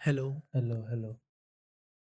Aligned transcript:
Hello 0.00 0.28
hello 0.56 0.76
hello 0.88 1.08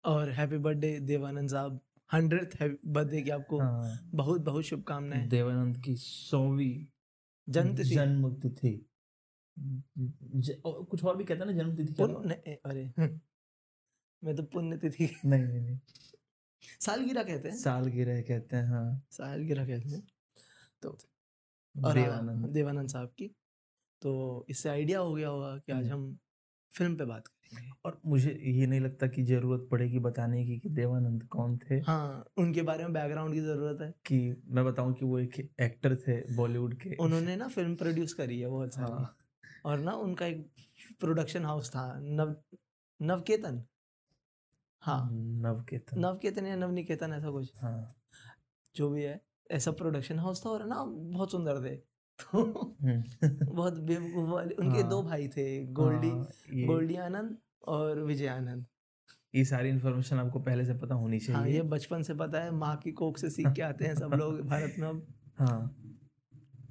और 0.04 0.30
happy 0.30 0.58
birthday 0.58 0.98
Dev Anand 1.00 1.50
साहब. 1.50 1.80
Hundred 2.10 2.78
birthday 2.86 3.22
की 3.22 3.30
आपको 3.30 3.60
हाँ। 3.60 3.98
बहुत 4.14 4.40
बहुत 4.40 4.64
शुभकामनाएँ। 4.64 5.28
देवानंद 5.28 5.77
की 5.85 5.96
सौवीं 5.96 6.87
कुछ 10.91 11.04
और 11.04 11.17
भी 11.17 11.25
कहते 11.25 11.41
हैं 11.41 11.46
ना 11.46 11.53
जन्म 11.53 11.77
तिथि 11.77 11.95
क्या 11.95 12.07
नाम? 12.07 12.15
पुण्य 12.17 12.59
अरे 12.65 12.85
हम्म, 12.99 13.21
मैं 14.22 14.37
तो 14.37 14.42
पुण्य 14.42 14.76
तिथि 14.76 15.08
नहीं 15.24 15.42
नहीं 15.45 15.61
नहीं। 15.61 15.79
सालगिरह 16.80 17.23
कहते 17.23 17.48
हैं। 17.48 17.56
सालगिरह 17.56 18.23
कहते 18.23 18.56
हैं 18.56 18.66
हाँ। 18.66 19.02
सालगिरह 19.11 19.66
कहते 19.66 19.88
हैं। 19.88 20.02
तो 20.83 20.98
और 21.74 21.95
देवानंद। 21.95 22.47
देवानंद 22.51 22.88
साहब 22.88 23.09
की। 23.19 23.29
तो 24.02 24.47
इससे 24.51 24.69
आइडिया 24.69 24.98
हो 25.01 25.15
गया 25.15 25.29
होगा 25.29 25.56
कि 25.59 25.73
आज। 25.73 25.88
हम 25.88 26.19
फ़िल्म 26.74 26.97
पे 26.97 27.05
बात 27.05 27.29
और 27.84 28.00
मुझे 28.06 28.41
ये 28.45 28.66
नहीं 28.66 28.80
लगता 28.80 29.06
कि 29.06 29.23
ज़रूरत 29.23 29.68
पड़ेगी 29.70 29.98
बताने 29.98 30.46
की 30.46 30.58
कि 30.58 30.68
देवानंद 30.68 31.22
कौन 31.22 31.58
थे। 31.58 31.74
हाँ 31.74 32.24
उनके 32.38 32.62
बारे 32.62 32.84
में 32.84 32.92
बैकग्राउंड 32.92 33.34
की 33.34 33.40
ज़रूरत 33.40 33.78
है। 33.80 33.95
कि 34.06 34.42
मैं 34.46 34.64
बताऊँ 34.64 34.95
कि 34.95 35.04
वो 35.04 35.18
एक 35.18 35.50
एक्टर 35.60 35.96
थे 35.96 36.34
बॉलीवुड 36.36 36.74
के। 36.74 36.96
उन्होंने 36.96 37.36
ना 37.36 37.48
फ़िल्म 37.48 37.74
प्रोड्यूस 37.76 38.12
करी 38.12 38.40
है 38.40 38.48
बहुत 38.48 38.74
सारी। 38.74 38.92
हाँ। 38.92 39.16
और 39.64 39.78
ना 39.78 39.92
उनका 39.92 40.26
एक 40.26 40.50
प्रोडक्शन 41.00 41.45
हाउस 41.45 41.70
था 41.70 42.00
नव 42.00 42.36
नवकेतन। 43.02 43.64
हाँ। 44.82 45.09
नवकेतन। 45.12 46.00
नवकेतन 46.00 46.46
या 46.46 46.56
नवनिकेतन 46.56 47.12
ऐसा 47.12 47.30
कुछ। 47.30 47.52
हाँ। 47.56 47.95
जो 48.76 48.90
भी 48.90 49.02
है 49.02 49.20
ऐसा 49.50 49.70
प्रोडक्शन 49.70 50.18
हाउस 50.18 50.46
था 50.46 50.50
और 50.50 50.66
ना 50.66 50.84
बहुत 50.84 51.30
सुंदर 51.32 51.64
थे। 51.64 51.93
तो 52.18 52.42
हम्म। 52.82 53.28
बहुत 53.46 53.78
बेवकूफ़ 53.80 54.28
वाले 54.30 54.54
उनके 54.54 54.82
दो 54.82 55.00
हाँ। 55.00 55.10
भाई 55.10 55.28
थे 55.28 55.46
गोल्डी 55.73 56.09
हाँ, 56.09 56.28
गोल्डी 56.66 56.96
आनंद 56.96 57.37
और 57.68 58.00
विजय 58.02 58.27
आनंद 58.27 58.64
ये 59.34 59.45
सारी 59.45 59.68
इन्फॉर्मेशन 59.68 60.18
आपको 60.18 60.40
पहले 60.40 60.64
से 60.64 60.74
पता 60.74 60.95
होनी 60.95 61.18
चाहिए। 61.18 61.40
हाँ 61.40 61.48
ये 61.48 61.62
बचपन 61.62 62.02
से 62.02 62.15
पता 62.15 62.40
है 62.40 62.51
माँ 62.51 62.76
की 62.76 62.92
कोख 62.92 63.18
से 63.18 63.30
सीख 63.30 63.46
के 63.46 63.62
आते 63.62 63.85
हैं 63.85 63.95
सब 63.95 64.11
लोग 64.15 64.41
भारत 64.48 64.75
में 64.79 64.89
अब। 64.89 65.07
हाँ 65.39 65.77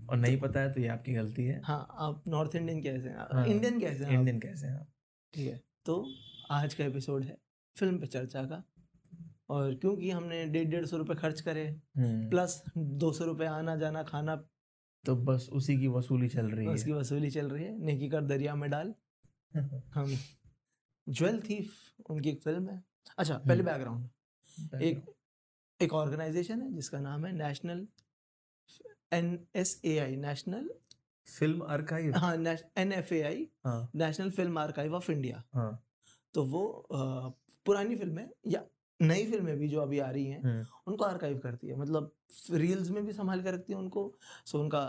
और 0.09 0.17
नहीं 0.17 0.39
पता 0.39 0.59
है 0.59 0.71
तो 0.73 0.81
ये 0.81 0.87
आपकी 0.87 1.13
गलती 1.13 1.45
है। 1.45 1.61
हाँ 1.63 1.87
आप 1.99 2.23
नॉर्थ 2.27 2.55
इंडियन 2.55 2.81
कैसे 2.81 3.09
हैं? 3.09 3.17
हाँ, 3.33 3.45
इंडियन 3.45 3.79
कैसे 3.79 4.05
हैं 4.05 4.13
इंडियन 4.13 4.39
कैसे 4.39 4.67
हैं 4.67 4.85
ठीक 5.33 5.47
है 5.47 5.61
तो 5.85 6.05
आज 6.51 6.73
का 6.73 6.83
एपिसोड 6.85 7.23
है 7.23 7.37
फ़िल्म 7.75 7.97
पे 7.99 8.07
चर्चा 8.07 8.43
का। 8.43 8.63
और 9.49 9.73
क्योंकि 9.75 10.09
हमने 10.11 10.45
डेढ़ 10.45 10.67
डेढ़ 10.69 10.85
सौ 10.85 10.97
रुपये 10.97 11.15
खर्च 11.15 11.41
करे 11.41 11.65
हम्म, 11.97 12.29
प्लस 12.29 12.63
दो 12.77 13.11
सौ 13.11 13.25
रुपये 13.25 13.47
आना 13.47 13.75
जाना 13.75 14.03
खाना 14.03 14.35
तो 15.05 15.15
बस 15.15 15.49
उसी 15.53 15.77
की 15.77 15.87
वसूली 15.87 16.27
चल 16.29 16.49
रही 16.51 16.65
है। 16.67 16.73
उसकी 16.73 16.91
वसूली 16.91 17.29
चल 17.31 17.49
रही 17.49 17.63
है। 17.63 17.77
नेकी 17.79 18.09
कर 18.09 18.21
दरिया 18.21 18.55
में 18.55 18.69
डाल। 18.69 18.93
हम 19.93 20.15
ज्वेल 21.07 21.39
थीफ 21.41 21.73
उनकी 22.09 22.29
एक 22.29 22.41
फ़िल्म 22.41 22.69
है। 22.69 22.83
अच्छा 23.17 23.37
पहले 23.37 23.53
हम्म। 23.53 23.65
बैकग्राउंड। 23.65 24.81
एक 24.81 25.03
एक 25.79 25.93
ऑर्गेनाइजेशन 25.93 26.61
है 26.61 26.71
जिसका 26.73 26.99
नाम 26.99 27.25
है 27.25 27.31
National 27.33 27.87
N 29.13 29.47
S 29.55 29.81
A 29.85 29.97
I 29.97 30.15
National 30.15 30.69
Film 31.27 31.63
Archive. 31.63 32.15
हाँ 32.15 32.35
एन 32.77 32.91
एफ़ 32.93 33.13
ए 33.13 33.21
आई 33.21 33.47
हाँ। 33.65 33.89
National 33.95 34.31
Film 34.31 34.57
Archive 34.57 34.95
of 34.95 35.11
India. 35.11 35.43
हाँ। 35.53 35.71
तो 36.33 36.43
वो 36.45 36.65
अ, 36.67 37.29
पुरानी 37.65 37.95
फ़िल्में 37.95 38.29
या 38.47 38.63
नई 39.03 39.25
फ़िल्में 39.31 39.57
भी 39.57 39.67
जो 39.67 39.81
अभी 39.81 39.99
आ 39.99 40.09
रही 40.09 40.25
हैं 40.25 40.41
हम्म, 40.43 40.65
उनको 40.87 41.05
आर्काइव 41.05 41.37
करती 41.39 41.67
है। 41.67 41.75
मतलब 41.75 42.11
रील्स 42.53 42.89
में 42.89 43.05
भी 43.05 43.13
संभाल 43.13 43.41
के 43.43 43.51
रखती 43.51 43.73
है 43.73 43.79
उनको। 43.79 44.11
सो 44.45 44.59
उनका 44.59 44.83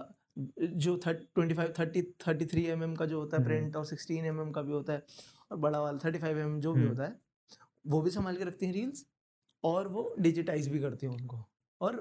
जो 0.59 0.97
thirty 1.07 1.19
twenty 1.35 1.55
five 1.55 1.73
thirty 1.79 2.03
thirty 2.27 2.47
three 2.47 2.65
M 2.67 2.83
M 2.83 2.95
का 2.97 3.07
जो 3.07 3.21
होता 3.21 3.37
है 3.37 3.43
हम्म। 3.43 3.53
प्रिंट 3.53 3.77
और 3.77 3.85
सिक्सटीन 3.87 4.25
एम 4.25 4.41
एम 4.41 4.51
का 4.51 4.63
भी 4.63 4.73
होता 4.73 4.93
है 4.93 5.05
और 5.51 5.59
बड़ा 5.59 5.81
वाला 5.81 5.99
थर्टी 6.05 6.19
फाइव 6.19 6.39
एम 6.39 6.59
जो 6.61 6.73
भी 6.73 6.81
हम्म। 6.81 6.91
होता 6.91 7.05
है 7.05 7.21
वो 7.87 8.01
भी 8.03 8.11
संभाल 8.11 8.37
के 8.37 8.45
रखती 8.45 8.67
हैं 8.67 8.73
रील्स 8.73 9.07
और 9.65 9.89
वो 9.89 10.15
डिजिटाइज 10.21 10.69
भी 10.69 10.79
करती 10.79 11.07
हैं 11.07 11.13
उनको। 11.13 11.45
और 11.81 11.97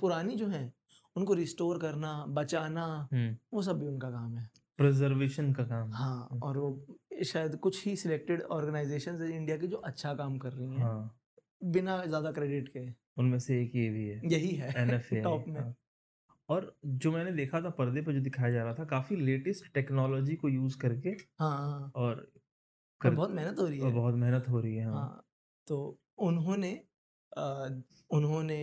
पुरानी 0.00 0.34
जो 0.36 0.46
हैं 0.46 0.72
उनको 1.16 1.34
रिस्टोर 1.34 1.78
करना 1.78 2.12
बचाना 2.28 2.84
हम्म। 3.12 3.36
वो 3.52 3.62
सब 3.62 3.78
भी 3.78 3.86
उनका 3.86 4.10
काम 4.10 4.36
है। 4.36 4.48
प्रिजर्वेशन 4.78 5.52
का 5.52 5.64
काम 5.64 5.92
हाँ। 5.92 6.28
हम्म। 6.30 6.42
और 6.42 6.58
वो 6.58 6.96
शायद 7.24 7.56
कुछ 7.56 7.84
ही 7.86 7.94
सिलेक्टेड 7.96 8.42
ऑर्गेनाइजेशन 8.42 9.22
है 9.22 9.30
इंडिया 9.36 9.56
की 9.56 9.66
जो 9.66 9.76
अच्छा 9.76 10.14
काम 10.14 10.38
कर 10.38 10.52
रही 10.52 10.68
हैं। 10.68 10.82
हाँ। 10.82 11.16
बिना 11.62 12.04
ज़्यादा 12.06 12.32
क्रेडिट 12.32 12.68
के। 12.68 12.86
उनमें 13.16 13.38
से 13.38 13.60
एक 13.62 13.74
ये 13.76 13.88
भी 13.90 14.06
है। 14.08 14.20
यही 14.24 14.54
है। 14.56 14.72
टॉप 15.16 15.48
में। 15.48 15.62
और 16.48 16.74
जो 16.86 17.12
मैंने 17.12 17.32
देखा 17.32 17.60
था 17.60 17.70
पर्दे 17.72 18.02
पर 18.02 18.12
जो 18.12 18.20
दिखाया 18.20 18.50
जा 18.50 18.64
रहा 18.64 18.74
था 18.74 18.84
काफ़ी 18.86 19.16
लेटेस्ट 19.18 19.72
टेक्नोलॉजी 19.74 20.36
को 20.36 20.48
यूज़ 20.50 20.78
करके 20.78 21.16
हाँ 21.38 21.50
हाँ। 21.50 21.92
और 21.96 22.30
कर, 23.00 23.10
बहुत 23.10 23.30
मेहनत 23.30 23.58
हो 23.58 23.66
रही 23.66 23.80
है। 23.80 23.92
बहुत 23.92 24.14
मेहनत 24.16 24.48
हो 24.48 24.60
रही 24.60 24.74
है 24.76 24.84
हाँ। 24.84 24.98
हाँ 24.98 25.24
तो 25.68 25.76
उन्होंने 26.20 26.72
अ, 27.32 27.42
उन्होंने 28.10 28.58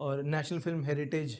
और 0.00 0.22
नेशनल 0.24 0.60
फ़िल्म 0.60 0.84
हेरिटेज 0.84 1.38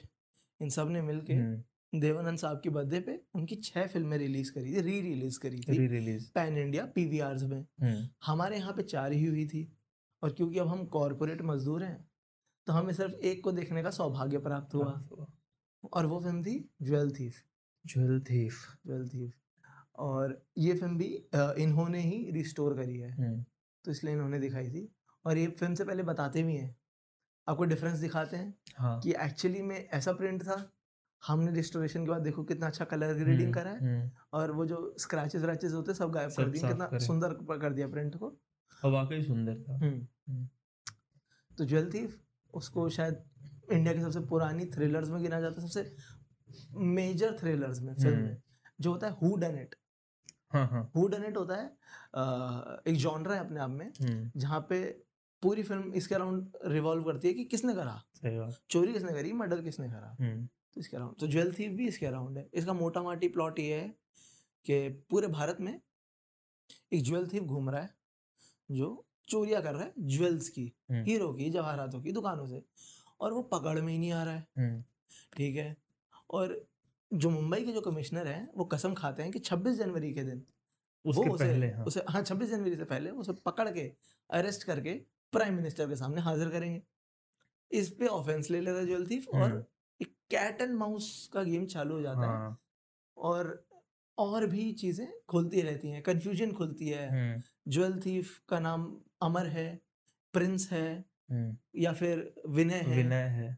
इन 0.61 0.71
सबने 0.71 1.03
मिलके 1.03 1.35
हम्म, 1.35 1.63
देवानंद 1.93 2.39
साहब 2.39 2.61
की 2.61 2.71
बर्थडे 2.71 3.01
पे 3.01 3.21
उनकी 3.35 3.57
छह 3.59 3.87
फ़िल्में 3.89 4.17
रिलीज़ 4.19 4.53
करी 4.53 4.73
थी 4.73 4.81
री 4.83 5.01
रिलीज़ 5.03 5.39
करी 5.41 5.61
थी। 5.63 5.77
री 5.77 5.87
रिलीज़ 5.89 6.31
पैन 6.35 6.59
इंडिया 6.59 6.85
पीवीआरस 6.95 7.43
में। 7.45 7.65
हम्म, 7.79 8.09
हमारे 8.27 8.57
यहाँ 8.57 8.73
पे 8.75 8.83
चार 8.85 9.13
ही 9.13 9.25
हुई 9.27 9.47
थी। 9.49 9.65
और 10.23 10.33
क्योंकि 10.33 10.59
अब 10.59 10.69
हम 10.69 10.85
कॉरपोरेट 10.87 11.43
मजदूर 11.43 11.83
हैं 11.85 12.11
तो 12.67 12.73
हमें 12.73 12.93
सिर्फ़ 12.95 13.15
एक 13.15 13.45
को 13.45 13.53
देखने 13.53 13.83
का 13.83 13.91
सौभाग्य 13.91 14.39
प्राप्त 14.39 14.75
हुआ। 14.75 14.93
और 15.93 16.07
वो 16.07 16.21
फ़िल्म 16.21 16.43
थी 16.43 16.71
Jewel 16.83 17.11
Thief 17.11 17.43
Jewel 17.85 18.21
Thief 18.21 18.55
Jewel 18.87 19.09
Thief 19.09 19.33
और 19.99 20.43
ये 20.59 20.75
फ़िल्म 20.75 20.97
भी 20.97 21.07
इन्होंने 21.63 22.01
ही 22.01 22.31
रिस्टोर 22.31 22.75
करी 22.75 22.99
है। 22.99 23.11
हम्म, 23.13 23.45
तो 23.85 23.91
इसलिए 23.91 24.15
इन्होंने 24.15 24.39
दिखाई 24.39 24.69
थी। 24.69 24.89
और 25.25 25.39
ये 25.39 25.47
फ़िल्म 25.47 25.75
से 25.75 25.85
पहले 25.85 26.03
बताते 26.03 26.43
भी 26.43 26.57
हैं। 26.57 26.77
आपको 27.47 27.65
डिफरेंस 27.65 27.99
दिखाते 27.99 28.37
हैं? 28.37 28.55
हाँ। 28.77 29.01
कि 29.01 29.15
एक्चुअली 29.21 29.63
में 29.63 29.77
ऐसा 29.89 30.13
प्रिंट 30.13 30.43
था 30.43 30.71
हमने 31.23 31.53
रिस्टोरेशन 31.53 32.05
के 32.05 32.11
बाद 32.11 32.23
देखो 32.23 32.45
कितना 32.45 32.67
अच्छा 32.67 32.85
कलर 32.85 33.15
ग्रेडिंग 33.15 33.41
हम्म, 33.41 33.53
करा 33.53 33.71
है। 33.71 33.79
हम्म, 33.79 34.11
और 34.33 34.51
वो 34.53 34.67
जो 34.67 34.95
स्क्रैचेस 34.99 35.43
व्रैचेस 35.43 35.73
होते 35.73 35.91
हैं 35.93 35.99
सब 35.99 36.11
गायब 36.11 36.31
कर 36.31 36.49
दिए। 36.49 36.63
कितना 36.63 36.99
सुंदर 36.99 37.35
कर 37.59 37.73
दिया 37.73 37.89
प्रिंट 37.89 38.17
को। 38.17 38.37
और 38.85 38.93
वाकई 38.93 39.23
सुंदर 39.23 39.63
था। 39.63 39.77
हम्म। 39.77 40.47
तो 41.59 41.65
ज्वेल 41.65 41.91
थीफ 41.93 42.21
उसको 42.55 42.89
शायद 42.89 43.23
इंडिया 43.73 43.95
की 43.95 44.01
सबसे 44.01 44.21
पुरानी 44.27 44.65
थ्रिलर्स 44.67 45.09
में 45.09 45.21
गिना 45.23 45.41
जाता 45.41 45.61
है 45.61 45.69
सबसे 45.69 46.77
मेजर 46.95 47.37
थ्रिलर्स 47.41 47.81
में 47.81 47.95
फ़िल्म 47.95 48.17
में 48.17 48.29
हम्म। 48.29 48.37
जो 48.81 48.93
होता 48.93 49.07
है 49.07 49.13
हु 49.23 49.35
डन 49.37 49.59
इट 49.59 49.75
हाँ 50.53 50.67
हाँ। 50.69 50.91
हु 50.97 51.07
डन 51.09 51.25
इट 51.25 51.37
होता 51.37 51.57
है 51.57 51.67
एक 52.89 52.97
जॉनरा 52.99 53.35
है 53.35 53.41
अपने 53.41 53.61
आप 53.61 53.71
में 53.71 53.87
हम्म, 53.87 54.31
जहाँ 54.37 54.61
पे 54.69 54.81
पूरी 55.43 55.63
फ़िल्म 55.63 55.93
इसके 55.95 56.15
अराउंड 56.15 56.57
रिवॉल्व 56.67 57.05
करती 57.05 57.29
है 57.29 57.35
कि 57.35 57.45
किसने 57.45 57.75
करा? 57.75 58.03
चोरी 58.71 58.93
किसने 58.93 59.13
करी? 59.13 59.33
मर्डर 59.33 59.63
किसने 59.63 59.89
करा? 59.89 60.17
हम्म, 60.21 60.47
तो 60.75 60.81
इसके 60.81 60.97
अराउंड 60.97 61.17
तो 61.21 61.27
ज्वेल 61.27 61.53
थीफ 61.59 61.73
भी 61.77 61.87
इसके 61.89 62.07
अराउंड 62.07 62.39
है। 62.39 62.49
इसका 62.55 62.73
मोटा 62.73 63.03
माटी 63.03 63.29
प्लॉट 63.29 63.59
ये 63.59 63.75
है 63.75 63.89
कि 64.67 64.89
पूरे 65.11 65.29
भारत 65.29 65.61
में 65.61 65.81
एक 66.93 67.03
ज्वेल 67.05 67.27
थीफ 67.29 67.43
घूम 67.43 67.71
रहा 67.71 67.81
है। 67.83 67.95
जो 68.71 69.07
चोरियाँ 69.29 69.63
कर 69.63 69.75
रहा 69.75 69.83
है 69.83 69.93
ज्वेल्स 69.99 70.49
की 70.49 70.73
हम्म, 70.91 71.03
हीरो 71.05 71.33
की 71.33 71.51
जवाहरातों 71.51 72.01
की 72.03 72.13
दुकानों 72.13 72.47
से। 72.47 72.63
और 73.21 73.33
वो 73.33 73.43
पकड़ 73.43 73.81
में 73.81 73.93
ही 73.93 73.99
नहीं 73.99 74.13
आ 74.13 74.23
रहा 74.25 74.35
है। 74.35 74.47
हम्म, 74.59 74.83
ठीक 75.37 75.57
है? 75.57 75.77
और 76.31 76.67
जो 77.13 77.31
मुंबई 77.31 77.65
के 77.65 77.73
जो 77.73 77.81
कमिश्नर 77.81 78.27
हैं 78.29 78.51
वो 78.57 78.65
कसम 78.65 78.95
खाते 78.95 79.23
हैं 79.23 79.33
कि 79.33 79.39
26 79.39 79.77
जनवरी 79.77 80.13
के 80.15 80.23
दिन 80.23 80.43
उसके 81.05 81.29
वो 81.29 81.35
उसे 81.35 81.45
पहले 81.45 81.67
हाँ। 81.71 81.85
उसे 81.85 82.05
हाँ 82.09 82.23
26 82.23 82.51
जनवरी 82.51 82.77
से 82.77 82.85
पहले 82.85 83.11
उसे 83.11 83.33
पकड़ 83.33 83.69
के 83.71 83.93
अरेस्ट 84.31 84.63
करके 84.65 84.95
प्राइम 85.33 85.55
मिनिस्टर 85.55 85.89
के 85.89 85.97
सामने 85.97 86.21
हाजिर 86.21 86.49
करेंगे। 86.49 86.83
इस 87.71 87.91
पे 87.91 88.07
ऑफेंस 88.07 88.51
ले 88.51 88.61
लेता 88.61 88.79
है 88.79 88.87
ज्वेल 88.87 89.07
थीफ 89.11 89.29
और 89.29 89.41
हम्म, 89.43 89.65
एक 90.01 90.15
कैट 90.31 90.61
एंड 90.63 90.75
माउस 90.75 91.31
का 91.33 91.43
गेम 91.43 91.67
चालू 91.67 91.95
हो 91.95 92.01
जाता 92.03 92.21
है। 92.21 92.27
हाँ। 92.27 92.61
और 93.17 93.69
और 94.21 94.47
भी 94.47 94.73
चीज़ें 94.75 95.07
खुलती 95.29 95.63
रहती 95.63 95.91
हैं 95.91 96.03
कंफ्यूजन 96.03 96.53
खुलती 96.55 96.89
है। 96.89 97.07
ज्वेल 97.69 97.99
थीफ 98.01 98.39
का 98.49 98.59
नाम 98.61 98.87
अमर 99.23 99.47
है 99.49 99.67
प्रिंस 100.35 100.69
है 100.73 100.87
या 101.77 101.93
फिर 101.95 102.33
विनय 102.51 102.81
है 102.85 103.03
विनय 103.03 103.29
है। 103.31 103.49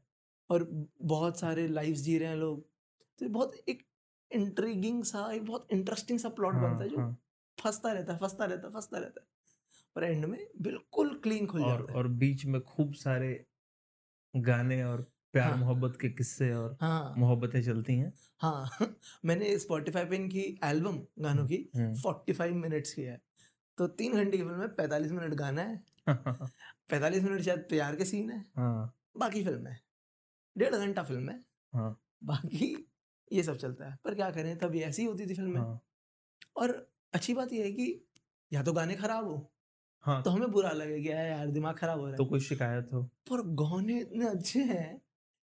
और 0.50 0.64
बहुत 1.04 1.38
सारे 1.40 1.66
लाइव्स 1.68 2.00
जी 2.00 2.16
रहे 2.18 2.28
हैं 2.28 2.36
लोग। 2.36 2.60
तो 3.20 3.28
बहुत 3.30 3.56
एक 3.68 3.82
इंट्रीगिंग 4.30 5.02
सा 5.04 5.30
एक 5.32 5.44
बहुत 5.46 5.68
इंटरेस्टिंग 5.72 6.18
सा 6.18 6.28
प्लॉट 6.32 6.54
हाँ, 6.54 6.60
बनता 6.60 6.84
है 6.84 6.90
जो 6.90 6.98
हाँ, 6.98 7.16
फंसता 7.58 7.92
रहता 7.92 8.12
है 8.12 8.18
फंसता 8.18 8.44
रहता 8.44 8.66
है 8.68 8.72
फंसता 8.74 8.98
रहता 8.98 9.20
है 9.20 9.26
पर 9.96 10.04
एंड 10.04 10.24
में 10.26 10.38
बिल्कुल 10.62 11.14
क्लीन 11.20 11.46
खुल 11.48 11.64
और 11.64 11.82
जाता 11.82 11.92
है। 11.92 11.98
और 11.98 12.08
बीच 12.14 12.44
में 12.46 12.60
खूब 12.62 12.92
सारे 12.96 13.32
गाने 14.34 14.82
और 14.84 15.06
प्यार 15.34 15.48
हाँ। 15.48 15.56
मोहब्बत 15.56 15.96
के 16.00 16.08
किस्से 16.10 16.52
और 16.54 16.76
हाँ। 16.80 17.14
मोहब्बतें 17.16 17.62
चलती 17.62 17.96
हैं। 17.98 18.12
हाँ 18.40 18.70
मैंने 19.24 19.58
स्पॉटिफाई 19.58 20.04
पे 20.04 20.16
इनकी 20.16 20.42
एल्बम 20.64 20.98
गानों 21.18 21.46
की 21.46 21.56
हम्म, 21.76 21.94
45 21.96 22.56
मिनट्स 22.56 22.92
की 22.94 23.02
है। 23.02 23.20
तो 23.78 23.86
तीन 23.88 24.14
घंटे 24.14 24.36
की 24.38 24.42
फ़िल्म 24.42 24.58
में 24.58 24.74
45 24.76 25.12
मिनट 25.12 25.34
गाना 25.34 25.62
है। 25.62 25.76
45 26.90 27.22
मिनट 27.22 27.42
शायद 27.42 27.60
प्यार 27.68 27.96
के 27.96 28.04
सीन 28.04 28.30
है। 28.30 28.44
हाँ। 28.56 28.92
बाकी 29.18 29.44
फ़िल्म 29.44 29.66
है। 29.66 29.80
डेढ़ 30.56 30.76
घंटा 30.76 31.02
फ़िल्म 31.04 31.30
है। 31.30 31.44
हाँ। 31.72 31.94
बाकी 32.22 32.74
ये 33.30 33.42
सब 33.42 33.56
चलता 33.56 33.90
है। 33.90 33.98
पर 34.04 34.14
क्या 34.14 34.30
करें 34.30 34.56
तब 34.58 34.74
ये 34.74 34.84
ऐसी 34.84 35.04
होती 35.04 35.26
थी 35.26 35.34
फ़िल्में 35.34 35.60
हाँ। 35.60 35.80
और 36.56 36.72
अच्छी 37.14 37.34
बात 37.34 37.52
यह 37.52 37.64
है 37.64 37.72
कि 37.72 37.88
या 38.52 38.62
तो 38.62 38.72
गाने 38.72 38.96
खराब 38.96 39.26
हो 39.26 39.38
हाँ। 40.04 40.22
तो 40.24 40.30
हमें 40.30 40.50
बुरा 40.50 40.70
लगेगा 40.72 41.14
"यार, 41.14 41.26
यार 41.28 41.48
दिमाग 41.48 41.76
खराब 41.78 42.00
हो 42.00 42.04
रहा 42.04 42.12
है। 42.12 42.18
तो 42.18 42.24
कोई 42.24 42.40
शिकायत 42.40 42.90
हो? 42.92 43.02
पर 43.30 43.42
गाने 43.56 44.00
इतने 44.00 44.28
अच्छे 44.28 44.64
हैं 44.64 45.02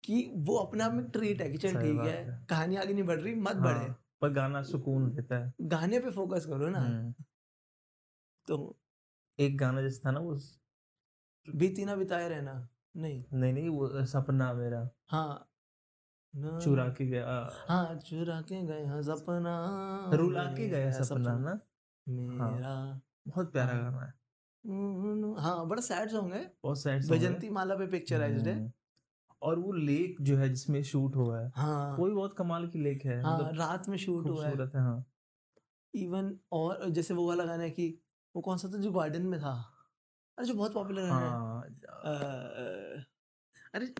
कि 0.04 0.32
वो 0.36 0.58
अपने 0.58 0.84
आप 0.84 0.94
में 0.94 1.10
ट्रीट 1.10 1.42
है 1.42 1.52
कि 1.52 1.58
चल 1.58 1.82
ठीक 1.82 2.00
है 2.00 2.26
है। 2.26 2.46
कहानी 2.50 2.76
आगे 2.76 2.94
नहीं 2.94 3.04
बढ़ 3.04 3.20
रही 3.20 3.36
मत 3.36 3.54
हाँ, 3.54 3.64
बढ़े। 3.64 3.80
हाँ 3.80 4.00
पर 4.22 4.30
गाना 4.30 4.64
सुकून 4.64 5.12
देता 5.12 5.36
है। 5.36 5.54
गाने 5.62 6.00
पे 6.00 6.12
फोकस 6.12 6.46
करो 6.46 6.70
ना। 6.70 6.80
हम्म, 6.80 7.14
तो 8.48 8.80
एक 9.40 9.58
गाना 9.58 9.82
जैसे 9.82 10.02
था 10.06 10.12
ना 10.12 10.20
वो 10.20 10.40
बीती 11.56 11.86
ना 11.86 11.96
बिताए 11.96 12.30
रहना 12.30 12.70
नहीं। 12.98 13.24
नहीं 13.34 13.54
नहीं 13.54 13.70
वो 13.70 14.06
सपना 14.06 14.54
मेरा। 14.54 14.90
हाँ। 15.10 15.50
चुरा 16.36 16.90
के 16.90 17.06
गया। 17.06 17.66
हाँ 17.68 17.96
चुरा 17.96 18.42
के 18.42 18.56
हाँ 18.56 19.04
सपना 19.04 20.10
रुला 20.14 20.44
के 20.44 20.68
गया 20.68 20.92
सपना 20.92 21.38
ना? 21.38 21.60
मेरा। 22.10 23.02
बहुत 23.28 23.52
प्यारा 23.52 23.74
हाँ। 23.74 23.84
गाना 23.84 24.06
है। 24.06 24.14
हाँ 25.44 25.68
बड़ा 25.68 25.82
सैड 25.82 26.10
सॉन्ग 26.10 26.34
है। 26.34 26.54
बहुत 26.64 26.82
सैड 26.82 27.06
वैजंती 27.06 27.50
माला 27.50 27.76
पे 27.76 27.88
पिक्चराइज्ड 27.88 28.48
है। 28.48 28.74
और 29.44 29.60
वो 29.60 29.72
लेक 29.72 30.16
जो 30.22 30.38
है 30.38 30.50
जिसमें 30.50 30.84
शूट 30.84 31.16
हुआ 31.16 31.40
है 31.40 31.52
हाँ। 31.56 31.98
वो 31.98 32.06
भी 32.06 32.14
बहुत 32.14 32.36
कमाल 32.38 32.68
की 32.68 32.80
लेक 32.80 33.06
है 33.06 33.22
हाँ 33.22 33.40
मतलब 33.40 33.60
रात 33.60 33.90
में 33.90 33.98
शूट 33.98 34.30
हुआ 34.30 34.48
है। 34.48 34.56
है 34.58 34.82
हाँ। 34.82 35.06
इवन 35.96 36.40
और 36.52 36.90
जैसे 36.90 37.14
वो 37.14 37.28
वाला 37.28 37.46
गाना 37.46 37.64
है 37.64 37.70
कि 37.70 38.00
वो 38.36 38.42
कौन 38.42 38.58
सा 38.58 38.68
था 38.74 38.78
जो 38.78 38.92
गार्डन 38.92 39.22
में 39.22 39.40
था? 39.40 39.54
अरे 40.38 40.48
जो 40.48 40.54
बहुत 40.54 40.74
पॉपुलर 40.74 41.02
है। 41.02 41.10
हाँ 41.10 41.62
अ, 41.90 43.06
अरे 43.74 43.94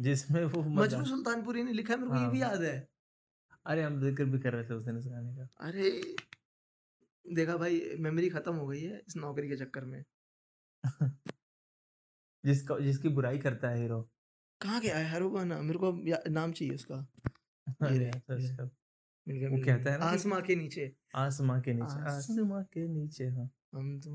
जिसमें 0.00 0.44
वो 0.44 0.62
मजनू 0.62 1.04
सुल्तानपुरी 1.04 1.62
ने 1.62 1.72
लिखा 1.72 1.94
है 1.94 2.00
मेरे 2.00 2.10
को 2.10 2.16
हाँ, 2.16 2.24
ये 2.24 2.30
भी 2.30 2.40
हाँ। 2.40 2.50
याद 2.50 2.62
है। 2.62 2.88
अरे 3.66 3.82
हम 3.82 4.00
ज़िक्र 4.00 4.24
भी 4.24 4.38
कर 4.38 4.52
रहे 4.52 4.64
थे 4.64 4.74
उस 4.74 4.84
दिन 4.84 4.98
इस 4.98 5.06
गाने 5.06 5.36
का। 5.36 5.48
अरे 5.60 5.90
देखा 7.24 7.56
भाई 7.56 7.80
मेमोरी 7.98 8.28
खत्म 8.30 8.54
हो 8.54 8.66
गई 8.66 8.80
है 8.80 9.02
इस 9.08 9.16
नौकरी 9.16 9.48
के 9.48 9.56
चक्कर 9.56 9.84
में। 9.84 10.04
जिसका 12.44 12.78
जिसकी 12.78 13.08
बुराई 13.08 13.38
करता 13.38 13.68
है 13.68 13.80
हीरो। 13.80 14.08
कहाँ 14.60 14.80
गया 14.80 14.98
है? 14.98 15.10
हरू 15.10 15.30
गाना 15.30 15.60
मेरे 15.62 15.78
को 15.78 16.08
या- 16.08 16.28
नाम 16.28 16.52
चाहिए 16.52 16.74
उसका। 16.74 17.06
ये 17.68 17.98
रहे, 17.98 18.12
सर्च 18.12 18.40
ये 18.40 18.48
रहे। 18.48 18.56
कर। 18.56 18.70
मिल 19.28 19.36
गया 19.36 19.48
वो 19.48 19.54
मिल 19.54 19.64
कहता 19.64 19.92
है 19.92 19.98
ना 19.98 20.04
कि- 20.04 20.14
आसमां 20.14 20.42
के 20.42 20.56
नीचे। 20.56 20.96
आसमां 21.14 21.60
के 21.60 21.72
नीचे 21.74 21.84
आसमां- 21.84 22.08
आसमां 22.08 22.64
के 22.64 22.88
नीचे 22.88 23.26
हाँ। 23.26 23.50
हम 23.74 24.00
तो 24.00 24.10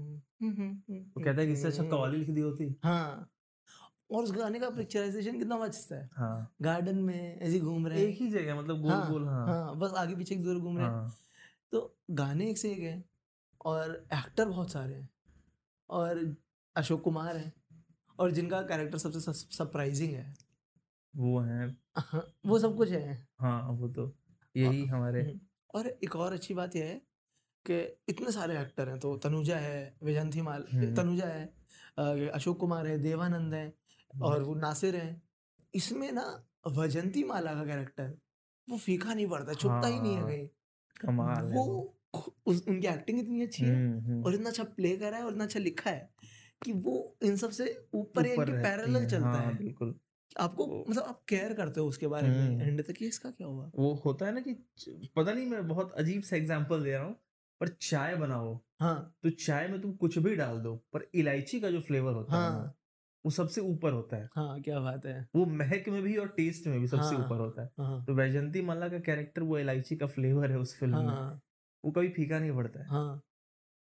वो 0.91 1.23
कहता 1.23 1.41
है 1.41 1.47
कि 1.47 1.53
इससे 1.53 1.67
अच्छा 1.67 1.83
कवाली 1.83 2.17
लिख 2.17 2.29
दी 2.29 2.41
होती। 2.41 2.75
हाँ। 2.83 3.31
और 4.11 4.23
उस 4.23 4.31
गाने 4.31 4.59
का 4.59 4.69
पिक्चराइजेशन 4.69 5.39
कितना 5.39 5.57
मस्त 5.57 5.91
है। 5.91 6.09
हाँ। 6.13 6.55
गार्डन 6.61 6.97
में 6.97 7.39
ऐसे 7.39 7.51
ही 7.51 7.59
घूम 7.59 7.87
रहे 7.87 8.05
एक 8.05 8.17
ही 8.21 8.31
जगह 8.31 8.61
मतलब 8.61 8.81
गोल 8.81 8.91
हाँ, 8.91 9.11
गोल 9.11 9.27
हाँ। 9.27 9.47
हाँ 9.47 9.77
बस 9.77 9.91
आगे 9.93 10.15
पीछे 10.15 10.35
एक 10.35 10.43
दूर 10.43 10.57
घूम 10.57 10.77
रहे 10.77 10.85
हैं। 10.85 10.93
हाँ। 10.93 11.15
तो 11.71 11.97
गाने 12.11 12.49
एक 12.49 12.57
से 12.57 12.71
एक 12.71 12.79
हैं 12.79 13.05
और 13.65 14.07
एक्टर 14.13 14.45
बहुत 14.45 14.71
सारे 14.71 14.95
हैं 14.95 15.09
और 15.89 16.35
अशोक 16.75 17.01
कुमार 17.01 17.37
है। 17.37 17.60
और 18.21 18.31
जिनका 18.31 18.61
कैरेक्टर 18.61 18.97
सबसे 18.97 19.19
सरप्राइजिंग 19.57 20.13
है। 20.13 20.33
वो 21.13 21.39
है। 21.39 21.65
वो 22.45 22.59
सब 22.59 22.75
कुछ 22.77 22.91
है। 22.91 23.13
हाँ 23.39 23.71
वो 23.71 23.87
तो 23.89 24.11
यही 24.55 24.85
हमारे 24.85 25.21
हम्म, 25.21 25.39
और 25.75 25.87
एक 25.87 26.15
और 26.15 26.33
अच्छी 26.33 26.53
बात 26.53 26.75
यह 26.75 26.85
है 26.85 27.01
कि 27.65 27.79
इतने 28.09 28.31
सारे 28.31 28.59
एक्टर 28.59 28.89
हैं 28.89 28.99
तो 28.99 29.15
तनुजा 29.17 29.57
है 29.57 29.79
विजंती 30.03 30.41
माल 30.41 30.65
हम्म। 30.73 30.93
तनुजा 30.95 31.25
है 31.27 32.29
अशोक 32.29 32.57
कुमार 32.59 32.87
है 32.87 32.97
देवानंद 32.99 33.53
है 33.53 33.65
और 34.21 34.43
वो 34.43 34.55
नासिर 34.55 34.95
हैं। 34.95 35.21
इसमें 35.73 36.11
ना 36.11 36.23
वजंती 36.67 37.23
माला 37.23 37.53
का 37.53 37.63
कैरेक्टर 37.65 38.13
वो 38.67 38.77
फीका 38.77 39.13
नहीं 39.13 39.27
पड़ता 39.27 39.53
छुपता 39.53 39.87
हाँ, 39.87 39.91
ही 39.91 39.99
नहीं 39.99 40.13
है 40.15 40.21
हाँ, 40.21 40.29
कहीं। 40.29 40.47
कमाल 41.01 41.45
है। 41.45 41.55
वो 41.57 41.97
उस, 42.45 42.63
उनकी 42.67 42.87
एक्टिंग 42.87 43.19
इतनी 43.19 43.41
अच्छी 43.41 43.63
है 43.63 43.75
हम्म, 43.75 43.99
हम्म। 44.05 44.23
और 44.25 44.33
इतना 44.35 44.49
अच्छा 44.49 44.63
प्ले 44.77 44.95
करा 44.97 45.17
है 45.17 45.23
और 45.23 45.31
इतना 45.31 45.43
अच्छा 45.43 45.59
लिखा 45.59 45.89
है। 45.89 46.09
कि 46.63 46.71
वो 46.71 47.17
इन 47.23 47.35
सबसे 47.35 47.87
ऊपर 47.93 48.23
पैरेलल 48.23 48.95
हैं, 48.95 49.07
चलता 49.07 49.27
हाँ, 49.27 49.45
है। 49.45 49.57
बिल्कुल। 49.57 49.95
आपको 50.39 50.85
मतलब 50.89 51.03
आप 51.03 51.21
केयर 51.29 51.53
करते 51.53 51.79
हो 51.79 51.87
उसके 51.87 52.07
बारे 52.07 52.27
में 52.29 52.39
हम्म। 52.39 52.61
एंड 52.61 52.83
तक 52.83 53.01
इसका 53.01 53.31
क्या 53.31 53.47
हुआ? 53.47 53.71
वो 53.75 53.93
होता 54.05 54.25
है 54.25 54.33
ना 54.33 54.41
कि 54.41 54.53
पता 55.15 55.33
नहीं 55.33 55.45
मैं 55.45 55.67
बहुत 55.67 55.91
अजीब 55.91 56.21
सा 56.21 56.35
एग्जांपल 56.35 56.83
दे 56.83 56.91
रहा 56.91 57.03
हूँ 57.03 57.15
पर 57.59 57.67
चाय 57.67 58.15
बनाओ 58.15 58.59
हाँ। 58.79 59.15
तो 59.23 59.29
चाय 59.29 59.67
में 59.67 59.81
तुम 59.81 59.91
कुछ 59.93 60.17
भी 60.17 60.35
डाल 60.35 60.59
दो 60.59 60.75
पर 60.93 61.09
इलायची 61.15 61.59
का 61.59 61.69
जो 61.71 61.81
फ्लेवर 61.81 62.13
होता 62.13 62.35
हाँ, 62.35 62.51
है 62.51 62.55
हाँ। 62.57 62.77
वो 63.25 63.31
सबसे 63.31 63.61
ऊपर 63.61 63.91
होता 63.91 64.17
है। 64.17 64.29
हाँ 64.35 64.61
क्या 64.61 64.79
बात 64.79 65.05
है। 65.05 65.27
वो 65.35 65.45
महक 65.45 65.89
में 65.89 66.01
भी 66.03 66.17
और 66.17 66.27
टेस्ट 66.27 66.67
में 66.67 66.79
भी 66.79 66.87
सबसे 66.87 67.15
ऊपर 67.15 67.15
हाँ, 67.15 67.25
ऊपर 67.25 67.35
होता 67.35 67.61
है। 67.61 67.69
हाँ। 67.79 68.05
तो 68.05 68.13
वैजंती 68.13 68.61
माला 68.61 68.87
का 68.89 68.99
कैरेक्टर 68.99 69.41
वो 69.41 69.57
इलायची 69.57 69.95
का 69.95 70.07
फ्लेवर 70.07 70.51
है 70.51 70.57
उस 70.57 70.77
फ़िल्म 70.79 70.97
में। 70.97 71.05
हाँ। 71.05 71.41
वो 71.85 71.91
कभी 71.91 72.09
फीका 72.09 72.39
नहीं 72.39 72.51
पड़ता 72.51 72.79
है। 72.79 72.87
हाँ। 72.87 73.21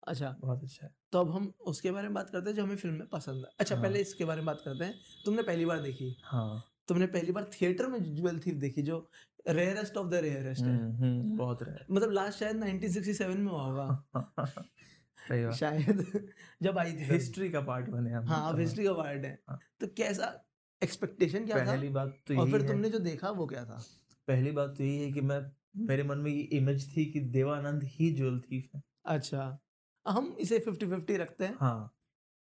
अच्छा। 0.07 0.37
बहुत 0.39 0.63
अच्छा 0.63 0.85
है। 0.85 0.95
तो 1.11 1.19
अब 1.19 1.31
हम 1.31 1.53
उसके 1.59 1.91
बारे 1.91 2.07
में 2.07 2.13
बात 2.13 2.29
करते 2.29 2.49
हैं 2.49 2.57
जो 2.57 2.63
हमें 2.63 2.75
फ़िल्म 2.75 2.95
में 2.95 3.07
पसंद 3.07 3.35
है। 3.35 3.51
अच्छा 3.59 3.75
हाँ। 3.75 3.83
पहले 3.83 3.99
इसके 3.99 4.25
बारे 4.25 4.37
में 4.37 4.45
बात 4.45 4.61
करते 4.65 4.85
हैं। 4.85 4.95
तुमने 5.25 5.43
पहली 5.43 5.65
बार 5.65 5.79
देखी? 5.79 6.17
हाँ। 6.23 6.63
तुमने 6.87 7.07
पहली 7.07 7.31
बार 7.31 7.49
थिएटर 7.61 7.87
में 7.87 8.15
ज्वेल 8.15 8.39
थीफ 8.39 8.55
देखी 8.55 8.81
जो 8.81 9.11
रेयरेस्ट 9.49 9.97
ऑफ़ 9.97 10.07
द 10.07 10.13
रेयरेस्ट 10.13 10.61
है? 10.61 10.77
हम्म, 10.77 11.03
हम्म, 11.03 11.37
बहुत 11.37 11.63
रहा 11.63 11.85
मतलब 11.91 12.11
लास्ट 12.11 12.39
शायद 12.39 12.55
1967 12.55 13.37
में 13.37 13.51
हुआ 13.51 13.61
होगा। 13.61 14.05
शायद 15.51 16.29
जब 16.61 16.77
आई 16.77 16.93
थी। 16.93 17.03
हिस्ट्री 17.03 17.49
का 17.49 17.61
पार्ट 17.61 17.89
बने 17.89 18.11
हम। 18.11 18.25
हाँ 18.25 18.53
अब 18.53 18.59
हिस्ट्री 18.59 18.83
का 18.83 18.93
पार्ट 18.93 19.25
है। 19.25 19.43
हाँ। 19.49 19.59
तो 19.79 19.87
कैसा 19.87 20.45
एक्सपेक्टेशन 20.83 21.45
क्या 21.45 21.59
था? 21.59 21.65
पहली 21.65 21.89
बात 21.89 22.19
तो 22.27 22.39
और 22.39 22.51
फिर 22.51 22.67
तुमने 22.67 22.89
जो 22.89 22.99
देखा 22.99 23.29
वो 23.29 23.45
क्या 23.45 23.65
था? 23.65 23.83
पहली 24.27 24.51
बात 24.51 24.75
तो 24.77 24.83
यही 24.83 25.03
है 25.03 25.11
कि 25.11 25.21
मैं 25.21 25.51
मेरे 25.77 26.03
मन 26.03 26.17
में 26.17 26.31
ये 26.31 26.41
इमेज 26.41 26.97
थी 26.97 27.05
कि 27.05 27.19
देवानंद 27.19 27.83
ही 27.83 28.11
ज्वेल 28.11 28.39
थीफ 28.39 28.69
है। 28.75 28.83
अच्छा। 29.05 29.59
हम 30.09 30.35
इसे 30.39 30.59
फिफ्टी 30.59 30.85
फिफ्टी 30.87 31.17
रखते 31.17 31.45
हैं 31.45 31.55
हाँ 31.59 31.95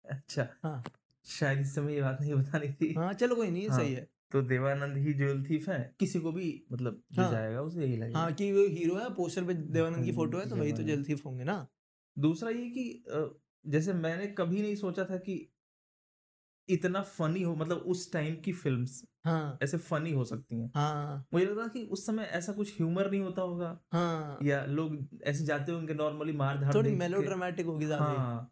अच्छा 0.05 0.47
हाँ। 0.63 0.83
शायद 1.25 1.59
इस 1.59 1.75
समय 1.75 1.93
ये 1.93 2.01
बात 2.01 2.17
नहीं 2.21 2.33
बतानी 2.33 2.73
थी 2.73 2.93
हाँ 2.93 3.13
चलो 3.13 3.35
कोई 3.35 3.49
नहीं 3.51 3.69
हाँ। 3.69 3.77
सही 3.79 3.93
है 3.93 4.07
तो 4.31 4.41
देवानंद 4.41 4.97
ही 4.97 5.13
ज्वेल 5.13 5.43
थीफ 5.49 5.69
है 5.69 5.95
किसी 5.99 6.19
को 6.19 6.31
भी 6.31 6.63
मतलब 6.71 7.03
हाँ। 7.17 7.31
जाएगा 7.31 7.61
उसे 7.61 7.81
यही 7.81 7.97
लगेगा 7.97 8.19
हाँ 8.19 8.33
कि 8.33 8.51
वो 8.51 8.67
हीरो 8.67 8.95
है 8.95 9.09
पोस्टर 9.13 9.43
पे 9.43 9.53
देवानंद 9.53 10.05
की 10.05 10.11
फ़ोटो 10.11 10.37
है 10.37 10.49
तो 10.49 10.55
वही 10.55 10.73
तो। 10.73 10.83
जल 10.83 11.03
थीफ 11.03 11.25
होंगे 11.25 11.43
ना 11.43 11.67
दूसरा 12.19 12.49
ये 12.49 12.69
कि 12.69 13.03
जैसे 13.67 13.93
मैंने 13.93 14.27
कभी 14.27 14.61
नहीं 14.61 14.75
सोचा 14.75 15.05
था 15.05 15.17
कि 15.17 15.49
इतना 16.69 17.01
फनी 17.01 17.41
हो 17.41 17.55
मतलब 17.55 17.77
उस 17.77 18.11
टाइम 18.13 18.35
की 18.35 18.53
फिल्म्स 18.53 19.03
हाँ। 19.25 19.59
ऐसे 19.61 19.77
फनी 19.79 20.11
हो 20.13 20.25
सकती 20.25 20.59
हैं। 20.59 20.73
हाँ। 20.75 21.23
मुझे 21.33 21.45
लगा 21.45 21.67
कि 21.69 21.85
उस 21.87 22.05
समय 22.05 22.25
ऐसा 22.33 22.53
कुछ 22.53 22.75
ह्यूमर 22.77 23.11
नहीं 23.11 23.21
होता 23.21 23.41
होगा। 23.43 23.79
हाँ। 23.91 24.43
या 24.43 24.65
लोग 24.67 24.97
ऐसे 25.23 25.45
जाते 25.45 25.71
होंगे 25.71 25.93
नॉर्मली 25.95 26.33
मार 26.35 26.61
धाड़ 26.61 26.75
थोड़ी 26.75 26.91
देख 26.93 27.01
के। 27.01 27.01
मेलो 27.01 27.21
ड्रामेटिक 27.21 27.65
होगी 27.65 27.85
ज़्यादा 27.85 28.17
हाँ। 28.17 28.51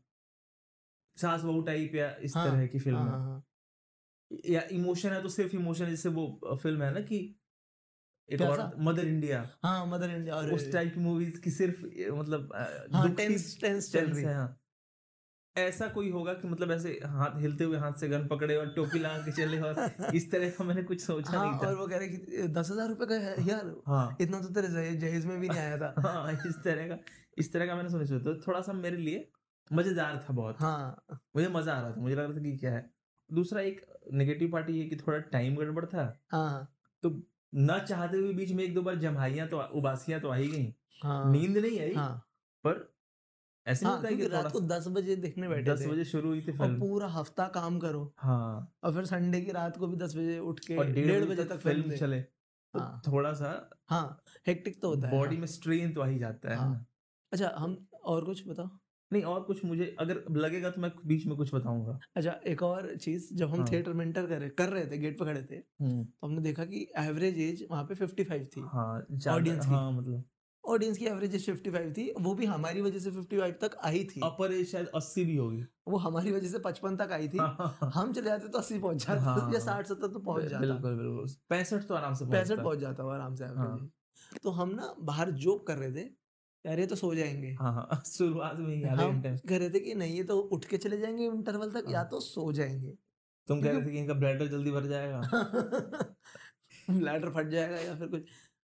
सास 1.18 1.42
बहू 1.44 1.62
टाइप 1.64 1.96
या 1.96 2.10
इस 2.24 2.36
हाँ, 2.36 2.44
तरह 2.44 2.66
की 2.68 2.80
फ़िल्म 2.80 3.08
हाँ, 3.08 3.08
है 3.08 3.20
हाँ, 3.20 3.44
या 4.46 4.62
इमोशन 4.72 5.10
है 5.10 5.22
तो 5.24 5.30
सिर्फ़ 5.30 5.56
इमोशन 5.56 5.86
जैसे 5.88 6.10
वो 6.12 6.28
फ़िल्म 6.56 6.82
है 6.84 6.92
ना 6.94 7.02
कि 7.04 7.20
एक 8.30 8.44
और 8.44 8.62
मदर 8.80 9.08
इंडिया 9.08 9.42
हाँ 9.64 9.86
मदर 9.88 10.10
इंडिया 10.12 10.36
और 10.36 10.52
उस 10.52 10.72
टाइप 10.72 10.94
की 10.94 11.00
मूवीज़ 11.00 11.40
की 11.42 11.52
सिर्फ़ 11.52 11.86
मतलब 12.14 12.52
टेंस 13.18 13.58
टेंस 13.62 13.92
चल 13.92 14.06
रही 14.08 14.26
है। 14.26 14.36
हाँ। 14.36 14.58
ऐसा 15.58 15.88
कोई 15.88 16.10
होगा 16.12 16.34
कि 16.34 16.48
मतलब 16.48 16.72
ऐसे 16.72 16.90
हाथ 17.06 17.40
हिलते 17.42 17.64
हुए 17.64 17.78
हाथ 17.78 17.94
से 17.94 18.08
गन 18.10 18.28
पकड़े 18.28 18.56
और 18.56 18.68
टोपी 18.74 19.00
लगा 19.00 19.18
के 19.18 19.32
चले 19.32 19.60
और 19.60 20.12
इस 20.16 20.30
तरह 20.32 20.50
का 20.50 20.64
मैंने 20.64 20.84
कुछ 20.84 21.02
सोचा 21.02 21.38
हाँ 21.38 21.46
नहीं 21.46 21.60
था। 21.60 21.68
और 21.68 21.76
वो 21.76 21.88
कह 21.88 21.98
रहे 21.98 22.08
कि 22.08 22.48
दस 22.50 22.72
हज़ार 22.72 22.88
रुपए 22.90 23.06
का 23.06 23.16
है 23.16 23.48
यार 23.48 23.74
हाँ। 23.88 24.18
इतना 24.22 24.40
तो 24.42 24.50
तेरे 24.54 24.68
जहेज 24.98 25.26
में 25.26 25.40
भी 25.40 25.48
नहीं 25.50 25.60
आया 25.60 25.78
था। 25.78 25.94
हाँ 26.08 26.34
इस 26.34 26.58
तरह 26.64 26.88
का 26.88 26.98
इस 27.38 27.52
तरह 27.54 27.68
का 27.68 27.76
मैंने 27.76 27.90
सुना 27.90 28.06
सोचा 28.06 28.24
तो 28.24 28.36
थोड़ा 28.48 28.62
सा 28.62 28.74
मेरे 28.74 28.98
लिए 28.98 29.28
मज़ेदार 29.72 30.24
था 30.30 30.34
बहुत। 30.34 30.62
हाँ। 30.62 31.20
मुझे 31.36 31.48
मज़ा 31.48 31.74
आ 31.74 31.82
रहा 31.82 31.92
था 31.92 32.02
मुझे 32.02 32.16
लग 32.16 32.24
रहा 32.24 32.38
था 32.38 32.44
कि 32.44 32.58
क्या 32.58 32.72
है। 32.72 32.90
दूसरा 33.30 33.62
एक 33.62 33.82
नेगेटिव 34.14 34.50
पार्ट 34.52 34.70
ये 34.70 34.84
कि 34.86 34.96
थोड़ा 34.96 35.18
टाइम 35.32 35.56
गड़बड़ 35.56 35.86
था। 35.86 36.14
हाँ 36.32 36.68
तो 37.04 37.10
न 37.56 37.80
चाहते 37.80 38.18
हुए 38.18 38.34
बीच 38.34 38.52
में 38.52 38.64
एक 38.64 38.74
दो 38.76 38.82
बार 38.82 38.96
जम्हाइयाँ 38.96 39.48
तो 39.48 39.60
उबासियाँ 39.74 40.20
तो 40.22 40.30
आई 40.30 40.48
गई। 40.48 40.74
हाँ। 41.04 41.32
नींद 41.32 41.58
नहीं 41.58 41.80
आई 41.80 41.94
हाँ। 41.94 42.12
पर 42.64 42.88
ऐसे 43.68 43.86
हाँ 43.86 43.96
होता 43.98 44.08
है 44.08 44.16
कि 44.16 44.28
रात 44.28 44.52
को 44.52 44.60
दस 44.62 44.88
बजे 44.88 45.16
देखने 45.16 45.48
बैठे 45.50 45.72
दस 45.72 45.86
बजे 45.88 46.04
शुरू 46.06 46.30
हुई 46.30 46.42
थी 46.42 46.52
और 46.52 46.58
फ़िल्म 46.58 46.80
पूरा 46.80 47.08
हफ़्ता 47.08 47.48
काम 47.48 47.80
करो। 47.80 48.14
हाँ। 48.18 48.74
और 48.84 48.94
फिर 48.94 49.06
संडे 49.06 49.42
की 49.42 49.52
रात 49.52 49.78
को 49.78 49.88
भी 49.88 49.98
दस 49.98 50.16
बजे 50.16 50.38
उठ 50.40 50.60
के 50.60 50.84
डेढ़ 50.94 51.26
बजे 51.26 51.44
तक 51.44 51.58
फ़िल्म। 51.58 51.96
चले। 51.96 52.22
तो 52.22 52.80
हाँ। 52.80 53.02
थोड़ा 53.08 53.34
सा 53.34 53.52
हाँ 53.90 54.22
हेक्टिक 54.48 54.82
तो 54.82 54.90
होता 54.90 55.08
है 55.08 55.14
बॉडी। 55.14 55.38
में 55.38 55.48
स्ट्रेन 55.48 55.94
तो 55.94 56.02
आ 56.02 56.06
ही 56.08 56.20
जाता 56.20 56.50
है 56.50 56.58
हाँ। 56.58 56.86
अच्छा 57.32 57.54
हम 57.58 57.78
और 58.06 58.26
कुछ 58.26 58.48
बताओ? 58.48 58.70
नहीं 59.12 59.24
और 59.24 59.42
कुछ 59.44 59.64
मुझे 59.66 59.96
अगर 60.00 60.24
लगेगा 60.32 60.70
तो 60.70 60.82
मैं 60.82 60.92
बीच 61.06 61.26
में 61.26 61.36
कुछ 61.38 61.54
बताऊँगा। 61.56 62.00
अच्छा 62.16 62.32
एक 62.48 62.64
और 62.64 62.96
चीज़ 62.96 63.34
जब 63.34 63.50
हम 63.50 63.60
हाँ। 63.60 63.68
थिएटर 63.72 63.94
में 63.94 64.06
एंटर 64.06 64.26
कर 64.28 64.40
रहे 64.40 64.50
कर 64.50 64.70
रहे 64.70 64.86
थे 64.86 64.98
गेट 64.98 65.20
पे 65.20 65.26
खड़े 65.26 65.42
थे 65.42 65.60
तो 65.60 66.28
हमने 66.28 66.42
देखा 66.42 66.66
कि 66.66 66.88
एवरेज 66.98 67.40
एज 67.40 67.66
वहाँ 67.72 67.84
पे 67.84 67.96
55 67.96 68.46
थी 68.56 68.62
हाँ 68.74 69.06
ज्यादा- 69.12 69.66
हाँ 69.66 69.92
मतलब 69.92 70.24
ऑडियंस 70.68 70.98
की 70.98 71.06
एवरेज 71.06 71.36
एज 71.36 71.50
55 71.50 71.92
थी 71.98 72.14
वो 72.20 72.34
भी 72.34 72.46
हमारी 72.46 72.82
वजह 72.82 73.00
से 73.00 73.12
55 73.12 73.52
तक 73.62 73.78
आई 73.84 74.04
थी। 74.04 74.22
अपर 74.24 74.54
एज 74.54 74.68
शायद 74.68 74.88
अस्सी 74.88 75.26
भी 75.26 75.36
होगी। 75.36 75.64
वो 75.88 75.98
हमारी 75.98 76.32
वजह 76.32 76.48
से 76.48 76.60
55 76.60 76.98
तक 76.98 77.12
आई 77.12 77.28
थी। 77.28 77.38
हाँ, 77.38 77.92
हम 77.94 78.14
चले 78.14 78.26
जाते 78.26 78.48
तो 78.48 78.60
80 78.60 78.80
पहुँच 78.80 79.08
जाते 79.08 79.20
हाँ। 79.20 79.54
या 79.54 79.60
60 79.60 79.88
70 79.88 80.14
तो 80.14 80.20
पहुँच 80.20 80.44
जाता। 80.44 80.60
बिल्कुल 80.60 80.96
बिल्कुल। 80.96 81.36
पैंसठ 81.50 81.88
तो 81.88 81.96
आराम 81.96 82.14
से 82.14 82.26
पैंसठ 82.26 82.58
पहुँच 82.58 82.80
जाता 82.80 83.04
वो 83.04 83.10
आराम 83.10 83.36
से 83.36 83.46
हाँ। 83.46 83.92
तो 84.44 84.50
हम 84.50 84.70
ना 84.70 84.96
बाहर 85.02 85.32
जोक 85.32 85.68
कर 85.68 85.78
रहे 85.78 85.92
थे 85.92 86.10
ये 86.66 86.86
तो 86.88 86.96
सो 86.96 87.16
जाएँगे। 87.16 87.56
हाँ 87.60 87.74
हाँ। 87.74 88.02
शुरुआत 88.06 88.58
में 88.58 88.76
ही 88.76 88.82
हम 88.84 89.22
कह 89.24 89.58
रहे 89.58 89.70
थे 89.70 89.80
कि 89.80 89.94
नहीं 89.96 90.16
ये 90.16 90.24
तो 90.24 90.40
उठ 90.40 90.66
के 90.66 90.78
चले 90.78 90.98
जाएँगे 90.98 91.26
इंटरवल 91.26 91.72
तक 91.72 91.86
या 91.90 92.00
हाँ। 92.00 92.08
तो 92.10 92.20
सो 92.20 92.52
जाएँगे। 92.52 92.98
तुम 93.48 93.62
कह 93.62 93.72
रहे 93.72 93.82
थे 93.82 93.92
कि 93.92 93.98
इनका 93.98 94.14
ब्लैडर 94.14 94.48
जल्दी 94.48 94.72
भर 94.72 94.86
जाएगा। 94.86 95.22
ब्लैडर 96.90 97.30
फट 97.30 97.48
जाएगा 97.48 97.78
या 97.78 97.96
फिर 97.96 98.08
कुछ। 98.08 98.22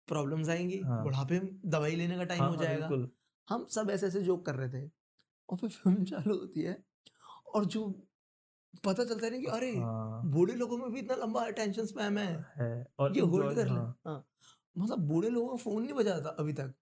प्रॉब्लम्स 0.07 0.49
आएँगी 0.49 0.77
हाँ। 0.79 1.03
बुढ़ापे 1.03 1.39
में 1.39 1.49
दवाई 1.65 1.95
लेने 1.95 2.17
का 2.17 2.23
टाइम 2.23 2.41
हाँ 2.41 2.49
हो 2.49 2.55
हाँ 2.55 2.63
जाएगा। 2.63 2.87
हम 3.47 3.65
सब 3.65 3.89
ऐसे 3.89 4.07
ऐसे 4.07 4.21
जोक 4.21 4.45
कर 4.45 4.55
रहे 4.55 4.69
थे 4.69 4.89
और 5.49 5.57
फिर 5.57 5.69
फ़िल्म 5.69 6.03
चालू 6.05 6.37
होती 6.39 6.61
है 6.61 6.77
और 7.55 7.65
जो 7.65 7.87
पता 8.85 9.03
चलता 9.05 9.25
है 9.25 9.39
कि 9.39 9.45
अरे 9.47 9.71
हाँ। 9.71 10.21
बूढ़े 10.25 10.53
लोगों 10.53 10.77
में 10.77 10.91
भी 10.91 10.99
इतना 10.99 11.15
लंबा 11.15 11.41
अटेंशन 11.45 11.85
स्पैम 11.85 12.17
है। 12.17 12.27
है 12.57 12.85
और 12.99 13.15
ये 13.15 13.21
होल्ड 13.21 13.55
कर 13.55 13.65
ले। 13.65 13.71
हाँ, 13.71 13.97
हाँ 14.05 14.25
मतलब 14.77 14.99
बूढ़े 14.99 15.29
लोगों 15.29 15.49
का 15.49 15.55
फ़ोन 15.55 15.83
नहीं 15.83 15.93
बजा 15.93 16.19
था 16.19 16.35
अभी 16.39 16.53
तक। 16.53 16.73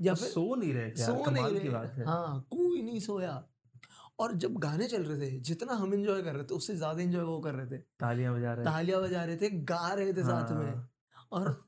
या 0.00 0.14
फिर 0.14 0.28
सो 0.28 0.54
नहीं 0.54 0.72
रहे 0.74 0.90
सो 0.96 1.30
नहीं 1.30 1.44
की 1.44 1.58
रहे। 1.58 1.68
बात 1.68 1.94
है। 1.98 2.04
हाँ 2.06 2.40
कोई 2.50 2.82
नहीं 2.82 3.00
सोया। 3.00 3.42
और 4.18 4.32
जब 4.34 4.56
गाने 4.58 4.86
चल 4.88 5.04
रहे 5.04 5.18
थे 5.20 5.38
जितना 5.40 5.74
हम 5.74 5.94
एंजॉय 5.94 6.22
कर 6.22 6.34
रहे 6.34 6.44
थे 6.44 6.54
उससे 6.54 6.74
ज़्यादा 6.76 7.02
एंजॉय 7.02 7.22
वो 7.24 7.38
कर 7.40 7.54
रहे 7.54 7.66
थे। 7.66 7.78
तालियाँ 8.00 8.34
बजा 8.34 8.52
रहे 8.54 8.64
तालियाँ 8.64 9.00
बजा 9.02 9.24
रहे 9.24 9.36
थे 9.36 9.50
गा 9.64 9.92
रहे 9.94 10.12
थे 10.12 10.22
साथ 10.22 10.50
में। 10.52 10.66
हाँ, 10.66 10.90
और 11.32 11.65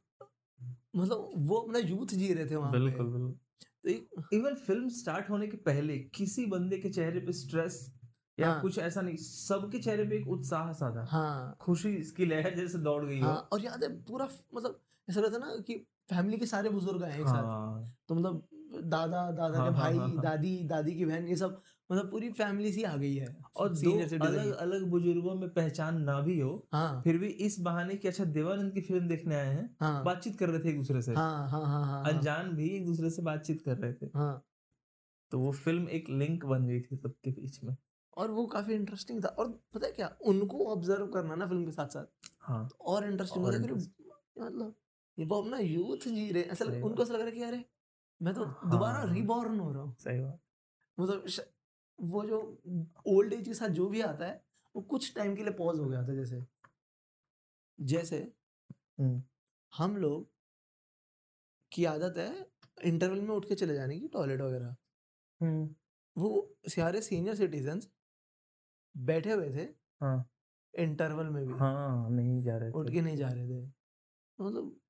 मतलब 0.94 1.30
वो 1.36 1.56
अपना 1.56 1.78
यूथ 1.78 2.14
जी 2.14 2.32
रहे 2.34 2.46
थे 2.46 2.56
वहाँ 2.56 2.70
बिल्कुल 2.72 3.06
बिल्कुल। 3.06 3.38
तो 3.84 4.36
इवन 4.36 4.54
फ़िल्म 4.54 4.88
स्टार्ट 4.88 5.30
होने 5.30 5.46
के 5.46 5.56
पहले 5.56 5.98
किसी 5.98 6.46
बंदे 6.46 6.78
के 6.78 6.88
चेहरे 6.88 7.20
पे 7.20 7.32
स्ट्रेस 7.32 7.94
या 8.38 8.50
हाँ। 8.52 8.60
कुछ 8.62 8.78
ऐसा 8.78 9.00
नहीं 9.00 9.16
सबके 9.16 9.78
चेहरे 9.78 10.04
पे 10.04 10.16
एक 10.16 10.28
उत्साह 10.28 10.72
सा 10.72 10.90
था। 10.96 11.04
हाँ। 11.04 11.56
खुशी 11.60 11.88
इसकी 11.96 12.24
लहर 12.26 12.54
जैसे 12.54 12.78
दौड़ 12.78 13.04
गई 13.04 13.20
हाँ। 13.20 13.48
और 13.52 13.64
याद 13.64 13.84
है 13.84 13.88
पूरा 14.02 14.28
मतलब 14.54 14.80
ऐसा 15.08 15.20
रहता 15.20 15.38
ना 15.38 15.54
कि 15.66 15.74
फैमिली 16.10 16.36
के 16.38 16.46
सारे 16.46 16.70
बुज़ुर्ग 16.70 17.02
आए 17.02 17.20
एक 17.20 17.26
साथ। 17.26 17.44
हाँ। 17.44 17.96
तो 18.08 18.14
मतलब 18.14 18.48
दादा 18.84 19.30
दादा 19.30 19.58
हाँ, 19.58 19.68
के 19.70 19.74
हाँ, 19.74 19.82
भाई 19.82 19.96
हाँ, 19.98 20.08
हाँ। 20.08 20.22
दादी 20.22 20.56
दादी 20.64 20.94
की 20.94 21.04
बहन 21.04 21.28
ये 21.28 21.36
सब 21.36 21.62
मतलब 21.90 22.10
पूरी 22.10 22.30
फैमिली 22.30 22.72
सी 22.72 22.82
आ 22.82 22.96
गई 22.96 23.14
है। 23.14 23.36
और 23.56 23.68
दो 23.68 23.92
अलग 24.22 24.50
अलग 24.56 24.82
बुज़ुर्गों 24.82 25.34
में 25.34 25.48
पहचान 25.50 26.02
ना 26.02 26.20
भी 26.20 26.38
हो 26.40 26.68
हाँ। 26.72 27.00
फिर 27.02 27.18
भी 27.18 27.26
इस 27.26 27.60
बहाने 27.60 27.96
की 27.96 28.08
अच्छा 28.08 28.24
देवानंद 28.24 28.72
की 28.72 28.80
फ़िल्म 28.80 29.08
देखने 29.08 29.34
आए 29.34 29.54
हैं 29.54 29.76
हाँ। 29.80 30.04
बातचीत 30.04 30.38
कर 30.38 30.48
रहे 30.48 30.60
थे 30.60 30.68
एक 30.68 30.76
दूसरे 30.76 31.02
से। 31.02 31.14
हाँ 31.14 31.48
हाँ 31.48 31.64
हाँ 31.66 31.84
हाँ 31.84 31.84
हाँ, 31.86 32.12
अनजान 32.12 32.54
भी 32.56 32.68
एक 32.68 32.86
दूसरे 32.86 33.10
से 33.10 33.22
बातचीत 33.22 33.62
कर 33.62 33.76
रहे 33.76 33.92
थे। 33.92 34.06
हाँ। 34.14 34.44
तो 35.32 35.38
वो 35.38 35.52
फ़िल्म 35.52 35.88
एक 35.88 36.10
लिंक 36.10 36.44
बन 36.44 36.66
गई 36.66 36.80
थी 36.80 36.96
सबके 36.96 37.30
बीच 37.30 37.62
में। 37.64 37.76
और 38.16 38.30
वो 38.30 38.46
काफ़ी 38.46 38.74
इंटरेस्टिंग 38.74 39.24
था। 39.24 39.28
और 39.28 39.48
पता 39.74 39.86
है 39.86 39.92
क्या? 39.92 40.16
उनको 40.22 40.66
ऑब्ज़र्व 40.66 41.06
करना 41.06 41.34
ना 41.34 41.46
फ़िल्म 41.46 41.64
के 41.64 41.72
साथ 41.72 41.88
साथ। 41.88 42.30
हाँ। 42.40 42.66
तो 42.68 42.76
और 42.84 43.06
इंटरेस्टिंग 43.06 43.44
मतलब 44.38 44.74
ये 45.18 45.24
वो 45.24 45.42
अपना 45.42 45.58
यूथ 45.58 46.08
जी 46.08 46.30
रहे 46.32 46.54
सही 46.54 46.80
उनको 46.82 47.02
ऐसा 47.02 47.12
लग 47.14 47.20
रहा 47.20 47.28
है 47.28 47.32
कि 47.32 47.42
अरे 47.42 47.64
मैं 48.20 48.34
तो 48.34 48.44
हाँ। 48.44 48.70
दोबारा 48.70 49.02
रिबॉर्न 49.12 49.58
हो 49.60 49.72
रहा 49.72 49.82
हूँ। 49.82 49.94
सही 49.98 50.20
बात। 50.20 50.40
मतलब 50.98 51.24
वो 52.00 52.24
जो 52.24 52.62
ओल्ड 53.06 53.32
एज 53.32 53.48
के 53.48 53.54
साथ 53.54 53.68
जो 53.68 53.88
भी 53.88 54.00
आता 54.00 54.26
है 54.26 54.42
वो 54.74 54.82
कुछ 54.82 55.14
टाइम 55.14 55.36
के 55.36 55.42
लिए 55.42 55.52
पॉज 55.52 55.78
हो 55.78 55.84
गया 55.84 56.02
था 56.02 56.14
जैसे। 56.14 56.44
जैसे 57.80 58.32
हम्म। 59.00 59.22
हम 59.72 59.96
लोग 59.96 60.30
की 61.72 61.84
आदत 61.84 62.18
है 62.18 62.46
इंटरवल 62.84 63.20
में 63.20 63.34
उठ 63.36 63.44
के 63.44 63.54
चले 63.54 63.74
जाने 63.74 64.00
की 64.00 64.08
टॉयलेट 64.08 64.40
वगैरह। 64.40 64.76
हम्म। 65.40 65.74
वो 66.16 66.56
सारे 66.68 67.02
सीनियर 67.02 67.34
सिटीजन 67.34 67.80
बैठे 68.96 69.32
हुए 69.32 69.50
थे 69.50 69.68
हाँ। 70.00 70.30
इंटरवल 70.74 71.26
में 71.26 71.46
भी। 71.46 71.52
हाँ 71.52 72.10
नहीं 72.10 72.42
जा 72.42 72.56
रहे 72.58 72.70
उठ 72.70 72.90
के 72.90 73.00
नहीं 73.00 73.16
जा 73.16 73.28
रहे 73.28 73.48
थे। 73.48 73.66
मतलब 74.38 74.80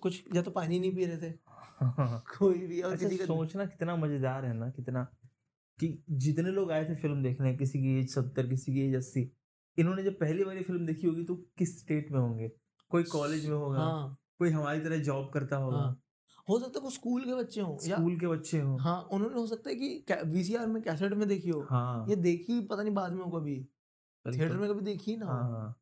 कुछ 0.00 0.24
या 0.34 0.42
तो 0.42 0.50
पानी 0.50 0.78
नहीं 0.78 0.94
पी 0.94 1.04
रहे 1.04 1.16
थे। 1.16 1.32
कोई 2.38 2.66
भी 2.66 2.82
और 2.82 2.92
अच्छा 2.92 3.08
किसी 3.08 3.18
का 3.18 3.24
सोचना 3.24 3.66
कितना 3.66 3.96
मज़ेदार 3.96 4.44
है 4.44 4.52
ना 4.52 4.70
कितना 4.70 5.06
कि 5.82 6.04
जितने 6.10 6.50
लोग 6.50 6.72
आए 6.72 6.84
थे 6.84 6.94
फ़िल्म 6.94 7.22
देखने 7.22 7.56
किसी 7.56 7.78
की 7.78 7.98
एज 8.00 8.10
सत्तर 8.10 8.46
किसी 8.46 8.74
की 8.74 8.80
एज 8.80 8.94
अस्सी 8.94 9.32
इन्होंने 9.78 10.02
जब 10.02 10.18
पहली 10.18 10.44
बारी 10.44 10.62
फ़िल्म 10.62 10.86
देखी 10.86 11.06
होगी 11.06 11.24
तो 11.24 11.34
किस 11.58 11.80
स्टेट 11.80 12.10
में 12.12 12.20
होंगे? 12.20 12.50
कोई 12.90 13.02
कॉलेज 13.02 13.46
में 13.46 13.56
होगा 13.56 13.78
हाँ। 13.78 14.18
कोई 14.38 14.50
हमारी 14.50 14.80
तरह 14.80 14.98
जॉब 14.98 15.30
करता 15.34 15.56
होगा। 15.56 15.78
हाँ। 15.78 16.02
हो 16.48 16.58
सकता 16.58 16.78
है 16.78 16.84
वो 16.84 16.90
स्कूल 16.90 17.24
के 17.24 17.34
बच्चे 17.34 17.60
हों 17.60 17.76
स्कूल 17.78 18.18
के 18.20 18.26
बच्चे 18.26 18.60
हो। 18.60 18.76
हाँ 18.76 19.00
उन्होंने 19.02 19.34
हो 19.34 19.46
सकता 19.46 19.70
है 19.70 19.76
कि 19.76 20.04
वीसीआर 20.24 20.66
में 20.66 20.82
कैसेट 20.82 21.12
में 21.12 21.28
देखी 21.28 21.48
हो। 21.48 21.66
हाँ। 21.70 22.06
ये 22.08 22.16
देखी 22.16 22.60
पता 22.60 22.82
नहीं 22.82 22.94
बाद 22.94 23.12
में 23.12 23.24
हो 23.24 23.30
कभी। 23.30 23.68
थिएटर 24.26 24.56
में 24.56 24.70
कभी 24.70 24.80
देखी 24.80 25.16
ना? 25.16 25.26
हाँ 25.26 25.78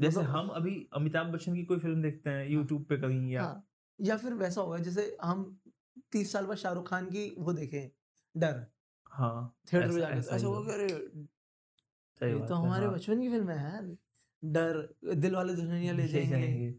जैसे 0.00 0.20
मतलब- 0.20 0.36
हम 0.36 0.48
अभी 0.48 0.88
अमिताभ 0.92 1.26
बच्चन 1.26 1.54
की 1.54 1.64
कोई 1.64 1.78
फ़िल्म 1.78 2.02
देखते 2.02 2.30
हैं 2.30 2.48
यूट्यूब 2.48 2.84
पे 2.84 2.96
कहीं 2.96 3.30
या 3.32 3.42
हाँ 3.42 3.68
या 4.00 4.16
फिर 4.16 4.34
वैसा 4.34 4.60
होगा 4.60 4.78
जैसे 4.78 5.16
हम 5.22 5.60
तीस 6.12 6.32
साल 6.32 6.46
बाद 6.46 6.56
शाहरुख 6.56 6.88
खान 6.88 7.06
की 7.06 7.34
वो 7.38 7.52
देखें 7.52 7.90
डर। 8.36 8.75
हाँ 9.16 9.56
थिएटर 9.72 9.86
में 9.86 9.96
ऐसा- 9.96 10.08
जाके 10.08 10.18
ऐसा 10.18 10.36
ही 10.36 10.42
अरे 12.22 12.32
ये 12.32 12.46
तो 12.46 12.54
हमारे 12.54 12.86
हाँ। 12.86 12.94
बचपन 12.94 13.20
की 13.20 13.28
फ़िल्म 13.28 13.50
है 13.50 13.72
यार। 13.72 13.96
डर 14.44 14.94
दिल 15.14 15.34
वाले 15.34 15.54
दुल्हनिया 15.54 15.92
ले 15.92 16.08
जाएँगे। 16.08 16.74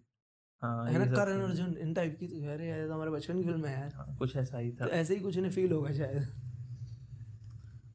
हाँ 0.62 0.92
है 0.92 1.00
ना? 1.00 1.06
करण 1.06 1.42
अर्जुन 1.42 1.78
इन 1.78 1.94
टाइप 1.94 2.18
की 2.20 2.28
तो 2.28 2.36
अरे 2.54 2.68
यार 2.68 2.80
ये 2.80 2.88
तो 2.88 2.94
हमारे 2.94 3.12
बचपन 3.12 3.38
की 3.38 3.44
फ़िल्म 3.44 3.66
है 3.66 3.80
यार। 3.80 3.94
हाँ, 3.94 4.16
कुछ 4.18 4.36
ऐसा 4.36 4.58
ही 4.58 4.72
था। 4.72 4.86
तो 4.86 4.92
ऐसे 4.92 5.16
ही 5.16 5.22
कुछ 5.22 5.38
उन्हें 5.38 5.52
फील 5.52 5.72
होगा 5.72 5.92
शायद। 5.92 6.28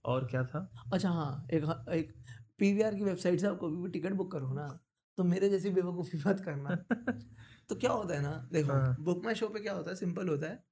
और 0.05 0.27
क्या 0.27 0.45
था? 0.45 0.73
अच्छा 0.93 1.11
हाँ 1.11 1.47
एक 1.53 1.87
एक 1.89 2.13
पीवीआर 2.59 2.95
की 2.95 3.05
वेबसाइट 3.05 3.41
से 3.41 3.47
आप 3.47 3.59
कभी 3.63 3.77
भी 3.77 3.89
टिकट 3.89 4.13
बुक 4.13 4.33
करो 4.33 4.53
ना 4.53 4.81
तो 5.17 5.25
मेरे 5.25 5.49
जैसी 5.49 5.71
बेवकूफ़ी 5.71 6.23
मत 6.27 6.41
करना। 6.41 6.75
तो 7.69 7.75
क्या 7.75 7.91
होता 7.93 8.15
है 8.15 8.23
ना 8.23 8.49
देखो 8.53 8.73
हाँ। 8.73 8.97
बुक 9.01 9.25
माई 9.25 9.35
शो 9.35 9.49
पे 9.49 9.61
क्या 9.61 9.73
होता 9.73 9.91
है 9.91 9.97
सिंपल 9.97 10.29
होता 10.29 10.47
है 10.47 10.65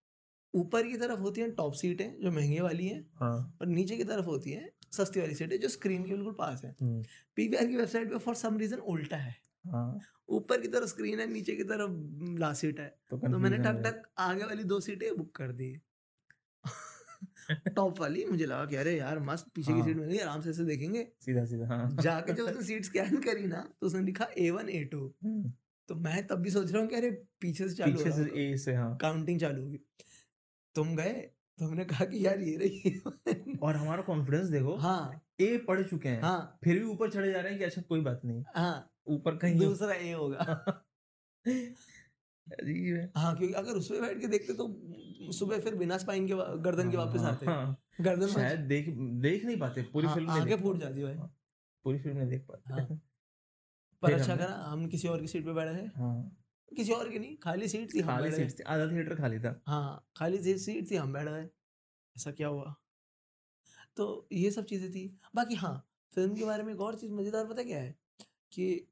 ऊपर 0.54 0.86
की 0.86 0.96
तरफ़ 0.96 1.20
होती 1.20 1.40
है 1.40 1.50
टॉप 1.50 1.72
सीटें 1.74 2.20
जो 2.20 2.30
महँगे 2.30 2.60
वाली 2.60 2.86
हैं 2.86 3.00
हाँ। 3.14 3.56
और 3.60 3.66
नीचे 3.66 3.96
की 3.96 4.04
तरफ़ 4.04 4.24
होती 4.24 4.50
हैं 4.50 4.70
सस्ती 4.92 5.20
वाली 5.20 5.34
सीटें 5.34 5.58
जो 5.60 5.68
स्क्रीन 5.68 6.04
के 6.04 6.14
बिल्कुल 6.14 6.32
पास 6.32 6.64
है। 6.64 6.74
हम्म, 6.80 7.02
पीवीआर 7.36 7.66
की 7.66 7.76
वेबसाइट 7.76 8.10
पे 8.10 8.18
फॉर 8.18 8.34
सम 8.34 8.58
रीजन 8.58 8.76
उल्टा 8.76 9.16
है। 9.16 9.34
हाँ। 9.64 9.98
ऊपर 10.28 10.60
की 10.60 10.68
तरफ़ 10.68 10.88
स्क्रीन 10.88 11.20
है 11.20 11.26
नीचे 11.26 11.56
की 11.56 11.64
तरफ़ 11.64 11.90
लास्ट 12.38 12.60
सीट 12.60 12.80
है। 12.80 12.88
तो 13.10 13.16
तो 13.18 13.38
मैंने 13.38 13.58
टक 13.58 13.82
टक 13.86 14.02
आगे 14.18 14.44
वाली 14.44 14.64
दो 14.64 14.80
सीटें 14.80 15.16
बुक 15.16 15.34
कर 15.36 15.52
दी। 15.52 15.80
टॉप 17.76 18.00
वाली 18.00 18.24
मुझे 18.24 18.46
लगा 18.46 18.64
कि 18.66 18.76
अरे 18.76 18.96
यार 18.98 19.18
मस्त 19.20 19.46
पीछे 19.54 19.72
की 19.72 19.78
हाँ। 19.78 19.86
सीट 19.88 19.96
मिल 19.96 20.08
गई 20.08 20.18
आराम 20.18 20.40
से 20.40 20.50
ऐसे 20.50 20.64
देखेंगे। 20.64 21.06
सीधा 21.20 21.44
सीधा 21.44 21.66
हाँ। 21.66 21.96
जाके 22.00 22.32
जब 22.32 22.44
उसने 22.44 22.62
सीट 22.62 22.84
स्कैन 22.84 23.16
करी 23.20 23.46
ना 23.46 23.60
तो 23.80 23.86
उसने 23.86 24.02
लिखा 24.02 24.26
ए 24.38 24.50
वन 24.50 24.68
ए 24.68 24.84
टू 24.84 25.06
हम्म, 25.24 25.52
तो 25.88 25.94
मैं 25.94 26.26
तब 26.26 26.38
भी 26.38 26.50
सोच 26.50 26.72
रहा 26.72 26.82
हूँ 26.82 26.88
कि 26.88 26.96
अरे 26.96 27.10
पीछे 27.40 27.68
से 27.68 27.74
चालू 27.74 27.96
पीछे 27.96 28.12
से 28.12 28.30
ए 28.44 28.56
से 28.56 28.74
हाँ। 28.74 28.96
काउंटिंग 28.96 29.40
चालू 29.40 29.62
होगी। 29.62 29.80
तुम 30.80 30.94
गए 30.96 31.12
तो 31.58 31.64
हमने 31.64 31.84
कहा 31.84 32.04
कि 32.04 32.26
यार 32.26 32.40
ये 32.40 32.56
रही 32.56 32.98
और 33.62 33.76
हमारा 33.76 34.02
कॉन्फिडेंस 34.02 34.48
देखो 34.48 34.76
हाँ। 34.76 35.20
ए 35.40 35.56
पढ़ 35.68 35.82
चुके 35.82 36.08
हैं 36.08 36.22
हाँ। 36.22 36.58
फिर 36.64 36.78
भी 36.78 36.84
ऊपर 36.84 37.10
चढ़े 37.10 37.32
जा 37.32 37.40
रहे 37.40 37.50
हैं 37.50 37.58
कि 37.58 37.64
अच्छा 37.64 37.82
कोई 37.82 38.00
बात 38.00 38.20
नहीं 38.24 38.44
हाँ। 38.56 38.90
ऊपर 39.06 39.36
कहीं 39.36 39.58
दूसरा 39.58 39.94
ए 39.94 40.12
होगा। 40.12 40.38
अजीब 42.60 42.96
है। 42.96 43.12
हाँ 43.16 43.36
क्योंकि 43.36 43.54
अगर 43.54 43.72
उस 43.72 43.88
पे 43.88 44.00
बैठ 44.00 44.20
के 44.20 44.26
देखते 44.26 44.54
तो 44.54 45.32
सुबह 45.32 45.60
फिर 45.60 45.74
बिना 45.74 45.98
स्पाइन 45.98 46.26
के 46.28 46.34
गर्दन 46.62 46.90
के 46.90 46.96
वापस 46.96 47.20
आते। 47.20 47.46
हाँ, 47.46 47.76
गर्दन 48.00 48.26
शायद 48.26 48.60
देख 48.60 48.88
देख 49.20 49.44
नहीं 49.44 49.58
पाते 49.58 49.82
पूरी 49.82 50.06
हाँ, 50.06 50.14
फ़िल्म 50.14 50.30
आगे 50.30 50.56
फूट। 50.56 50.78
जाती 50.78 51.02
भाई। 51.02 51.14
हाँ, 51.14 51.36
पूरी 51.84 51.98
फ़िल्म 51.98 52.16
नहीं 52.18 52.28
देख 52.28 52.46
पाते। 52.48 52.72
हाँ। 52.72 52.86
पर 54.02 54.12
अच्छा 54.12 54.36
करा 54.36 54.46
हम 54.46 54.86
किसी 54.88 55.08
और 55.08 55.20
की 55.20 55.26
सीट 55.26 55.44
पे 55.44 55.52
बैठे 55.52 55.82
थे 55.82 55.86
हाँ। 55.86 56.36
किसी 56.72 56.92
और 56.92 57.08
की 57.10 57.18
नहीं 57.18 57.36
खाली 57.36 57.68
सीट 57.68 57.94
थी 57.94 58.02
खाली 58.02 58.30
सीट 58.32 58.58
थी 58.58 58.62
आधा 58.64 58.86
थिएटर 58.92 59.14
खाली 59.16 59.38
था। 59.38 59.60
हाँ 59.66 60.06
खाली 60.16 60.58
सीट 60.58 60.90
थी 60.90 60.96
हम 60.96 61.12
बैठ 61.12 61.28
गए। 61.28 61.48
ऐसा 62.16 62.30
क्या 62.32 62.48
हुआ? 62.48 62.74
तो 63.96 64.28
ये 64.32 64.50
सब 64.50 64.64
चीज़ें 64.64 64.90
थी। 64.92 65.06
बाकी 65.34 65.54
हाँ 65.54 65.74
फ़िल्म 66.12 66.34
के 66.36 66.44
बारे 66.44 66.62
में 66.62 66.72
एक 66.74 66.80
और 66.80 66.94
चीज़ 66.96 67.12
मज़ेदार 67.12 67.46
पता 67.46 67.62
क्या 67.62 67.78
है? 67.78 67.94
कि 68.52 68.86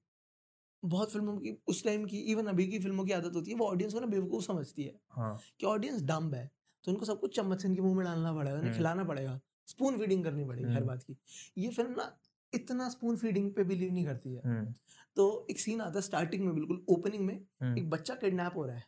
बहुत 0.82 1.12
फ़िल्मों 1.12 1.36
की 1.38 1.56
उस 1.68 1.84
टाइम 1.84 2.04
की 2.06 2.18
इवन 2.32 2.46
अभी 2.46 2.66
की 2.66 2.78
फ़िल्मों 2.78 3.04
की 3.04 3.12
आदत 3.12 3.36
होती 3.36 3.50
है 3.50 3.56
वो 3.56 3.66
ऑडियंस 3.66 3.94
को 3.94 4.00
ना 4.00 4.06
बेवकूफ़ 4.06 4.44
समझती 4.44 4.84
है 4.84 5.00
हाँ। 5.08 5.36
कि 5.60 5.66
ऑडियंस 5.66 6.02
डम्ब 6.02 6.34
है 6.34 6.50
तो 6.84 6.92
उनको 6.92 7.06
सब 7.06 7.20
कुछ 7.20 7.36
चम्मच 7.36 7.64
इनके 7.64 7.82
मुँह 7.82 7.96
में 7.96 8.04
डालना 8.04 8.32
पड़ेगा 8.34 8.58
उन्हें 8.58 8.64
हम्म। 8.64 8.74
खिलाना 8.74 9.04
पड़ेगा 9.04 9.40
स्पून 9.68 9.98
फीडिंग 9.98 10.24
करनी 10.24 10.44
पड़ेगी 10.44 10.70
हर 10.70 10.74
हम्म। 10.74 10.88
बात 10.88 11.02
की। 11.02 11.16
ये 11.58 11.70
फ़िल्म 11.70 11.92
ना 11.92 12.04
इतना 12.52 12.88
स्पून 12.88 13.16
फीडिंग 13.16 13.50
पे 13.52 13.64
बिलीव 13.64 13.92
नहीं 13.92 14.04
करती 14.06 14.34
है। 14.34 14.42
हम्म, 14.44 14.72
तो 15.16 15.46
एक 15.50 15.58
सीन 15.60 15.80
आता 15.80 15.98
है 15.98 16.02
स्टार्टिंग 16.02 16.44
में 16.44 16.54
बिल्कुल 16.54 16.84
ओपनिंग 16.88 17.24
में 17.26 17.34
हम्म, 17.62 17.78
एक 17.78 17.90
बच्चा 17.90 18.14
किडनैप 18.14 18.56
हो 18.56 18.64
रहा 18.66 18.76
है। 18.76 18.84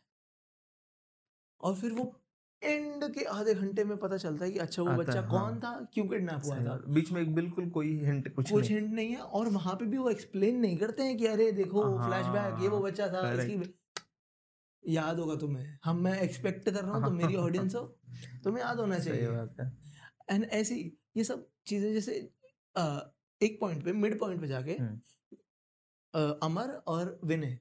और 1.61 1.75
फिर 1.75 1.91
वो 1.91 2.13
एंड 2.61 3.03
के 3.13 3.23
आधे 3.23 3.53
घंटे 3.53 3.83
में 3.83 3.97
पता 3.97 4.17
चलता 4.17 4.45
है 4.45 4.51
कि 4.51 4.59
अच्छा 4.59 4.81
वो 4.81 4.91
बच्चा 4.97 5.19
है, 5.21 5.27
कौन 5.27 5.41
हाँ। 5.41 5.59
था 5.59 5.89
क्यों 5.93 6.07
किडनैप 6.07 6.41
हुआ 6.45 6.57
था? 6.57 6.75
बीच 6.87 7.11
में 7.11 7.21
एक 7.21 7.33
बिल्कुल 7.35 7.69
कोई 7.69 7.87
हिंट 8.05 8.33
कुछ 8.35 8.51
कुछ 8.51 8.61
नहीं। 8.61 8.79
हिंट 8.79 8.93
नहीं 8.93 9.11
है 9.11 9.21
और 9.39 9.49
वहाँ 9.49 9.75
पे 9.75 9.85
भी 9.85 9.97
वो 9.97 10.09
एक्सप्लेन 10.09 10.59
नहीं 10.59 10.77
करते 10.77 11.03
हैं 11.03 11.17
कि 11.17 11.25
अरे 11.27 11.51
देखो 11.51 11.83
फ्लैशबैक 11.97 12.61
ये 12.61 12.67
वो 12.67 12.75
हाँ, 12.75 12.83
बच्चा 12.83 13.07
था 13.07 13.31
इसकी 13.33 13.73
याद 14.83 15.19
होगा 15.19 15.35
तुम्हें। 15.35 15.65
हम 15.83 15.97
मैं 16.03 16.19
एक्सपेक्ट 16.21 16.69
कर 16.69 16.83
रहा 16.83 16.93
हूँ 16.93 17.03
तुम 17.05 17.15
मेरी 17.15 17.35
ऑडियंस 17.35 17.75
हो 17.75 17.81
तुम्हें 18.43 18.63
याद 18.63 18.79
होना 18.79 18.99
चाहिए। 19.05 19.71
एंड 20.29 20.45
ऐसी 20.51 20.79
ये 21.17 21.23
सब 21.23 21.47
चीज़ें 21.67 21.91
जैसे 21.93 22.19
एक 23.41 23.59
पॉइंट 23.61 23.83
पे 23.85 23.93
मिड 23.93 24.19
पॉइंट 24.19 24.41
पे 24.41 24.47
जाके 24.47 24.71
हम्म। 24.73 26.31
अमर 26.43 26.71
और 26.87 27.19
विनय 27.25 27.57